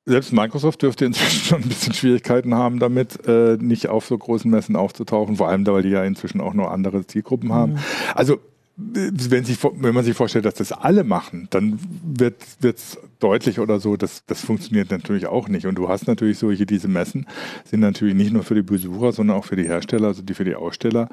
Selbst 0.05 0.33
Microsoft 0.33 0.81
dürfte 0.81 1.05
inzwischen 1.05 1.41
schon 1.45 1.61
ein 1.61 1.69
bisschen 1.69 1.93
Schwierigkeiten 1.93 2.55
haben, 2.55 2.79
damit 2.79 3.27
äh, 3.27 3.57
nicht 3.59 3.87
auf 3.87 4.05
so 4.07 4.17
großen 4.17 4.49
Messen 4.49 4.75
aufzutauchen, 4.75 5.35
vor 5.35 5.49
allem, 5.49 5.67
weil 5.67 5.83
die 5.83 5.89
ja 5.89 6.03
inzwischen 6.03 6.41
auch 6.41 6.53
noch 6.53 6.71
andere 6.71 7.05
Zielgruppen 7.05 7.53
haben. 7.53 7.73
Mhm. 7.73 7.79
Also 8.15 8.39
wenn, 8.77 9.43
sich, 9.43 9.57
wenn 9.63 9.93
man 9.93 10.03
sich 10.03 10.15
vorstellt, 10.15 10.45
dass 10.45 10.55
das 10.55 10.71
alle 10.71 11.03
machen, 11.03 11.47
dann 11.51 11.79
wird 12.03 12.41
es 12.61 12.97
deutlich 13.19 13.59
oder 13.59 13.79
so, 13.79 13.97
dass 13.97 14.25
das 14.25 14.41
funktioniert 14.41 14.91
natürlich 14.91 15.27
auch 15.27 15.47
nicht. 15.49 15.65
Und 15.65 15.75
du 15.75 15.89
hast 15.89 16.07
natürlich 16.07 16.39
solche, 16.39 16.65
diese 16.65 16.87
Messen 16.87 17.27
sind 17.65 17.81
natürlich 17.81 18.15
nicht 18.15 18.33
nur 18.33 18.43
für 18.43 18.55
die 18.55 18.61
Besucher, 18.61 19.11
sondern 19.11 19.37
auch 19.37 19.45
für 19.45 19.55
die 19.55 19.67
Hersteller, 19.67 20.07
also 20.07 20.21
die 20.21 20.33
für 20.33 20.45
die 20.45 20.55
Aussteller, 20.55 21.09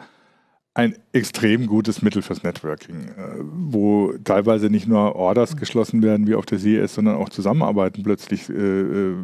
ein 0.78 0.94
extrem 1.12 1.66
gutes 1.66 2.02
Mittel 2.02 2.22
fürs 2.22 2.44
Networking, 2.44 3.08
äh, 3.08 3.38
wo 3.40 4.12
teilweise 4.22 4.70
nicht 4.70 4.86
nur 4.86 5.16
Orders 5.16 5.56
geschlossen 5.56 6.02
werden 6.02 6.28
wie 6.28 6.36
auf 6.36 6.46
der 6.46 6.60
CES, 6.60 6.94
sondern 6.94 7.16
auch 7.16 7.30
Zusammenarbeiten 7.30 8.04
plötzlich 8.04 8.48
äh, 8.48 8.52
äh, 8.52 9.14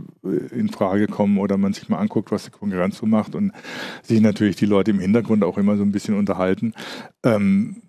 in 0.50 0.68
Frage 0.68 1.06
kommen 1.06 1.38
oder 1.38 1.56
man 1.56 1.72
sich 1.72 1.88
mal 1.88 1.98
anguckt, 1.98 2.32
was 2.32 2.46
die 2.46 2.50
Konkurrenz 2.50 2.98
so 2.98 3.06
macht 3.06 3.36
und 3.36 3.52
sich 4.02 4.20
natürlich 4.20 4.56
die 4.56 4.66
Leute 4.66 4.90
im 4.90 4.98
Hintergrund 4.98 5.44
auch 5.44 5.56
immer 5.56 5.76
so 5.76 5.84
ein 5.84 5.92
bisschen 5.92 6.18
unterhalten. 6.18 6.74
Ähm, 7.22 7.82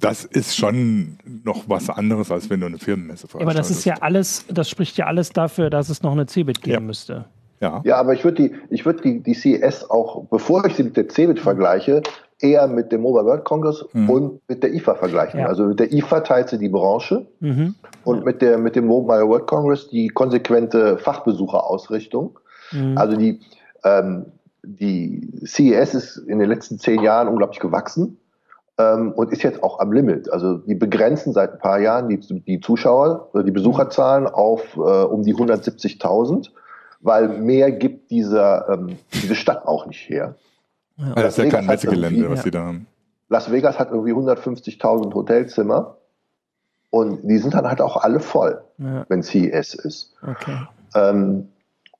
das 0.00 0.24
ist 0.24 0.56
schon 0.56 1.18
noch 1.44 1.68
was 1.68 1.88
anderes, 1.88 2.30
als 2.30 2.50
wenn 2.50 2.60
du 2.60 2.66
eine 2.66 2.78
Firmenmesse 2.78 3.28
veranstaltest. 3.28 3.50
Aber 3.50 3.54
das 3.54 3.70
ist 3.70 3.84
ja 3.84 3.94
alles, 4.00 4.44
das 4.48 4.68
spricht 4.68 4.96
ja 4.96 5.06
alles 5.06 5.30
dafür, 5.30 5.70
dass 5.70 5.88
es 5.88 6.02
noch 6.02 6.12
eine 6.12 6.26
CeBIT 6.26 6.62
geben 6.62 6.74
ja. 6.74 6.80
müsste. 6.80 7.24
Ja. 7.60 7.80
ja, 7.84 7.96
aber 7.96 8.12
ich 8.12 8.22
würde 8.22 8.48
die, 8.48 8.54
ich 8.68 8.84
würde 8.84 9.00
die, 9.02 9.22
die 9.22 9.32
CES 9.32 9.88
auch, 9.88 10.24
bevor 10.24 10.66
ich 10.66 10.74
sie 10.74 10.82
mit 10.82 10.96
der 10.98 11.08
CeBIT 11.08 11.40
vergleiche, 11.40 12.02
eher 12.38 12.66
mit 12.66 12.92
dem 12.92 13.00
Mobile 13.00 13.24
World 13.24 13.44
Congress 13.44 13.82
mhm. 13.94 14.10
und 14.10 14.40
mit 14.48 14.62
der 14.62 14.74
IFA 14.74 14.94
vergleichen. 14.96 15.40
Ja. 15.40 15.46
Also 15.46 15.64
mit 15.64 15.80
der 15.80 15.90
IFA 15.90 16.20
teilt 16.20 16.50
sie 16.50 16.58
die 16.58 16.68
Branche 16.68 17.26
mhm. 17.40 17.74
und 18.04 18.26
mit 18.26 18.42
der, 18.42 18.58
mit 18.58 18.76
dem 18.76 18.86
Mobile 18.86 19.26
World 19.26 19.46
Congress 19.46 19.88
die 19.88 20.08
konsequente 20.08 20.98
Fachbesucherausrichtung. 20.98 22.38
Mhm. 22.72 22.98
Also 22.98 23.16
die, 23.16 23.40
ähm, 23.84 24.26
die 24.62 25.32
CES 25.46 25.94
ist 25.94 26.16
in 26.28 26.38
den 26.38 26.50
letzten 26.50 26.78
zehn 26.78 27.00
Jahren 27.00 27.28
unglaublich 27.28 27.60
gewachsen 27.60 28.18
ähm, 28.78 29.12
und 29.12 29.32
ist 29.32 29.42
jetzt 29.42 29.62
auch 29.62 29.78
am 29.78 29.92
Limit. 29.92 30.30
Also 30.30 30.58
die 30.58 30.74
begrenzen 30.74 31.32
seit 31.32 31.54
ein 31.54 31.58
paar 31.58 31.78
Jahren 31.78 32.08
die, 32.08 32.18
die 32.18 32.60
Zuschauer 32.60 33.30
oder 33.32 33.42
die 33.42 33.50
Besucherzahlen 33.50 34.26
auf 34.26 34.76
äh, 34.76 34.80
um 34.80 35.22
die 35.22 35.34
170.000, 35.34 36.50
weil 37.00 37.28
mehr 37.28 37.72
gibt 37.72 38.10
dieser, 38.10 38.68
ähm, 38.68 38.98
diese 39.12 39.34
Stadt 39.34 39.66
auch 39.66 39.86
nicht 39.86 40.08
her. 40.08 40.34
Ja. 40.96 41.14
Das 41.14 41.38
ist 41.38 41.44
ja 41.44 41.50
kein 41.50 41.66
Messegelände, 41.66 42.30
was 42.30 42.42
sie 42.42 42.50
da 42.50 42.64
haben. 42.64 42.86
Las 43.28 43.50
Vegas 43.50 43.78
hat 43.78 43.90
irgendwie 43.90 44.12
150.000 44.12 45.12
Hotelzimmer 45.12 45.96
und 46.90 47.26
die 47.28 47.38
sind 47.38 47.54
dann 47.54 47.66
halt 47.66 47.80
auch 47.80 47.96
alle 47.96 48.20
voll, 48.20 48.62
ja. 48.78 49.04
wenn 49.08 49.22
CES 49.22 49.74
ist. 49.74 50.14
Okay. 50.22 50.56
Ähm, 50.94 51.48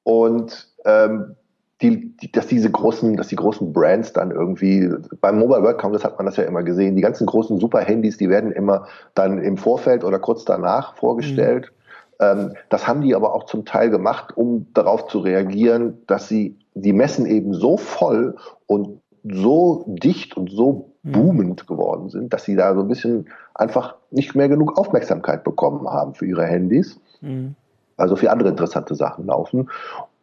und 0.04 0.68
ähm, 0.84 1.34
die, 1.82 2.16
die, 2.16 2.32
dass 2.32 2.46
diese 2.46 2.70
großen, 2.70 3.16
dass 3.16 3.28
die 3.28 3.36
großen 3.36 3.72
Brands 3.72 4.12
dann 4.12 4.30
irgendwie, 4.30 4.90
beim 5.20 5.38
Mobile 5.38 5.62
World 5.62 5.78
Congress 5.78 6.04
hat 6.04 6.16
man 6.18 6.26
das 6.26 6.36
ja 6.36 6.44
immer 6.44 6.62
gesehen, 6.62 6.96
die 6.96 7.02
ganzen 7.02 7.26
großen 7.26 7.60
Super-Handys, 7.60 8.16
die 8.16 8.30
werden 8.30 8.50
immer 8.50 8.86
dann 9.14 9.38
im 9.38 9.58
Vorfeld 9.58 10.02
oder 10.02 10.18
kurz 10.18 10.44
danach 10.44 10.94
vorgestellt. 10.96 11.70
Mhm. 11.72 11.76
Ähm, 12.18 12.54
das 12.70 12.88
haben 12.88 13.02
die 13.02 13.14
aber 13.14 13.34
auch 13.34 13.44
zum 13.44 13.66
Teil 13.66 13.90
gemacht, 13.90 14.36
um 14.36 14.66
darauf 14.72 15.06
zu 15.08 15.18
reagieren, 15.18 15.98
dass 16.06 16.28
sie 16.28 16.58
die 16.74 16.94
Messen 16.94 17.26
eben 17.26 17.52
so 17.52 17.76
voll 17.76 18.36
und 18.66 19.00
so 19.22 19.84
dicht 19.86 20.36
und 20.36 20.50
so 20.50 20.92
mhm. 21.02 21.12
boomend 21.12 21.66
geworden 21.66 22.08
sind, 22.08 22.32
dass 22.32 22.44
sie 22.44 22.56
da 22.56 22.74
so 22.74 22.80
ein 22.80 22.88
bisschen 22.88 23.28
einfach 23.54 23.96
nicht 24.10 24.34
mehr 24.34 24.48
genug 24.48 24.78
Aufmerksamkeit 24.78 25.44
bekommen 25.44 25.88
haben 25.88 26.14
für 26.14 26.24
ihre 26.24 26.46
Handys. 26.46 26.98
Mhm. 27.20 27.54
Also 27.98 28.16
für 28.16 28.30
andere 28.30 28.50
interessante 28.50 28.94
Sachen 28.94 29.26
laufen. 29.26 29.70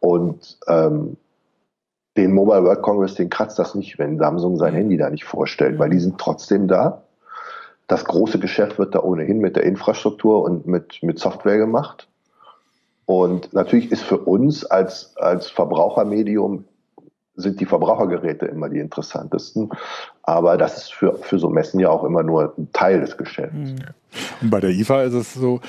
Und 0.00 0.58
ähm, 0.68 1.16
den 2.16 2.32
Mobile 2.32 2.64
World 2.64 2.82
Congress, 2.82 3.14
den 3.14 3.30
kratzt 3.30 3.58
das 3.58 3.74
nicht, 3.74 3.98
wenn 3.98 4.18
Samsung 4.18 4.56
sein 4.56 4.74
Handy 4.74 4.96
da 4.96 5.10
nicht 5.10 5.24
vorstellt, 5.24 5.78
weil 5.78 5.90
die 5.90 5.98
sind 5.98 6.18
trotzdem 6.18 6.68
da. 6.68 7.02
Das 7.88 8.04
große 8.04 8.38
Geschäft 8.38 8.78
wird 8.78 8.94
da 8.94 9.00
ohnehin 9.00 9.40
mit 9.40 9.56
der 9.56 9.64
Infrastruktur 9.64 10.42
und 10.42 10.66
mit, 10.66 11.02
mit 11.02 11.18
Software 11.18 11.58
gemacht. 11.58 12.08
Und 13.06 13.52
natürlich 13.52 13.92
ist 13.92 14.02
für 14.02 14.18
uns 14.18 14.64
als, 14.64 15.16
als 15.16 15.50
Verbrauchermedium 15.50 16.64
sind 17.36 17.60
die 17.60 17.66
Verbrauchergeräte 17.66 18.46
immer 18.46 18.68
die 18.68 18.78
interessantesten. 18.78 19.70
Aber 20.22 20.56
das 20.56 20.78
ist 20.78 20.94
für, 20.94 21.16
für 21.16 21.38
so 21.38 21.50
Messen 21.50 21.80
ja 21.80 21.90
auch 21.90 22.04
immer 22.04 22.22
nur 22.22 22.54
ein 22.56 22.68
Teil 22.72 23.00
des 23.00 23.16
Geschäfts. 23.16 23.54
Mhm. 23.54 23.76
Und 24.40 24.50
bei 24.50 24.60
der 24.60 24.70
IFA 24.70 25.02
ist 25.02 25.14
es 25.14 25.34
so, 25.34 25.60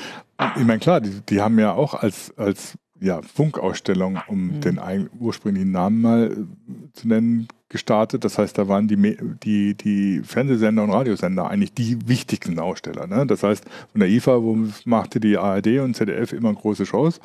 ich 0.56 0.64
meine, 0.64 0.80
klar, 0.80 1.02
die, 1.02 1.22
die 1.22 1.41
haben 1.41 1.58
ja 1.60 1.74
auch 1.74 1.96
als, 1.96 2.34
als 2.38 2.78
ja, 3.00 3.22
Funkausstellung, 3.22 4.20
um 4.28 4.48
mhm. 4.48 4.62
den 4.62 5.10
ursprünglichen 5.20 5.72
Namen 5.72 6.02
mal 6.02 6.32
äh, 6.32 6.93
zu 6.93 7.08
nennen, 7.08 7.48
gestartet. 7.68 8.24
Das 8.24 8.38
heißt, 8.38 8.58
da 8.58 8.68
waren 8.68 8.88
die, 8.88 9.18
die, 9.43 9.76
die 9.76 10.22
Fernsehsender 10.24 10.84
und 10.84 10.91
Radiosender 10.91 11.50
eigentlich 11.50 11.74
die 11.74 12.08
wichtigsten 12.08 12.58
Aussteller. 12.60 13.08
Ne? 13.08 13.26
Das 13.26 13.43
heißt, 13.43 13.66
von 13.91 14.00
der 14.00 14.10
IFA 14.10 14.41
wo 14.41 14.58
machte 14.86 15.20
die 15.20 15.38
ARD 15.38 15.80
und 15.80 15.96
ZDF 15.96 16.32
immer 16.32 16.54
große 16.54 16.86
Shows. 16.86 17.20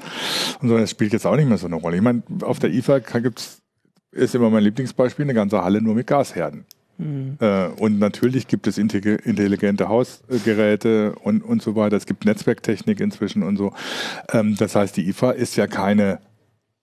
Und 0.61 0.69
so, 0.69 0.77
das 0.77 0.91
spielt 0.91 1.13
jetzt 1.13 1.27
auch 1.27 1.37
nicht 1.37 1.49
mehr 1.49 1.59
so 1.59 1.67
eine 1.67 1.77
Rolle. 1.77 1.97
Ich 1.97 2.03
meine, 2.03 2.23
auf 2.43 2.59
der 2.59 2.71
IFA 2.73 2.99
gibt's 2.99 3.61
ist 4.13 4.35
immer 4.35 4.51
mein 4.51 4.65
Lieblingsbeispiel, 4.65 5.25
eine 5.25 5.35
ganze 5.35 5.63
Halle 5.63 5.81
nur 5.81 5.95
mit 5.95 6.07
Gasherden. 6.07 6.65
Mhm. 7.01 7.37
Äh, 7.41 7.69
und 7.69 7.99
natürlich 7.99 8.47
gibt 8.47 8.67
es 8.67 8.79
intelligente 8.79 9.89
Hausgeräte 9.89 11.15
und, 11.23 11.43
und 11.43 11.63
so 11.63 11.75
weiter. 11.75 11.97
Es 11.97 12.07
gibt 12.07 12.25
Netzwerktechnik 12.25 13.01
inzwischen 13.01 13.43
und 13.43 13.57
so. 13.57 13.73
Ähm, 14.33 14.57
das 14.57 14.77
heißt, 14.77 14.97
die 14.97 15.09
IFA 15.09 15.31
ist 15.33 15.57
ja 15.57 15.67
keine 15.67 16.21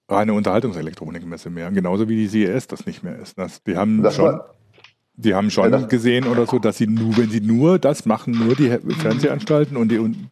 reine 0.10 0.34
Unterhaltungselektronikmesse 0.34 1.50
mehr. 1.50 1.70
Genauso 1.72 2.10
wie 2.10 2.16
die 2.16 2.28
CES 2.28 2.68
das 2.68 2.86
nicht 2.86 3.04
mehr 3.04 3.18
ist. 3.20 3.38
Das, 3.38 3.62
die 3.64 3.78
haben 3.78 4.02
das 4.02 4.16
schon, 4.16 4.40
die 5.16 5.36
haben 5.36 5.52
schon 5.52 5.72
ja, 5.72 5.80
gesehen 5.82 6.26
oder 6.26 6.46
so, 6.46 6.60
dass 6.60 6.78
sie 6.78 6.88
nur, 6.88 7.16
wenn 7.18 7.30
sie 7.30 7.42
nur 7.42 7.78
das 7.78 8.06
machen, 8.06 8.32
nur 8.34 8.56
die 8.56 8.70
Fernsehanstalten 9.00 9.78
und 9.78 9.90
die, 9.92 10.00
und 10.00 10.30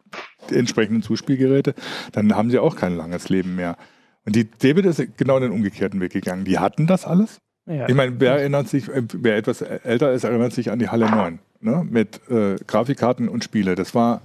die 0.50 0.56
entsprechenden 0.56 1.02
Zuspielgeräte, 1.02 1.74
dann 2.12 2.34
haben 2.34 2.50
sie 2.50 2.58
auch 2.58 2.76
kein 2.76 2.96
langes 2.96 3.28
Leben 3.28 3.54
mehr. 3.54 3.76
Und 4.24 4.34
die 4.34 4.48
David 4.50 4.86
ist 4.86 5.16
genau 5.16 5.38
den 5.38 5.52
umgekehrten 5.52 6.00
Weg 6.00 6.12
gegangen. 6.12 6.44
Die 6.44 6.58
hatten 6.58 6.86
das 6.86 7.04
alles 7.04 7.38
ja. 7.66 7.88
Ich 7.88 7.94
meine, 7.94 8.18
wer 8.20 8.38
erinnert 8.38 8.68
sich, 8.68 8.88
äh, 8.88 9.02
wer 9.12 9.36
etwas 9.36 9.60
älter 9.60 10.12
ist, 10.12 10.24
erinnert 10.24 10.52
sich 10.52 10.70
an 10.70 10.78
die 10.78 10.88
Halle 10.88 11.10
9 11.10 11.38
ne? 11.60 11.86
mit 11.88 12.20
äh, 12.30 12.56
Grafikkarten 12.66 13.28
und 13.28 13.44
Spiele. 13.44 13.74
Das 13.74 13.94
war 13.94 14.22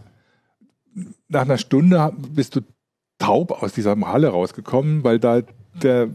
nach 1.27 1.41
einer 1.41 1.57
Stunde 1.57 2.13
bist 2.17 2.55
du 2.55 2.61
taub 3.17 3.63
aus 3.63 3.73
dieser 3.73 3.95
Halle 3.99 4.29
rausgekommen, 4.29 5.03
weil 5.03 5.19
da 5.19 5.41
der, 5.81 6.09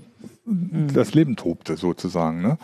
mhm. 0.45 0.93
das 0.93 1.15
Leben 1.15 1.37
tobte 1.37 1.77
sozusagen. 1.77 2.43
Ne? 2.43 2.59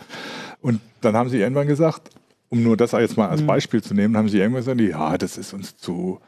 Und 0.61 0.79
dann 1.01 1.15
haben 1.15 1.29
sie 1.29 1.39
irgendwann 1.39 1.67
gesagt, 1.67 2.09
um 2.49 2.61
nur 2.61 2.77
das 2.77 2.91
jetzt 2.91 3.17
mal 3.17 3.29
als 3.29 3.41
mhm. 3.41 3.47
Beispiel 3.47 3.81
zu 3.81 3.93
nehmen, 3.93 4.15
haben 4.15 4.29
sie 4.29 4.37
irgendwann 4.37 4.61
gesagt, 4.61 4.81
ja, 4.81 5.17
das 5.17 5.37
ist 5.37 5.53
uns 5.53 5.75
zu, 5.77 6.19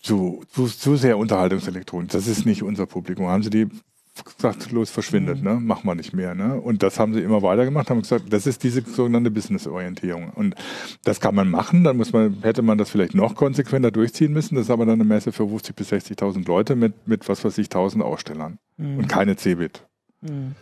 zu, 0.00 0.42
zu, 0.50 0.66
zu 0.66 0.96
sehr 0.96 1.18
Unterhaltungselektronik. 1.18 2.10
Das 2.10 2.26
ist 2.26 2.46
nicht 2.46 2.62
unser 2.62 2.86
Publikum. 2.86 3.26
Haben 3.28 3.42
sie 3.42 3.50
die 3.50 3.68
gesagt, 4.14 4.70
los, 4.72 4.90
verschwindet, 4.90 5.38
mhm. 5.38 5.44
ne? 5.44 5.54
Machen 5.54 5.86
wir 5.86 5.94
nicht 5.94 6.12
mehr, 6.12 6.34
ne? 6.34 6.60
Und 6.60 6.82
das 6.82 6.98
haben 6.98 7.14
sie 7.14 7.20
immer 7.20 7.42
weiter 7.42 7.64
gemacht, 7.64 7.90
haben 7.90 8.02
gesagt, 8.02 8.32
das 8.32 8.46
ist 8.46 8.62
diese 8.62 8.82
sogenannte 8.82 9.30
Business-Orientierung. 9.30 10.30
Und 10.30 10.54
das 11.04 11.20
kann 11.20 11.34
man 11.34 11.50
machen, 11.50 11.84
dann 11.84 11.96
muss 11.96 12.12
man, 12.12 12.42
hätte 12.42 12.62
man 12.62 12.78
das 12.78 12.90
vielleicht 12.90 13.14
noch 13.14 13.34
konsequenter 13.34 13.90
durchziehen 13.90 14.32
müssen. 14.32 14.56
Das 14.56 14.66
ist 14.66 14.70
aber 14.70 14.84
dann 14.84 15.00
eine 15.00 15.04
Messe 15.04 15.32
für 15.32 15.44
50.000 15.44 15.72
bis 15.74 15.92
60.000 15.92 16.46
Leute 16.46 16.76
mit, 16.76 17.08
mit 17.08 17.28
was 17.28 17.44
weiß 17.44 17.56
ich, 17.58 17.66
1000 17.66 18.04
Ausstellern. 18.04 18.58
Mhm. 18.76 18.98
Und 18.98 19.08
keine 19.08 19.36
Cebit. 19.36 19.86
Mhm. 20.20 20.54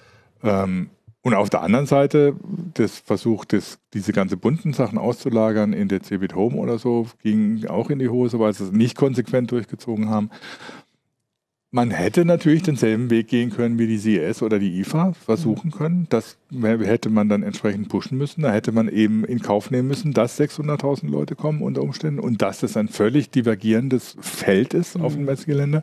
Ähm, 0.43 0.91
und 1.23 1.35
auf 1.35 1.51
der 1.51 1.63
anderen 1.63 1.87
Seite, 1.87 2.35
das 2.75 2.99
Versuch, 2.99 3.45
das, 3.45 3.79
diese 3.93 4.13
ganze 4.13 4.39
bunten 4.39 4.73
Sachen 4.73 4.97
auszulagern 4.97 5.75
in 5.75 5.89
der 5.89 6.03
Cebit 6.03 6.35
Home 6.35 6.57
oder 6.57 6.79
so, 6.79 7.09
ging 7.23 7.67
auch 7.67 7.91
in 7.91 7.99
die 7.99 8.09
Hose, 8.09 8.39
weil 8.39 8.55
sie 8.55 8.65
es 8.65 8.73
nicht 8.73 8.97
konsequent 8.97 9.51
durchgezogen 9.51 10.09
haben. 10.09 10.31
Man 11.73 11.93
hätte 11.93 12.25
natürlich 12.25 12.64
denselben 12.64 13.11
Weg 13.11 13.29
gehen 13.29 13.51
können 13.51 13.79
wie 13.79 13.87
die 13.87 13.99
CES 13.99 14.43
oder 14.43 14.59
die 14.59 14.81
IFA, 14.81 15.12
versuchen 15.12 15.71
können. 15.71 16.07
Das 16.09 16.37
hätte 16.61 17.11
man 17.11 17.29
dann 17.29 17.45
entsprechend 17.45 17.89
pushen 17.89 18.18
müssen. 18.18 18.43
Da 18.43 18.51
hätte 18.53 18.73
man 18.73 18.89
eben 18.89 19.25
in 19.25 19.41
Kauf 19.41 19.71
nehmen 19.71 19.87
müssen, 19.87 20.12
dass 20.12 20.41
600.000 20.41 21.09
Leute 21.09 21.37
kommen 21.37 21.62
unter 21.62 21.83
Umständen 21.83 22.18
und 22.18 22.43
dass 22.43 22.59
das 22.59 22.77
ein 22.77 22.89
völlig 22.89 23.31
divergierendes 23.31 24.16
Feld 24.21 24.75
ist 24.75 24.99
mhm. 24.99 25.05
auf 25.05 25.12
dem 25.12 25.21
mhm. 25.21 25.27
Messegelände. 25.27 25.83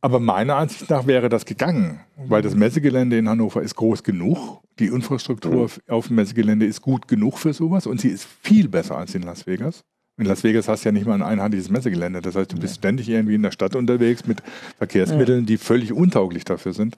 Aber 0.00 0.20
meiner 0.20 0.56
Ansicht 0.56 0.88
nach 0.90 1.08
wäre 1.08 1.28
das 1.28 1.44
gegangen, 1.44 1.98
weil 2.28 2.42
das 2.42 2.54
Messegelände 2.54 3.18
in 3.18 3.28
Hannover 3.28 3.62
ist 3.62 3.74
groß 3.74 4.04
genug. 4.04 4.60
Die 4.78 4.86
Infrastruktur 4.86 5.64
mhm. 5.64 5.92
auf 5.92 6.06
dem 6.06 6.16
Messegelände 6.16 6.66
ist 6.66 6.82
gut 6.82 7.08
genug 7.08 7.38
für 7.38 7.52
sowas 7.52 7.88
und 7.88 8.00
sie 8.00 8.10
ist 8.10 8.28
viel 8.42 8.68
besser 8.68 8.96
als 8.96 9.14
in 9.16 9.22
Las 9.22 9.46
Vegas. 9.46 9.82
In 10.16 10.26
Las 10.26 10.44
Vegas 10.44 10.68
hast 10.68 10.84
du 10.84 10.88
ja 10.88 10.92
nicht 10.92 11.06
mal 11.06 11.14
ein 11.14 11.22
einheitliches 11.22 11.70
Messegelände. 11.70 12.20
Das 12.20 12.36
heißt, 12.36 12.52
du 12.52 12.56
bist 12.56 12.76
ständig 12.76 13.08
irgendwie 13.08 13.34
in 13.34 13.42
der 13.42 13.50
Stadt 13.50 13.74
unterwegs 13.74 14.26
mit 14.26 14.42
Verkehrsmitteln, 14.78 15.44
die 15.44 15.56
völlig 15.58 15.92
untauglich 15.92 16.44
dafür 16.44 16.72
sind. 16.72 16.96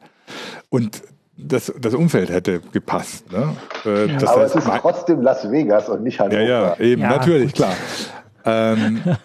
Und 0.68 1.02
das, 1.38 1.72
das 1.80 1.94
Umfeld 1.94 2.28
hätte 2.28 2.60
gepasst. 2.72 3.30
Ne? 3.32 3.56
Äh, 3.86 4.06
ja. 4.06 4.16
Aber 4.28 4.42
heißt, 4.42 4.56
es 4.56 4.64
ist 4.64 4.70
trotzdem 4.80 5.22
Las 5.22 5.50
Vegas 5.50 5.88
und 5.88 6.02
nicht 6.02 6.20
Hannover. 6.20 6.42
Ja, 6.42 6.76
ja, 6.76 6.76
eben, 6.78 7.02
ja, 7.02 7.10
natürlich, 7.10 7.52
gut. 7.52 7.56
klar. 7.56 7.74
Ähm, 8.44 9.00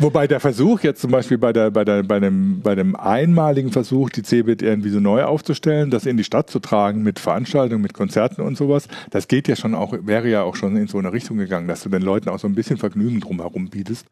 Wobei 0.00 0.26
der 0.26 0.40
Versuch 0.40 0.80
jetzt 0.80 1.00
zum 1.00 1.10
Beispiel 1.10 1.38
bei, 1.38 1.52
der, 1.52 1.70
bei, 1.70 1.84
der, 1.84 2.02
bei, 2.02 2.20
dem, 2.20 2.60
bei 2.60 2.74
dem 2.74 2.96
einmaligen 2.96 3.72
Versuch, 3.72 4.10
die 4.10 4.22
CeBIT 4.22 4.62
irgendwie 4.62 4.90
so 4.90 5.00
neu 5.00 5.24
aufzustellen, 5.24 5.90
das 5.90 6.06
in 6.06 6.16
die 6.16 6.24
Stadt 6.24 6.50
zu 6.50 6.58
tragen 6.58 7.02
mit 7.02 7.18
Veranstaltungen, 7.18 7.82
mit 7.82 7.94
Konzerten 7.94 8.42
und 8.42 8.56
sowas, 8.56 8.88
das 9.10 9.28
geht 9.28 9.48
ja 9.48 9.56
schon 9.56 9.74
auch, 9.74 9.94
wäre 10.02 10.28
ja 10.28 10.42
auch 10.42 10.56
schon 10.56 10.76
in 10.76 10.86
so 10.86 10.98
eine 10.98 11.12
Richtung 11.12 11.38
gegangen, 11.38 11.68
dass 11.68 11.82
du 11.82 11.88
den 11.88 12.02
Leuten 12.02 12.28
auch 12.28 12.38
so 12.38 12.46
ein 12.46 12.54
bisschen 12.54 12.76
Vergnügen 12.76 13.20
drumherum 13.20 13.68
bietest. 13.68 14.06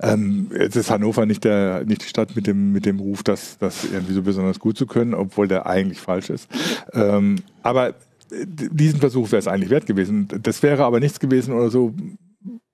Ähm, 0.00 0.50
jetzt 0.58 0.76
ist 0.76 0.90
Hannover 0.90 1.26
nicht, 1.26 1.44
der, 1.44 1.84
nicht 1.84 2.02
die 2.02 2.08
Stadt 2.08 2.36
mit 2.36 2.46
dem, 2.46 2.72
mit 2.72 2.86
dem 2.86 2.98
Ruf, 2.98 3.22
das, 3.22 3.58
das 3.58 3.84
irgendwie 3.84 4.14
so 4.14 4.22
besonders 4.22 4.58
gut 4.58 4.76
zu 4.76 4.86
können, 4.86 5.14
obwohl 5.14 5.48
der 5.48 5.66
eigentlich 5.66 6.00
falsch 6.00 6.30
ist. 6.30 6.48
Ähm, 6.92 7.36
aber 7.62 7.94
diesen 8.30 9.00
Versuch 9.00 9.30
wäre 9.30 9.38
es 9.38 9.48
eigentlich 9.48 9.70
wert 9.70 9.86
gewesen. 9.86 10.28
Das 10.42 10.62
wäre 10.62 10.84
aber 10.84 11.00
nichts 11.00 11.20
gewesen 11.20 11.54
oder 11.54 11.70
so, 11.70 11.94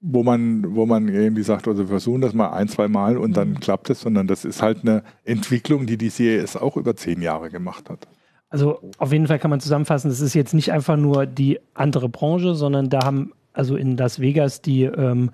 wo 0.00 0.22
man, 0.22 0.74
wo 0.74 0.86
man 0.86 1.08
irgendwie 1.08 1.42
sagt, 1.42 1.68
also 1.68 1.84
wir 1.84 1.88
versuchen 1.88 2.20
das 2.20 2.34
mal 2.34 2.50
ein, 2.50 2.68
zwei 2.68 2.88
Mal 2.88 3.16
und 3.16 3.36
dann 3.36 3.50
mhm. 3.50 3.60
klappt 3.60 3.90
es, 3.90 4.00
sondern 4.00 4.26
das 4.26 4.44
ist 4.44 4.62
halt 4.62 4.80
eine 4.82 5.02
Entwicklung, 5.24 5.86
die 5.86 5.96
die 5.96 6.10
CES 6.10 6.56
auch 6.56 6.76
über 6.76 6.96
zehn 6.96 7.22
Jahre 7.22 7.50
gemacht 7.50 7.88
hat. 7.88 8.08
Also 8.48 8.80
auf 8.98 9.12
jeden 9.12 9.28
Fall 9.28 9.38
kann 9.38 9.50
man 9.50 9.60
zusammenfassen, 9.60 10.08
das 10.08 10.20
ist 10.20 10.34
jetzt 10.34 10.54
nicht 10.54 10.72
einfach 10.72 10.96
nur 10.96 11.26
die 11.26 11.60
andere 11.72 12.08
Branche, 12.08 12.54
sondern 12.54 12.90
da 12.90 13.04
haben 13.04 13.32
also 13.52 13.76
in 13.76 13.96
Las 13.96 14.20
Vegas 14.20 14.60
die, 14.60 14.82
ähm, 14.82 15.30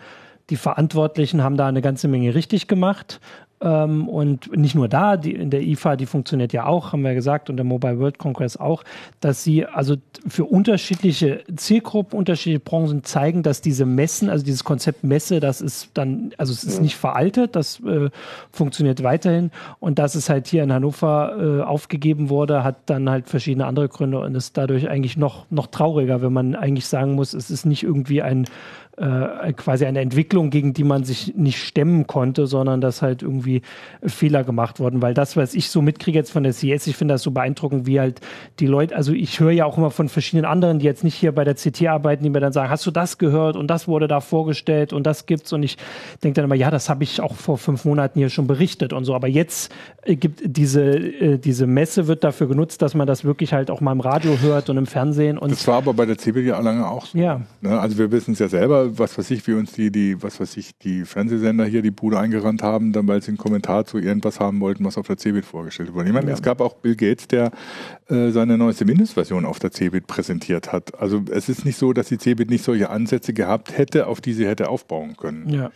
die 0.50 0.56
Verantwortlichen 0.56 1.42
haben 1.42 1.56
da 1.56 1.66
eine 1.66 1.82
ganze 1.82 2.08
Menge 2.08 2.34
richtig 2.34 2.68
gemacht. 2.68 3.20
Ähm, 3.60 4.08
und 4.08 4.54
nicht 4.54 4.74
nur 4.74 4.86
da, 4.86 5.16
die, 5.16 5.32
in 5.32 5.48
der 5.48 5.62
IFA, 5.62 5.96
die 5.96 6.04
funktioniert 6.04 6.52
ja 6.52 6.66
auch, 6.66 6.92
haben 6.92 7.02
wir 7.02 7.14
gesagt, 7.14 7.48
und 7.48 7.56
der 7.56 7.64
Mobile 7.64 7.98
World 7.98 8.18
Congress 8.18 8.58
auch, 8.58 8.84
dass 9.20 9.44
sie 9.44 9.64
also 9.64 9.96
für 10.28 10.44
unterschiedliche 10.44 11.42
Zielgruppen, 11.56 12.18
unterschiedliche 12.18 12.60
Branchen 12.60 13.02
zeigen, 13.02 13.42
dass 13.42 13.62
diese 13.62 13.86
Messen, 13.86 14.28
also 14.28 14.44
dieses 14.44 14.62
Konzept 14.62 15.04
Messe, 15.04 15.40
das 15.40 15.62
ist 15.62 15.90
dann, 15.94 16.32
also 16.36 16.52
es 16.52 16.64
ist 16.64 16.82
nicht 16.82 16.96
veraltet, 16.96 17.56
das 17.56 17.80
äh, 17.80 18.10
funktioniert 18.50 19.02
weiterhin. 19.02 19.50
Und 19.80 19.98
dass 19.98 20.14
es 20.16 20.28
halt 20.28 20.46
hier 20.48 20.62
in 20.62 20.72
Hannover 20.72 21.36
äh, 21.38 21.62
aufgegeben 21.62 22.28
wurde, 22.28 22.62
hat 22.62 22.76
dann 22.86 23.08
halt 23.08 23.28
verschiedene 23.28 23.66
andere 23.66 23.88
Gründe 23.88 24.20
und 24.20 24.34
ist 24.34 24.58
dadurch 24.58 24.90
eigentlich 24.90 25.16
noch, 25.16 25.46
noch 25.50 25.68
trauriger, 25.68 26.20
wenn 26.20 26.32
man 26.32 26.54
eigentlich 26.54 26.86
sagen 26.86 27.14
muss, 27.14 27.32
es 27.32 27.50
ist 27.50 27.64
nicht 27.64 27.84
irgendwie 27.84 28.20
ein 28.20 28.46
äh, 28.96 29.52
quasi 29.52 29.84
eine 29.84 30.00
Entwicklung, 30.00 30.50
gegen 30.50 30.72
die 30.72 30.84
man 30.84 31.04
sich 31.04 31.34
nicht 31.36 31.62
stemmen 31.62 32.06
konnte, 32.06 32.46
sondern 32.46 32.80
dass 32.80 33.02
halt 33.02 33.22
irgendwie 33.22 33.62
Fehler 34.02 34.42
gemacht 34.42 34.80
worden, 34.80 35.02
weil 35.02 35.12
das, 35.12 35.36
was 35.36 35.54
ich 35.54 35.70
so 35.70 35.82
mitkriege 35.82 36.18
jetzt 36.18 36.30
von 36.30 36.42
der 36.42 36.52
CS, 36.52 36.86
ich 36.86 36.96
finde 36.96 37.14
das 37.14 37.22
so 37.22 37.30
beeindruckend, 37.30 37.86
wie 37.86 38.00
halt 38.00 38.20
die 38.58 38.66
Leute, 38.66 38.96
also 38.96 39.12
ich 39.12 39.38
höre 39.38 39.50
ja 39.50 39.66
auch 39.66 39.76
immer 39.76 39.90
von 39.90 40.08
verschiedenen 40.08 40.46
anderen, 40.46 40.78
die 40.78 40.86
jetzt 40.86 41.04
nicht 41.04 41.14
hier 41.14 41.32
bei 41.32 41.44
der 41.44 41.54
CT 41.54 41.86
arbeiten, 41.88 42.24
die 42.24 42.30
mir 42.30 42.40
dann 42.40 42.54
sagen, 42.54 42.70
hast 42.70 42.86
du 42.86 42.90
das 42.90 43.18
gehört 43.18 43.56
und 43.56 43.68
das 43.68 43.86
wurde 43.86 44.08
da 44.08 44.20
vorgestellt 44.20 44.94
und 44.94 45.06
das 45.06 45.26
gibt's 45.26 45.52
und 45.52 45.62
ich 45.62 45.76
denke 46.24 46.36
dann 46.36 46.46
immer, 46.46 46.54
ja, 46.54 46.70
das 46.70 46.88
habe 46.88 47.04
ich 47.04 47.20
auch 47.20 47.34
vor 47.34 47.58
fünf 47.58 47.84
Monaten 47.84 48.18
hier 48.18 48.30
schon 48.30 48.46
berichtet 48.46 48.94
und 48.94 49.04
so, 49.04 49.14
aber 49.14 49.28
jetzt 49.28 49.72
äh, 50.04 50.16
gibt 50.16 50.40
diese, 50.44 50.82
äh, 50.82 51.38
diese 51.38 51.66
Messe 51.66 52.06
wird 52.06 52.24
dafür 52.24 52.48
genutzt, 52.48 52.80
dass 52.80 52.94
man 52.94 53.06
das 53.06 53.24
wirklich 53.24 53.52
halt 53.52 53.70
auch 53.70 53.82
mal 53.82 53.92
im 53.92 54.00
Radio 54.00 54.38
hört 54.40 54.70
und 54.70 54.78
im 54.78 54.86
Fernsehen 54.86 55.36
und 55.36 55.52
das 55.52 55.66
war 55.68 55.76
aber 55.76 55.92
bei 55.92 56.06
der 56.06 56.16
CeBIT 56.16 56.46
ja 56.46 56.58
lange 56.60 56.88
auch 56.88 57.04
so. 57.04 57.18
Ja. 57.18 57.42
Ne? 57.60 57.78
Also 57.78 57.98
wir 57.98 58.10
wissen 58.10 58.32
es 58.32 58.38
ja 58.38 58.48
selber, 58.48 58.85
was 58.98 59.18
weiß 59.18 59.30
ich, 59.30 59.46
wie 59.46 59.54
uns 59.54 59.72
die, 59.72 59.90
die, 59.90 60.22
was 60.22 60.40
weiß 60.40 60.56
ich, 60.56 60.78
die 60.78 61.04
Fernsehsender 61.04 61.64
hier 61.64 61.82
die 61.82 61.90
Bude 61.90 62.18
eingerannt 62.18 62.62
haben, 62.62 62.92
dann 62.92 63.06
weil 63.08 63.22
sie 63.22 63.28
einen 63.28 63.38
Kommentar 63.38 63.84
zu 63.84 63.98
irgendwas 63.98 64.40
haben 64.40 64.60
wollten, 64.60 64.84
was 64.84 64.98
auf 64.98 65.06
der 65.06 65.16
CeBIT 65.16 65.44
vorgestellt 65.44 65.94
wurde. 65.94 66.08
Ich 66.08 66.14
meine, 66.14 66.28
ja. 66.28 66.34
es 66.34 66.42
gab 66.42 66.60
auch 66.60 66.74
Bill 66.74 66.96
Gates, 66.96 67.28
der 67.28 67.50
äh, 68.08 68.30
seine 68.30 68.58
neueste 68.58 68.84
Mindestversion 68.84 69.44
auf 69.44 69.58
der 69.58 69.72
CeBIT 69.72 70.06
präsentiert 70.06 70.72
hat. 70.72 71.00
Also 71.00 71.22
es 71.30 71.48
ist 71.48 71.64
nicht 71.64 71.76
so, 71.76 71.92
dass 71.92 72.08
die 72.08 72.18
CeBIT 72.18 72.50
nicht 72.50 72.64
solche 72.64 72.90
Ansätze 72.90 73.32
gehabt 73.32 73.76
hätte, 73.76 74.06
auf 74.06 74.20
die 74.20 74.32
sie 74.32 74.46
hätte 74.46 74.68
aufbauen 74.68 75.16
können. 75.16 75.48
Ja. 75.48 75.70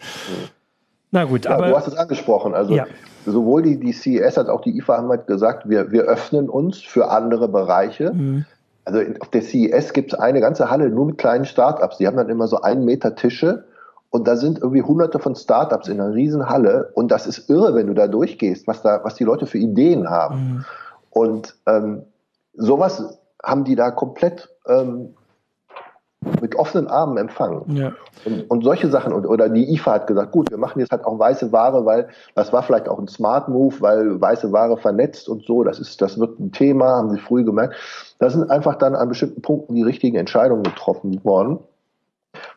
Na 1.11 1.24
gut, 1.24 1.44
ja, 1.44 1.52
aber. 1.52 1.68
Du 1.68 1.76
hast 1.76 1.88
es 1.88 1.96
angesprochen. 1.96 2.54
Also 2.54 2.74
ja. 2.74 2.86
sowohl 3.26 3.62
die, 3.62 3.78
die 3.78 3.92
CES 3.92 4.38
als 4.38 4.48
auch 4.48 4.61
die 4.61 4.76
IFA 4.78 4.98
haben 4.98 5.08
halt 5.08 5.26
gesagt, 5.26 5.68
wir, 5.68 5.90
wir 5.90 6.02
öffnen 6.02 6.48
uns 6.48 6.78
für 6.78 7.11
andere 7.11 7.48
Bereiche. 7.48 8.12
Mhm. 8.12 8.44
Also 8.84 9.00
auf 9.20 9.28
der 9.28 9.42
CES 9.42 9.92
gibt 9.92 10.12
es 10.12 10.18
eine 10.18 10.40
ganze 10.40 10.70
Halle 10.70 10.88
nur 10.88 11.06
mit 11.06 11.18
kleinen 11.18 11.44
Startups. 11.44 11.98
Die 11.98 12.06
haben 12.06 12.16
dann 12.16 12.28
immer 12.28 12.48
so 12.48 12.60
einen 12.60 12.84
Meter 12.84 13.14
Tische 13.14 13.64
und 14.10 14.26
da 14.26 14.36
sind 14.36 14.58
irgendwie 14.58 14.82
hunderte 14.82 15.18
von 15.18 15.36
Startups 15.36 15.88
in 15.88 16.00
einer 16.00 16.14
riesen 16.14 16.48
Halle 16.48 16.90
und 16.94 17.10
das 17.10 17.26
ist 17.26 17.48
irre, 17.48 17.74
wenn 17.74 17.86
du 17.86 17.94
da 17.94 18.08
durchgehst, 18.08 18.66
was 18.66 18.82
da, 18.82 19.00
was 19.04 19.14
die 19.14 19.24
Leute 19.24 19.46
für 19.46 19.58
Ideen 19.58 20.10
haben. 20.10 20.36
Mhm. 20.36 20.64
Und 21.10 21.54
ähm, 21.66 22.02
sowas 22.54 23.18
haben 23.42 23.64
die 23.64 23.76
da 23.76 23.90
komplett 23.90 24.48
ähm, 24.66 25.14
mit 26.40 26.54
offenen 26.56 26.86
Armen 26.86 27.16
empfangen. 27.16 27.76
Ja. 27.76 27.92
Und, 28.26 28.50
und, 28.50 28.64
solche 28.64 28.88
Sachen, 28.90 29.12
und, 29.12 29.26
oder 29.26 29.48
die 29.48 29.72
IFA 29.74 29.92
hat 29.92 30.06
gesagt, 30.06 30.32
gut, 30.32 30.50
wir 30.50 30.58
machen 30.58 30.78
jetzt 30.78 30.92
halt 30.92 31.04
auch 31.04 31.18
weiße 31.18 31.50
Ware, 31.50 31.86
weil 31.86 32.08
das 32.34 32.52
war 32.52 32.62
vielleicht 32.62 32.88
auch 32.88 32.98
ein 32.98 33.08
Smart 33.08 33.48
Move, 33.48 33.76
weil 33.80 34.20
weiße 34.20 34.52
Ware 34.52 34.76
vernetzt 34.76 35.28
und 35.28 35.44
so, 35.46 35.64
das 35.64 35.80
ist, 35.80 36.02
das 36.02 36.20
wird 36.20 36.38
ein 36.38 36.52
Thema, 36.52 36.96
haben 36.96 37.10
sie 37.10 37.18
früh 37.18 37.42
gemerkt. 37.42 37.74
Da 38.18 38.28
sind 38.28 38.50
einfach 38.50 38.76
dann 38.76 38.94
an 38.94 39.08
bestimmten 39.08 39.40
Punkten 39.40 39.74
die 39.74 39.82
richtigen 39.82 40.16
Entscheidungen 40.16 40.62
getroffen 40.62 41.24
worden. 41.24 41.58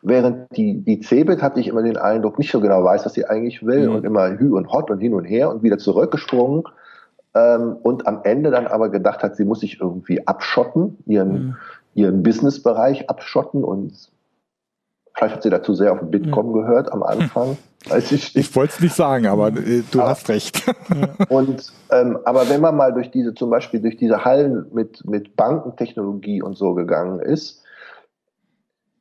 Während 0.02 0.54
die, 0.56 0.82
die 0.84 1.00
CeBIT 1.00 1.42
hatte 1.42 1.58
ich 1.58 1.68
immer 1.68 1.82
den 1.82 1.96
Eindruck, 1.96 2.38
nicht 2.38 2.52
so 2.52 2.60
genau 2.60 2.84
weiß, 2.84 3.06
was 3.06 3.14
sie 3.14 3.24
eigentlich 3.24 3.64
will 3.64 3.88
mhm. 3.88 3.96
und 3.96 4.04
immer 4.04 4.28
hü 4.38 4.54
und 4.54 4.70
hot 4.70 4.90
und 4.90 5.00
hin 5.00 5.14
und 5.14 5.24
her 5.24 5.50
und 5.50 5.62
wieder 5.62 5.78
zurückgesprungen 5.78 6.64
ähm, 7.34 7.76
und 7.82 8.06
am 8.06 8.20
Ende 8.24 8.50
dann 8.50 8.66
aber 8.66 8.90
gedacht 8.90 9.22
hat, 9.22 9.36
sie 9.36 9.46
muss 9.46 9.60
sich 9.60 9.80
irgendwie 9.80 10.26
abschotten, 10.26 10.98
ihren, 11.06 11.32
mhm 11.32 11.56
ihren 11.94 12.22
Businessbereich 12.22 13.08
abschotten 13.08 13.64
und 13.64 14.10
vielleicht 15.14 15.36
hat 15.36 15.42
sie 15.42 15.50
dazu 15.50 15.74
sehr 15.74 15.92
auf 15.92 16.00
den 16.00 16.10
Bitkom 16.10 16.52
gehört 16.52 16.92
am 16.92 17.02
Anfang. 17.02 17.56
Weiß 17.88 18.12
ich 18.12 18.34
ich 18.34 18.56
wollte 18.56 18.74
es 18.74 18.80
nicht 18.80 18.94
sagen, 18.94 19.26
aber 19.26 19.48
äh, 19.48 19.82
du 19.90 20.00
aber, 20.00 20.10
hast 20.10 20.28
recht. 20.28 20.64
und 21.28 21.72
ähm, 21.90 22.18
aber 22.24 22.48
wenn 22.48 22.60
man 22.60 22.76
mal 22.76 22.92
durch 22.94 23.10
diese 23.10 23.34
zum 23.34 23.50
Beispiel 23.50 23.80
durch 23.80 23.96
diese 23.96 24.24
Hallen 24.24 24.66
mit 24.72 25.04
mit 25.04 25.36
Bankentechnologie 25.36 26.42
und 26.42 26.56
so 26.56 26.74
gegangen 26.74 27.20
ist 27.20 27.62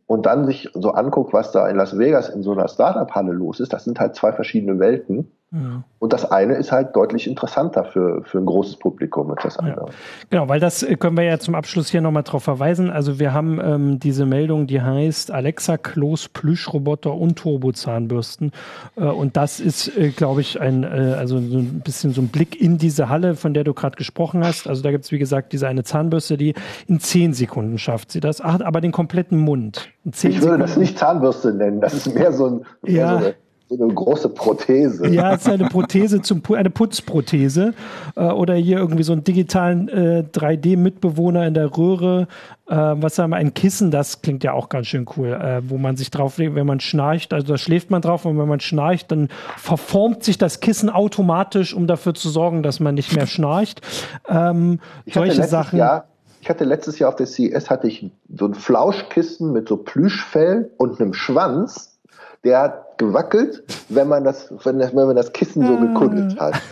und 0.06 0.26
dann 0.26 0.46
sich 0.46 0.70
so 0.74 0.92
anguckt, 0.92 1.34
was 1.34 1.52
da 1.52 1.68
in 1.70 1.78
Las 1.78 1.98
Vegas 1.98 2.30
in 2.30 2.44
so 2.44 2.52
einer 2.52 2.68
Startup-Halle 2.68 3.32
los 3.32 3.60
ist, 3.60 3.72
das 3.72 3.86
sind 3.86 4.00
halt 4.00 4.16
zwei 4.16 4.34
verschiedene 4.34 4.80
Welten. 4.80 5.32
Ja. 5.54 5.84
Und 6.00 6.12
das 6.14 6.30
eine 6.30 6.56
ist 6.56 6.72
halt 6.72 6.96
deutlich 6.96 7.28
interessanter 7.28 7.86
für, 7.86 8.24
für 8.24 8.40
ein 8.40 8.46
großes 8.46 8.78
Publikum 8.78 9.30
als 9.30 9.44
das 9.44 9.60
andere. 9.60 9.86
Ja. 9.86 9.94
Genau, 10.32 10.50
weil 10.50 10.60
das 10.60 10.82
äh, 10.82 10.96
können 10.96 11.16
wir 11.16 11.26
ja 11.26 11.38
zum 11.38 11.54
Abschluss 11.54 11.90
hier 11.90 12.02
nochmal 12.02 12.24
drauf 12.24 12.44
verweisen. 12.44 12.90
Also 12.90 13.20
wir 13.20 13.34
haben 13.34 13.60
ähm, 13.64 14.00
diese 14.00 14.26
Meldung, 14.26 14.66
die 14.66 14.82
heißt 14.82 15.30
Alexa, 15.30 15.78
Klos, 15.78 16.28
Plüschroboter 16.28 17.14
und 17.14 17.36
Turbozahnbürsten. 17.36 18.52
Äh, 18.96 19.04
und 19.04 19.38
das 19.38 19.60
ist, 19.60 19.96
äh, 19.96 20.10
glaube 20.10 20.42
ich, 20.42 20.60
ein, 20.60 20.84
äh, 20.84 21.16
also 21.18 21.40
so 21.40 21.60
ein 21.60 21.82
bisschen 21.82 22.14
so 22.14 22.22
ein 22.22 22.30
Blick 22.30 22.60
in 22.60 22.80
diese 22.80 23.10
Halle, 23.10 23.36
von 23.36 23.54
der 23.54 23.64
du 23.64 23.76
gerade 23.76 23.96
gesprochen 23.96 24.44
hast. 24.44 24.68
Also 24.68 24.82
da 24.82 24.90
gibt 24.90 25.06
es, 25.06 25.12
wie 25.12 25.20
gesagt, 25.20 25.54
diese 25.54 25.68
eine 25.68 25.84
Zahnbürste, 25.84 26.36
die 26.36 26.56
in 26.88 27.00
zehn 27.00 27.34
Sekunden 27.34 27.78
schafft 27.78 28.12
sie 28.12 28.22
das, 28.22 28.42
Ach, 28.42 28.60
aber 28.62 28.82
den 28.82 28.92
kompletten 28.92 29.38
Mund. 29.38 29.90
ich 30.06 30.24
würde 30.24 30.40
Sekunden. 30.40 30.62
das 30.62 30.78
nicht 30.78 30.98
Zahnbürste 30.98 31.54
nennen, 31.54 31.80
das 31.80 31.94
ist 31.94 32.16
mehr 32.16 32.34
so, 32.34 32.48
ein, 32.48 32.66
mehr 32.82 32.94
ja. 32.94 33.10
so 33.20 33.26
eine 33.26 33.36
so 33.78 33.84
eine 33.84 33.94
große 33.94 34.30
Prothese. 34.30 35.08
Ja, 35.08 35.34
es 35.34 35.42
ist 35.42 35.50
eine 35.50 35.70
Prothese 35.70 36.22
zum 36.22 36.42
eine 36.54 36.70
Putzprothese 36.70 37.74
äh, 38.16 38.24
oder 38.26 38.56
hier 38.56 38.78
irgendwie 38.78 39.04
so 39.04 39.14
einen 39.14 39.24
digitalen 39.24 39.90
äh, 39.90 40.24
3D-Mitbewohner 40.34 41.48
in 41.48 41.54
der 41.54 41.76
Röhre. 41.78 42.28
Äh, 42.68 42.76
was 42.76 43.18
haben 43.20 43.32
wir? 43.32 43.38
Ein 43.38 43.54
Kissen, 43.54 43.92
das 43.92 44.22
klingt 44.22 44.44
ja 44.44 44.54
auch 44.54 44.70
ganz 44.70 44.88
schön 44.88 45.06
cool, 45.18 45.34
äh, 45.34 45.62
wo 45.68 45.78
man 45.78 45.98
sich 45.98 46.12
drauflegt, 46.12 46.56
wenn 46.56 46.68
man 46.68 46.80
schnarcht. 46.80 47.34
Also 47.34 47.48
da 47.48 47.58
schläft 47.58 47.92
man 47.92 48.02
drauf 48.02 48.26
und 48.26 48.38
wenn 48.38 48.48
man 48.48 48.60
schnarcht, 48.60 49.12
dann 49.12 49.30
verformt 49.58 50.24
sich 50.24 50.38
das 50.38 50.60
Kissen 50.60 50.90
automatisch, 50.90 51.74
um 51.74 51.88
dafür 51.88 52.14
zu 52.14 52.30
sorgen, 52.30 52.64
dass 52.64 52.80
man 52.80 52.96
nicht 52.96 53.16
mehr 53.16 53.28
schnarcht. 53.28 53.82
Ähm, 54.30 54.80
solche 55.12 55.44
Sachen. 55.44 55.80
Jahr 55.80 56.06
ich 56.42 56.50
hatte 56.50 56.66
letztes 56.66 57.00
Jahr 57.00 57.08
auf 57.08 57.16
der 57.16 57.26
CES 57.26 57.70
hatte 57.70 57.88
ich 57.88 58.12
so 58.38 58.46
ein 58.46 58.54
Flauschkissen 58.54 59.54
mit 59.54 59.70
so 59.70 59.78
Plüschfell 59.78 60.72
und 60.76 61.00
einem 61.00 61.14
Schwanz 61.14 61.94
der 62.44 62.60
hat 62.60 62.83
gewackelt, 62.98 63.64
wenn 63.90 64.08
man 64.08 64.24
das, 64.24 64.52
wenn, 64.64 64.80
wenn 64.80 64.94
man 64.94 65.16
das 65.16 65.32
Kissen 65.34 65.66
so 65.66 65.78
gekuddelt 65.78 66.40
hat. 66.40 66.56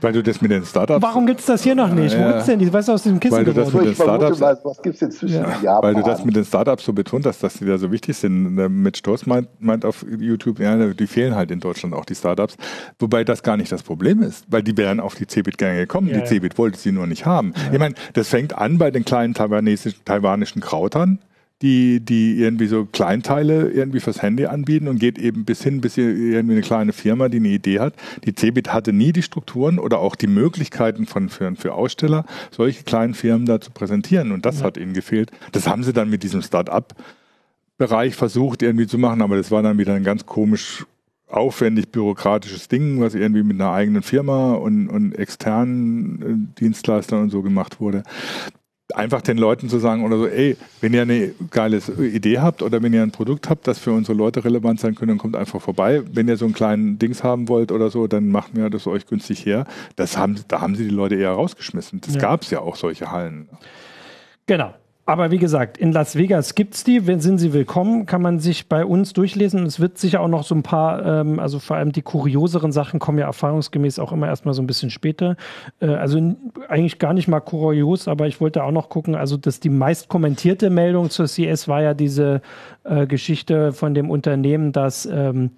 Weil 0.00 0.12
du 0.12 0.22
das 0.22 0.42
mit 0.42 0.50
den 0.50 0.64
Startups. 0.64 1.02
Warum 1.02 1.26
gibt 1.26 1.40
es 1.40 1.46
das 1.46 1.62
hier 1.62 1.74
noch 1.74 1.88
nicht? 1.88 2.12
Ja. 2.12 2.34
Wo 2.34 2.38
ist 2.38 2.46
denn 2.46 2.58
die? 2.58 2.70
Was 2.70 2.84
ist 2.84 2.90
aus 2.90 3.02
diesem 3.02 3.18
Kissen 3.18 3.36
Weil 3.36 3.44
du 3.44 3.54
das 3.54 3.72
mit 3.72 3.86
den 3.86 3.94
Startups, 3.94 4.40
was, 4.40 4.64
was 4.64 4.82
gibt's 4.82 5.00
inzwischen 5.00 5.42
ja. 5.42 5.58
Japan? 5.62 5.82
Weil 5.82 5.94
du 5.94 6.02
das 6.02 6.24
mit 6.24 6.36
den 6.36 6.44
Startups 6.44 6.84
so 6.84 6.92
betont 6.92 7.24
hast, 7.24 7.42
dass 7.42 7.54
die 7.54 7.64
da 7.64 7.78
so 7.78 7.90
wichtig 7.90 8.16
sind. 8.16 8.54
Mit 8.54 8.98
Stoß 8.98 9.26
meint, 9.26 9.48
meint 9.58 9.84
auf 9.84 10.04
YouTube, 10.18 10.60
ja, 10.60 10.76
die 10.76 11.06
fehlen 11.06 11.34
halt 11.34 11.50
in 11.50 11.60
Deutschland 11.60 11.94
auch 11.94 12.04
die 12.04 12.14
Startups. 12.14 12.56
Wobei 12.98 13.24
das 13.24 13.42
gar 13.42 13.56
nicht 13.56 13.72
das 13.72 13.82
Problem 13.82 14.22
ist, 14.22 14.44
weil 14.48 14.62
die 14.62 14.76
wären 14.76 15.00
auf 15.00 15.14
die 15.14 15.26
Cebit 15.26 15.56
gerne 15.56 15.78
gekommen. 15.78 16.08
Ja, 16.08 16.20
die 16.20 16.26
Cebit 16.26 16.58
wollte 16.58 16.78
sie 16.78 16.92
nur 16.92 17.06
nicht 17.06 17.24
haben. 17.24 17.54
Ich 17.72 17.78
meine, 17.78 17.94
das 18.12 18.28
fängt 18.28 18.56
an 18.56 18.78
bei 18.78 18.90
den 18.90 19.04
kleinen 19.04 19.32
taiwanischen 19.34 20.60
Krautern 20.60 21.20
die, 21.62 22.00
die 22.00 22.38
irgendwie 22.38 22.66
so 22.66 22.84
Kleinteile 22.84 23.70
irgendwie 23.70 24.00
fürs 24.00 24.20
Handy 24.20 24.44
anbieten 24.44 24.88
und 24.88 24.98
geht 24.98 25.18
eben 25.18 25.44
bis 25.46 25.62
hin, 25.62 25.80
bis 25.80 25.96
irgendwie 25.96 26.54
eine 26.54 26.60
kleine 26.60 26.92
Firma, 26.92 27.28
die 27.28 27.38
eine 27.38 27.48
Idee 27.48 27.80
hat. 27.80 27.94
Die 28.24 28.34
Cebit 28.34 28.72
hatte 28.72 28.92
nie 28.92 29.12
die 29.12 29.22
Strukturen 29.22 29.78
oder 29.78 29.98
auch 29.98 30.16
die 30.16 30.26
Möglichkeiten 30.26 31.06
von, 31.06 31.30
für, 31.30 31.54
für 31.56 31.72
Aussteller, 31.72 32.26
solche 32.50 32.84
kleinen 32.84 33.14
Firmen 33.14 33.46
da 33.46 33.60
zu 33.60 33.70
präsentieren. 33.70 34.32
Und 34.32 34.44
das 34.44 34.60
ja. 34.60 34.66
hat 34.66 34.76
ihnen 34.76 34.92
gefehlt. 34.92 35.30
Das 35.52 35.66
haben 35.66 35.82
sie 35.82 35.94
dann 35.94 36.10
mit 36.10 36.22
diesem 36.22 36.42
Start-up 36.42 36.94
Bereich 37.78 38.14
versucht 38.14 38.62
irgendwie 38.62 38.86
zu 38.86 38.96
machen, 38.96 39.20
aber 39.20 39.36
das 39.36 39.50
war 39.50 39.62
dann 39.62 39.76
wieder 39.76 39.92
ein 39.92 40.04
ganz 40.04 40.24
komisch 40.24 40.86
aufwendig 41.28 41.88
bürokratisches 41.88 42.68
Ding, 42.68 43.00
was 43.00 43.14
irgendwie 43.14 43.42
mit 43.42 43.60
einer 43.60 43.72
eigenen 43.72 44.02
Firma 44.02 44.54
und, 44.54 44.88
und 44.88 45.12
externen 45.12 46.52
äh, 46.54 46.60
Dienstleistern 46.60 47.24
und 47.24 47.30
so 47.30 47.42
gemacht 47.42 47.80
wurde 47.80 48.02
einfach 48.94 49.20
den 49.22 49.38
Leuten 49.38 49.68
zu 49.68 49.78
sagen 49.78 50.04
oder 50.04 50.16
so, 50.16 50.26
ey, 50.26 50.56
wenn 50.80 50.94
ihr 50.94 51.02
eine 51.02 51.32
geile 51.50 51.78
Idee 51.98 52.38
habt 52.38 52.62
oder 52.62 52.82
wenn 52.82 52.92
ihr 52.92 53.02
ein 53.02 53.10
Produkt 53.10 53.50
habt, 53.50 53.66
das 53.66 53.78
für 53.78 53.92
unsere 53.92 54.16
Leute 54.16 54.44
relevant 54.44 54.80
sein 54.80 54.94
könnte, 54.94 55.12
dann 55.12 55.18
kommt 55.18 55.36
einfach 55.36 55.60
vorbei. 55.60 56.02
Wenn 56.12 56.28
ihr 56.28 56.36
so 56.36 56.44
einen 56.44 56.54
kleinen 56.54 56.98
Dings 56.98 57.24
haben 57.24 57.48
wollt 57.48 57.72
oder 57.72 57.90
so, 57.90 58.06
dann 58.06 58.28
machen 58.28 58.56
wir 58.56 58.70
das 58.70 58.86
euch 58.86 59.06
günstig 59.06 59.44
her. 59.44 59.66
Das 59.96 60.16
haben, 60.16 60.36
da 60.48 60.60
haben 60.60 60.76
sie 60.76 60.84
die 60.84 60.94
Leute 60.94 61.16
eher 61.16 61.32
rausgeschmissen. 61.32 62.00
Das 62.00 62.14
ja. 62.14 62.20
gab 62.20 62.42
es 62.42 62.50
ja 62.50 62.60
auch 62.60 62.76
solche 62.76 63.10
Hallen. 63.10 63.48
Genau. 64.46 64.72
Aber 65.08 65.30
wie 65.30 65.38
gesagt, 65.38 65.78
in 65.78 65.92
Las 65.92 66.16
Vegas 66.16 66.56
gibt 66.56 66.74
es 66.74 66.82
die. 66.82 66.98
Sind 66.98 67.38
sie 67.38 67.52
willkommen, 67.52 68.06
kann 68.06 68.20
man 68.20 68.40
sich 68.40 68.68
bei 68.68 68.84
uns 68.84 69.12
durchlesen. 69.12 69.64
Es 69.64 69.78
wird 69.78 69.98
sicher 69.98 70.20
auch 70.20 70.26
noch 70.26 70.42
so 70.42 70.52
ein 70.56 70.64
paar, 70.64 71.06
ähm, 71.06 71.38
also 71.38 71.60
vor 71.60 71.76
allem 71.76 71.92
die 71.92 72.02
kurioseren 72.02 72.72
Sachen 72.72 72.98
kommen 72.98 73.18
ja 73.18 73.26
erfahrungsgemäß 73.26 74.00
auch 74.00 74.10
immer 74.10 74.26
erstmal 74.26 74.52
so 74.52 74.62
ein 74.62 74.66
bisschen 74.66 74.90
später. 74.90 75.36
Äh, 75.78 75.90
also 75.90 76.34
eigentlich 76.68 76.98
gar 76.98 77.14
nicht 77.14 77.28
mal 77.28 77.38
kurios, 77.38 78.08
aber 78.08 78.26
ich 78.26 78.40
wollte 78.40 78.64
auch 78.64 78.72
noch 78.72 78.88
gucken, 78.88 79.14
also 79.14 79.36
dass 79.36 79.60
die 79.60 79.70
meist 79.70 80.08
kommentierte 80.08 80.70
Meldung 80.70 81.08
zur 81.08 81.26
CS 81.26 81.68
war 81.68 81.82
ja 81.82 81.94
diese 81.94 82.42
äh, 82.82 83.06
Geschichte 83.06 83.72
von 83.72 83.94
dem 83.94 84.10
Unternehmen, 84.10 84.72
das 84.72 85.06
ähm, 85.06 85.50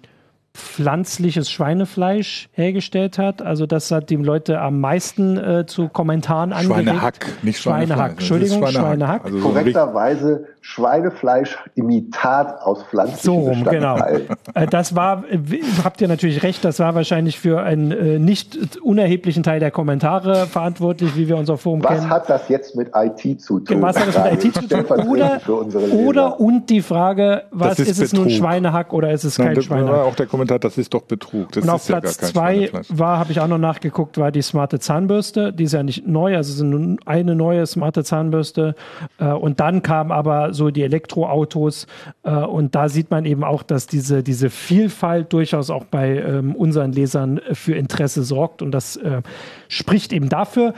pflanzliches 0.59 1.49
Schweinefleisch 1.49 2.49
hergestellt 2.51 3.17
hat. 3.17 3.41
Also 3.41 3.65
das 3.65 3.91
hat 3.91 4.09
die 4.09 4.15
Leute 4.15 4.59
am 4.59 4.79
meisten 4.79 5.37
äh, 5.37 5.65
zu 5.65 5.89
Kommentaren 5.89 6.53
angeregt. 6.53 6.85
Schweinehack, 6.85 7.43
nicht 7.43 7.61
Schweinehack. 7.61 8.11
Entschuldigung, 8.11 8.59
Schweinehack. 8.59 8.81
Schweinehack. 8.81 9.25
Also 9.25 9.39
so 9.39 9.49
Korrekterweise 9.49 10.47
Schweinefleisch-Imitat 10.61 12.61
aus 12.61 12.83
pflanzlichen 12.83 13.23
So 13.23 13.39
rum, 13.39 13.63
genau. 13.63 13.97
Äh, 14.53 14.67
das 14.67 14.95
war, 14.95 15.23
habt 15.83 16.01
ihr 16.01 16.07
natürlich 16.07 16.43
recht, 16.43 16.65
das 16.65 16.79
war 16.79 16.95
wahrscheinlich 16.95 17.39
für 17.39 17.61
einen 17.61 17.91
äh, 17.91 18.19
nicht 18.19 18.79
unerheblichen 18.81 19.43
Teil 19.43 19.59
der 19.59 19.71
Kommentare 19.71 20.47
verantwortlich, 20.47 21.15
wie 21.15 21.29
wir 21.29 21.37
unser 21.37 21.57
Forum 21.57 21.83
was 21.83 21.91
kennen. 21.91 22.03
Was 22.03 22.09
hat 22.09 22.29
das 22.29 22.49
jetzt 22.49 22.75
mit 22.75 22.91
IT 22.93 23.41
zu 23.41 23.59
tun? 23.59 23.81
Was 23.81 23.97
hat 23.97 24.13
das 24.13 24.31
mit 24.31 24.43
IT 24.43 24.53
zu 24.53 24.67
tun? 24.67 24.85
Oder, 25.07 25.39
oder 25.93 26.39
und 26.39 26.69
die 26.69 26.81
Frage, 26.81 27.43
was 27.51 27.79
ist, 27.79 27.91
ist, 27.91 28.01
es 28.01 28.13
nun 28.13 28.29
Schweinehack 28.29 28.91
oder 28.91 29.11
ist 29.11 29.23
es 29.23 29.37
kein 29.37 29.53
Nein, 29.53 29.61
Schweinehack? 29.61 29.93
War 29.93 30.05
auch 30.05 30.15
der 30.15 30.25
Kommentar 30.25 30.48
und 30.49 30.55
hat, 30.55 30.63
das 30.63 30.77
ist 30.77 30.93
doch 30.93 31.03
Betrug. 31.03 31.51
Das 31.51 31.63
und 31.63 31.69
auf 31.69 31.85
Platz 31.85 32.19
ja 32.21 32.27
zwei 32.27 32.71
war, 32.89 33.19
habe 33.19 33.31
ich 33.31 33.39
auch 33.39 33.47
noch 33.47 33.57
nachgeguckt, 33.57 34.17
war 34.17 34.31
die 34.31 34.41
smarte 34.41 34.79
Zahnbürste. 34.79 35.53
Die 35.53 35.63
ist 35.63 35.73
ja 35.73 35.83
nicht 35.83 36.07
neu, 36.07 36.35
also 36.35 36.51
es 36.51 36.59
ist 36.59 36.99
eine 37.05 37.35
neue 37.35 37.65
smarte 37.65 38.03
Zahnbürste. 38.03 38.75
Äh, 39.19 39.31
und 39.31 39.59
dann 39.59 39.81
kamen 39.81 40.11
aber 40.11 40.53
so 40.53 40.69
die 40.69 40.83
Elektroautos. 40.83 41.87
Äh, 42.23 42.31
und 42.31 42.75
da 42.75 42.89
sieht 42.89 43.11
man 43.11 43.25
eben 43.25 43.43
auch, 43.43 43.63
dass 43.63 43.87
diese, 43.87 44.23
diese 44.23 44.49
Vielfalt 44.49 45.33
durchaus 45.33 45.69
auch 45.69 45.85
bei 45.85 46.17
ähm, 46.17 46.55
unseren 46.55 46.91
Lesern 46.91 47.39
für 47.53 47.75
Interesse 47.75 48.23
sorgt. 48.23 48.61
Und 48.61 48.71
das 48.71 48.95
äh, 48.97 49.21
spricht 49.67 50.13
eben 50.13 50.29
dafür. 50.29 50.73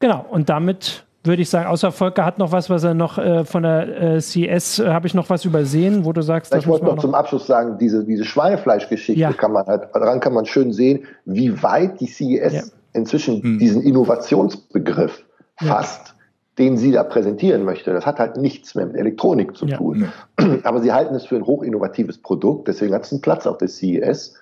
Genau, 0.00 0.24
und 0.30 0.48
damit 0.48 1.04
würde 1.28 1.42
ich 1.42 1.50
sagen, 1.50 1.68
außer 1.68 1.92
Volker 1.92 2.24
hat 2.24 2.38
noch 2.38 2.50
was, 2.50 2.68
was 2.68 2.82
er 2.82 2.94
noch 2.94 3.18
äh, 3.18 3.44
von 3.44 3.62
der 3.62 4.16
äh, 4.16 4.18
CS, 4.18 4.80
äh, 4.80 4.88
habe 4.88 5.06
ich 5.06 5.14
noch 5.14 5.30
was 5.30 5.44
übersehen, 5.44 6.04
wo 6.04 6.12
du 6.12 6.22
sagst, 6.22 6.52
Ich 6.54 6.66
wollte 6.66 6.84
noch, 6.84 6.96
noch, 6.96 7.02
zum 7.02 7.14
Abschluss 7.14 7.46
sagen, 7.46 7.78
diese, 7.78 8.04
diese 8.04 8.24
Schweinefleischgeschichte 8.24 9.20
ja. 9.20 9.32
kann 9.32 9.52
man 9.52 9.64
halt, 9.66 9.88
daran 9.94 10.18
kann 10.18 10.34
man 10.34 10.46
schön 10.46 10.72
sehen, 10.72 11.04
wie 11.24 11.62
weit 11.62 12.00
die 12.00 12.06
CES 12.06 12.52
ja. 12.52 12.62
inzwischen 12.94 13.42
hm. 13.42 13.58
diesen 13.60 13.82
Innovationsbegriff 13.82 15.24
fasst. 15.56 16.08
Ja. 16.08 16.14
den 16.58 16.76
sie 16.76 16.90
da 16.90 17.04
präsentieren 17.04 17.64
möchte. 17.64 17.92
Das 17.92 18.04
hat 18.04 18.18
halt 18.18 18.36
nichts 18.36 18.74
mehr 18.74 18.86
mit 18.86 18.96
Elektronik 18.96 19.56
zu 19.56 19.66
tun. 19.66 20.08
Aber 20.64 20.80
sie 20.80 20.92
halten 20.92 21.14
es 21.14 21.24
für 21.24 21.36
ein 21.36 21.46
hochinnovatives 21.46 22.18
Produkt, 22.18 22.66
deswegen 22.66 22.94
hat 22.94 23.04
es 23.04 23.12
einen 23.12 23.20
Platz 23.20 23.46
auf 23.46 23.58
der 23.58 23.68
CES 23.68 24.34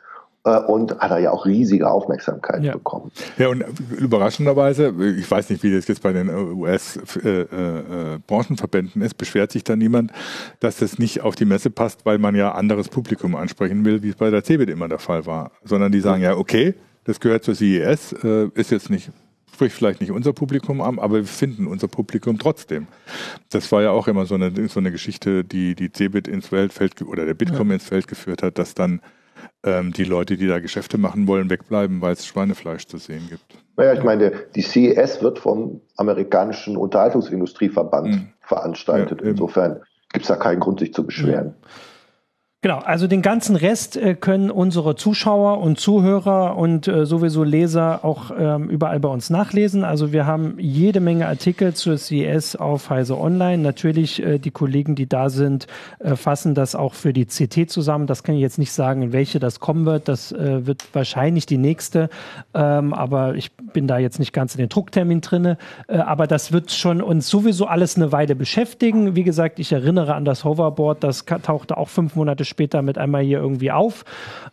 und 0.51 0.99
hat 0.99 1.11
er 1.11 1.18
ja 1.18 1.32
auch 1.32 1.44
riesige 1.44 1.90
Aufmerksamkeit 1.90 2.62
ja. 2.62 2.72
bekommen. 2.72 3.11
Ja, 3.38 3.49
und 3.49 3.64
überraschenderweise, 3.99 4.94
ich 5.18 5.30
weiß 5.30 5.51
nicht, 5.51 5.62
wie 5.62 5.74
das 5.74 5.86
jetzt 5.88 6.03
bei 6.03 6.12
den 6.12 6.30
US-Branchenverbänden 6.30 9.03
äh, 9.03 9.05
äh, 9.05 9.07
ist, 9.07 9.18
beschwert 9.18 9.53
sich 9.53 9.64
da 9.64 9.76
niemand, 9.76 10.12
dass 10.61 10.78
das 10.78 10.99
nicht 10.99 11.20
auf 11.22 11.34
die 11.34 11.44
Messe 11.44 11.68
passt, 11.70 12.07
weil 12.07 12.16
man 12.18 12.34
ja 12.34 12.53
anderes 12.53 12.88
Publikum 12.88 13.34
ansprechen 13.34 13.84
will, 13.84 14.03
wie 14.03 14.09
es 14.11 14.16
bei 14.16 14.30
der 14.30 14.44
CeBIT 14.44 14.70
immer 14.70 14.88
der 14.88 15.01
Fall 15.01 15.26
war. 15.26 15.51
Sondern 15.64 15.92
die 15.92 16.01
sagen 16.01 16.22
ja, 16.22 16.36
okay, 16.36 16.74
das 17.05 17.20
gehört 17.20 17.44
zur 17.44 17.55
CES, 17.55 18.14
ist 18.55 18.70
jetzt 18.70 18.88
nicht 18.90 19.11
spricht 19.57 19.74
vielleicht 19.74 20.03
nicht 20.03 20.11
unser 20.11 20.34
Publikum 20.34 20.82
an, 20.82 20.99
aber 20.99 21.16
wir 21.16 21.24
finden 21.24 21.66
unser 21.66 21.88
Publikum 21.88 22.38
trotzdem. 22.38 22.88
Das 23.49 23.72
war 23.72 23.80
ja 23.80 23.90
auch 23.90 24.07
immer 24.07 24.26
so 24.26 24.34
eine, 24.34 24.68
so 24.68 24.80
eine 24.80 24.92
Geschichte, 24.92 25.44
die 25.44 25.74
die 25.74 25.90
CeBIT 25.90 26.28
ins 26.28 26.53
Weltfeld 26.53 27.01
oder 27.01 27.24
der 27.24 27.32
Bitkom 27.32 27.68
ja. 27.68 27.74
ins 27.74 27.84
Feld 27.84 28.07
geführt 28.07 28.42
hat, 28.42 28.59
dass 28.59 28.74
dann 28.74 29.01
ähm, 29.64 29.93
die 29.93 30.05
Leute, 30.05 30.37
die 30.37 30.47
da 30.47 30.59
Geschäfte 30.59 30.99
machen 30.99 31.26
wollen, 31.26 31.51
wegbleiben, 31.51 32.01
weil 32.01 32.12
es 32.12 32.26
Schweinefleisch 32.26 32.87
zu 32.87 32.99
sehen 32.99 33.26
gibt. 33.28 33.45
Naja, 33.76 33.93
ich 33.93 34.03
meine, 34.03 34.32
die 34.55 34.62
CES 34.62 35.22
wird 35.22 35.39
vom 35.39 35.80
amerikanischen 35.97 36.76
Unterhaltungsindustrieverband 36.76 38.09
mhm. 38.09 38.28
veranstaltet. 38.41 39.20
Ja, 39.22 39.28
Insofern 39.28 39.80
gibt 40.12 40.24
es 40.24 40.28
da 40.28 40.37
keinen 40.37 40.61
Grund, 40.61 40.80
sich 40.80 40.95
zu 40.95 41.05
beschweren. 41.05 41.55
Ja. 41.61 41.68
Genau, 42.63 42.79
also 42.79 43.07
den 43.07 43.21
ganzen 43.21 43.55
Rest 43.55 43.99
äh, 43.99 44.15
können 44.15 44.51
unsere 44.51 44.97
Zuschauer 44.97 45.59
und 45.59 45.79
Zuhörer 45.79 46.57
und 46.57 46.89
äh, 46.89 47.05
sowieso 47.05 47.45
Leser 47.45 48.03
auch 48.03 48.31
ähm, 48.37 48.71
überall 48.71 48.99
bei 48.99 49.11
uns 49.11 49.29
nachlesen. 49.29 49.85
Also 49.85 50.11
wir 50.11 50.25
haben 50.25 50.57
jede 50.59 51.01
Menge 51.01 51.29
Artikel 51.29 51.75
zur 51.75 51.99
CES 51.99 52.57
auf 52.57 52.89
Heise 52.89 53.19
Online. 53.19 53.63
Natürlich 53.63 54.23
äh, 54.23 54.39
die 54.39 54.51
Kollegen, 54.51 54.95
die 54.95 55.07
da 55.07 55.29
sind, 55.29 55.67
äh, 55.99 56.17
fassen 56.17 56.55
das 56.55 56.75
auch 56.75 56.95
für 56.95 57.13
die 57.13 57.27
CT 57.27 57.71
zusammen. 57.71 58.07
Das 58.07 58.23
kann 58.23 58.35
ich 58.35 58.41
jetzt 58.41 58.59
nicht 58.59 58.73
sagen, 58.73 59.03
in 59.03 59.13
welche 59.13 59.39
das 59.39 59.61
kommen 59.61 59.85
wird. 59.85 60.09
Das 60.09 60.33
äh, 60.33 60.67
wird 60.67 60.83
wahrscheinlich 60.95 61.45
die 61.45 61.59
nächste, 61.59 62.09
ähm, 62.55 62.95
aber 62.95 63.35
ich 63.35 63.53
bin 63.53 63.87
da 63.87 63.99
jetzt 63.99 64.19
nicht 64.19 64.33
ganz 64.33 64.55
in 64.55 64.61
den 64.61 64.71
Drucktermin 64.71 65.21
drinne. 65.21 65.59
Äh, 65.89 65.99
aber 65.99 66.27
das 66.27 66.53
wird 66.53 66.73
schon 66.73 67.03
uns 67.03 67.29
sowieso 67.29 67.67
alles 67.67 67.97
eine 67.97 68.13
Weile 68.13 68.35
beschäftigen. 68.35 69.15
Wie 69.15 69.25
gesagt, 69.25 69.59
ich 69.59 69.73
erinnere 69.73 70.15
an 70.15 70.25
das 70.25 70.43
Hoverboard, 70.43 71.05
das 71.05 71.27
tauchte 71.27 71.77
auch 71.77 71.91
fünf 71.91 72.17
Monate 72.17 72.45
später 72.47 72.82
mit 72.82 72.99
einmal 72.99 73.22
hier 73.22 73.38
irgendwie 73.38 73.70
auf. 73.70 74.05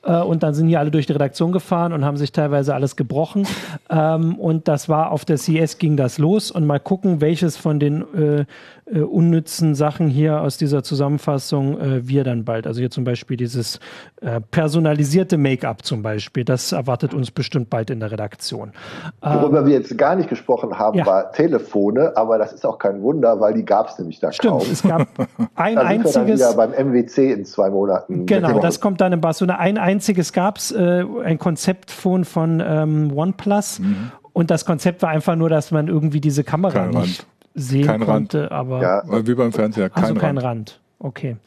Äh, 0.04 0.18
und 0.18 0.44
dann 0.44 0.54
sind 0.54 0.68
hier 0.68 0.80
alle 0.80 0.92
durch 0.92 1.06
die 1.06 1.14
Redaktion 1.14 1.52
gefahren 1.52 1.94
und 1.94 2.04
haben 2.06 2.18
sich 2.18 2.32
teilweise 2.32 2.74
alles 2.76 2.96
gebrochen. 2.96 3.48
Ähm, 3.90 4.36
und 4.36 4.68
das 4.68 4.90
war 4.90 5.12
auf 5.12 5.26
der 5.26 5.38
CS 5.38 5.78
ging 5.78 5.98
das 5.98 6.18
los. 6.18 6.52
Und 6.52 6.66
mal 6.66 6.80
gucken, 6.80 7.22
welches 7.22 7.58
von 7.58 7.80
den 7.80 8.02
äh, 8.14 8.46
äh, 8.86 9.00
unnützen 9.00 9.76
Sachen 9.76 10.08
hier 10.08 10.42
aus 10.42 10.58
dieser 10.58 10.84
Zusammenfassung 10.84 11.80
äh, 11.80 12.08
wir 12.08 12.24
dann 12.24 12.44
bald. 12.44 12.68
Also 12.68 12.80
hier 12.80 12.92
zum 12.92 13.04
Beispiel 13.04 13.38
dieses 13.38 13.80
äh, 14.22 14.42
personalisierte 14.42 15.38
Make-up 15.38 15.86
zum 15.86 16.02
Beispiel. 16.02 16.44
Das 16.44 16.72
erwartet 16.72 17.14
uns 17.14 17.32
bestimmt 17.32 17.70
bald 17.70 17.90
in 17.90 18.00
der 18.00 18.12
Redaktion. 18.12 18.74
Worüber 19.22 19.60
ähm, 19.60 19.66
wir 19.68 19.74
jetzt 19.74 19.98
gar 19.98 20.16
nicht 20.16 20.30
gesprochen 20.30 20.78
haben, 20.78 20.98
ja. 20.98 21.06
war 21.06 21.32
Telefone, 21.32 22.16
aber 22.18 22.38
das 22.38 22.52
ist 22.52 22.66
auch 22.66 22.78
kein 22.78 23.02
Wunder, 23.02 23.40
weil 23.40 23.54
die 23.54 23.64
gab 23.64 23.90
es 23.90 23.98
nämlich 23.98 24.20
da 24.20 24.32
Stimmt, 24.32 24.52
kaum. 24.52 24.72
es 24.72 24.84
gab 24.84 25.08
ein 25.56 25.76
da 25.76 25.82
einziges. 25.82 26.16
Wir 26.16 26.22
dann 26.22 26.28
wieder 26.28 26.54
beim 26.54 26.72
MWC 26.92 27.32
in 27.32 27.46
zwei 27.46 27.70
Monaten. 27.70 28.26
Genau, 28.26 28.60
das 28.60 28.80
kommt 28.80 29.00
dann 29.00 29.14
in 29.14 29.22
Barcelona. 29.22 29.60
Ein 29.60 29.78
einziges 29.78 30.34
gab 30.34 30.58
es, 30.58 30.72
äh, 30.72 31.06
ein 31.24 31.40
Konzeptphone 31.40 32.26
von 32.26 32.62
ähm, 32.66 33.12
OnePlus. 33.16 33.80
Mhm. 33.80 34.12
Und 34.34 34.50
das 34.50 34.66
Konzept 34.66 35.04
war 35.04 35.10
einfach 35.10 35.36
nur, 35.36 35.48
dass 35.48 35.70
man 35.70 35.88
irgendwie 35.88 36.20
diese 36.20 36.44
Kamera 36.44 36.88
Kein 36.88 36.90
nicht 36.90 37.28
sehen 37.54 37.88
kein 37.88 38.02
konnte. 38.02 38.42
Rand. 38.42 38.52
Aber 38.52 38.82
ja, 38.82 39.28
wie 39.28 39.36
beim 39.36 39.52
Fernseher, 39.52 39.90
kein, 39.90 40.04
also 40.04 40.16
kein 40.16 40.38
Rand. 40.38 40.80
Rand. 40.80 40.80
Okay. 41.00 41.38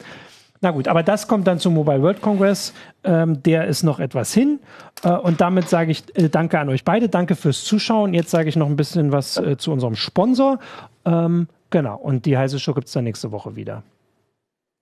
Na 0.59 0.71
gut, 0.71 0.87
aber 0.87 1.03
das 1.03 1.27
kommt 1.27 1.45
dann 1.45 1.59
zum 1.59 1.75
Mobile 1.75 2.01
World 2.01 2.21
Congress. 2.21 2.73
Ähm, 3.03 3.43
der 3.43 3.67
ist 3.67 3.83
noch 3.83 3.99
etwas 3.99 4.33
hin. 4.33 4.59
Äh, 5.03 5.11
und 5.11 5.39
damit 5.39 5.69
sage 5.69 5.91
ich 5.91 6.03
äh, 6.15 6.29
Danke 6.29 6.59
an 6.59 6.69
euch 6.69 6.83
beide. 6.83 7.09
Danke 7.09 7.35
fürs 7.35 7.63
Zuschauen. 7.63 8.13
Jetzt 8.13 8.31
sage 8.31 8.49
ich 8.49 8.55
noch 8.55 8.67
ein 8.67 8.75
bisschen 8.75 9.11
was 9.11 9.37
äh, 9.37 9.57
zu 9.57 9.71
unserem 9.71 9.95
Sponsor. 9.95 10.59
Ähm, 11.05 11.47
genau. 11.69 11.97
Und 11.97 12.25
die 12.25 12.37
heiße 12.37 12.59
Show 12.59 12.73
gibt 12.73 12.87
es 12.87 12.93
dann 12.93 13.03
nächste 13.03 13.31
Woche 13.31 13.55
wieder. 13.55 13.83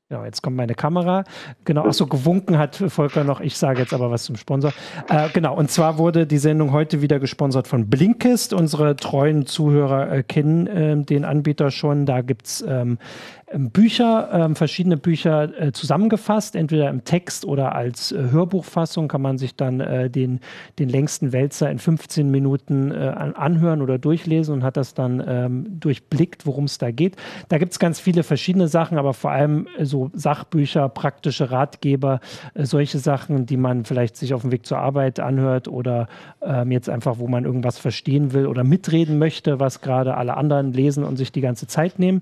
Genau, 0.09 0.23
jetzt 0.23 0.43
kommt 0.43 0.55
meine 0.55 0.75
Kamera. 0.75 1.23
Genau, 1.63 1.83
achso, 1.83 2.05
gewunken 2.05 2.59
hat 2.59 2.75
Volker 2.75 3.23
noch. 3.23 3.41
Ich 3.41 3.57
sage 3.57 3.79
jetzt 3.79 3.91
aber 3.91 4.11
was 4.11 4.25
zum 4.25 4.35
Sponsor. 4.35 4.71
Äh, 5.09 5.29
genau, 5.33 5.55
und 5.57 5.71
zwar 5.71 5.97
wurde 5.97 6.27
die 6.27 6.37
Sendung 6.37 6.73
heute 6.73 7.01
wieder 7.01 7.19
gesponsert 7.19 7.67
von 7.67 7.89
Blinkist. 7.89 8.53
Unsere 8.53 8.95
treuen 8.95 9.47
Zuhörer 9.47 10.11
äh, 10.11 10.21
kennen 10.21 10.67
äh, 10.67 11.03
den 11.03 11.25
Anbieter 11.25 11.71
schon. 11.71 12.05
Da 12.05 12.21
gibt's 12.21 12.63
ähm, 12.67 12.85
ähm, 12.85 12.99
Bücher, 13.53 14.29
ähm, 14.33 14.55
verschiedene 14.55 14.97
Bücher 14.97 15.61
äh, 15.61 15.71
zusammengefasst, 15.71 16.55
entweder 16.55 16.89
im 16.89 17.03
Text 17.03 17.45
oder 17.45 17.75
als 17.75 18.11
äh, 18.11 18.31
Hörbuchfassung 18.31 19.07
kann 19.07 19.21
man 19.21 19.37
sich 19.37 19.55
dann 19.55 19.79
äh, 19.81 20.09
den, 20.09 20.39
den 20.79 20.89
längsten 20.89 21.31
Wälzer 21.31 21.69
in 21.69 21.77
15 21.77 22.29
Minuten 22.29 22.91
anhören 22.91 23.81
oder 23.81 23.97
durchlesen 23.97 24.55
und 24.55 24.63
hat 24.63 24.77
das 24.77 24.93
dann 24.93 25.23
ähm, 25.25 25.79
durchblickt, 25.79 26.45
worum 26.45 26.65
es 26.65 26.77
da 26.77 26.91
geht. 26.91 27.15
Da 27.49 27.57
gibt 27.57 27.73
es 27.73 27.79
ganz 27.79 27.99
viele 27.99 28.23
verschiedene 28.23 28.67
Sachen, 28.67 28.97
aber 28.97 29.13
vor 29.13 29.31
allem 29.31 29.67
so 29.81 30.09
Sachbücher, 30.13 30.89
praktische 30.89 31.51
Ratgeber, 31.51 32.19
solche 32.55 32.99
Sachen, 32.99 33.45
die 33.45 33.57
man 33.57 33.85
vielleicht 33.85 34.17
sich 34.17 34.33
auf 34.33 34.41
dem 34.41 34.51
Weg 34.51 34.65
zur 34.65 34.79
Arbeit 34.79 35.19
anhört 35.19 35.67
oder 35.67 36.07
ähm, 36.41 36.71
jetzt 36.71 36.89
einfach, 36.89 37.19
wo 37.19 37.27
man 37.27 37.45
irgendwas 37.45 37.77
verstehen 37.77 38.33
will 38.33 38.47
oder 38.47 38.63
mitreden 38.63 39.19
möchte, 39.19 39.59
was 39.59 39.81
gerade 39.81 40.15
alle 40.15 40.37
anderen 40.37 40.73
lesen 40.73 41.03
und 41.03 41.17
sich 41.17 41.31
die 41.31 41.41
ganze 41.41 41.67
Zeit 41.67 41.99
nehmen. 41.99 42.21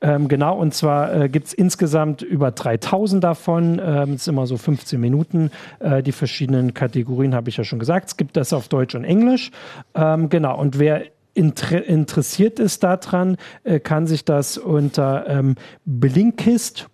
Ähm, 0.00 0.28
genau, 0.28 0.61
und 0.62 0.72
zwar 0.74 1.12
äh, 1.12 1.28
gibt 1.28 1.48
es 1.48 1.52
insgesamt 1.54 2.22
über 2.22 2.52
3000 2.52 3.24
davon. 3.24 3.80
Ähm, 3.84 4.12
es 4.12 4.22
ist 4.22 4.28
immer 4.28 4.46
so 4.46 4.56
15 4.56 5.00
Minuten. 5.00 5.50
Äh, 5.80 6.04
die 6.04 6.12
verschiedenen 6.12 6.72
Kategorien 6.72 7.34
habe 7.34 7.48
ich 7.48 7.56
ja 7.56 7.64
schon 7.64 7.80
gesagt. 7.80 8.06
Es 8.06 8.16
gibt 8.16 8.36
das 8.36 8.52
auf 8.52 8.68
Deutsch 8.68 8.94
und 8.94 9.02
Englisch. 9.02 9.50
Ähm, 9.96 10.28
genau. 10.28 10.56
Und 10.56 10.78
wer 10.78 11.02
inter 11.34 11.84
interessiert 11.84 12.60
ist 12.60 12.84
daran, 12.84 13.38
äh, 13.64 13.80
kann 13.80 14.06
sich 14.06 14.24
das 14.24 14.56
unter 14.56 15.26
ähm, 15.26 15.56
blinkist.de 15.84 16.86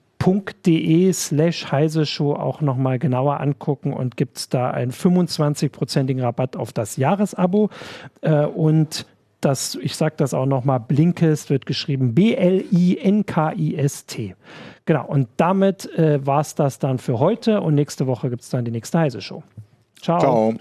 slash 1.12 1.70
heise 1.70 2.04
auch 2.18 2.62
nochmal 2.62 2.98
genauer 2.98 3.38
angucken 3.40 3.92
und 3.92 4.16
gibt 4.16 4.38
es 4.38 4.48
da 4.48 4.70
einen 4.70 4.92
25-prozentigen 4.92 6.22
Rabatt 6.22 6.56
auf 6.56 6.72
das 6.72 6.96
Jahresabo 6.96 7.68
äh, 8.22 8.46
und 8.46 9.04
das, 9.40 9.76
ich 9.76 9.96
sage 9.96 10.14
das 10.16 10.34
auch 10.34 10.46
nochmal, 10.46 10.80
Blinkist 10.80 11.50
wird 11.50 11.66
geschrieben 11.66 12.14
B-L-I-N-K-I-S-T. 12.14 12.74
Genau, 14.84 15.06
und 15.06 15.28
damit 15.36 15.86
äh, 15.98 16.24
war 16.26 16.40
es 16.40 16.54
das 16.54 16.78
dann 16.78 16.98
für 16.98 17.18
heute 17.18 17.60
und 17.60 17.74
nächste 17.74 18.06
Woche 18.06 18.30
gibt 18.30 18.42
es 18.42 18.50
dann 18.50 18.64
die 18.64 18.70
nächste 18.70 18.98
Heise 18.98 19.20
Show. 19.20 19.42
Ciao. 20.00 20.20
Ciao. 20.20 20.54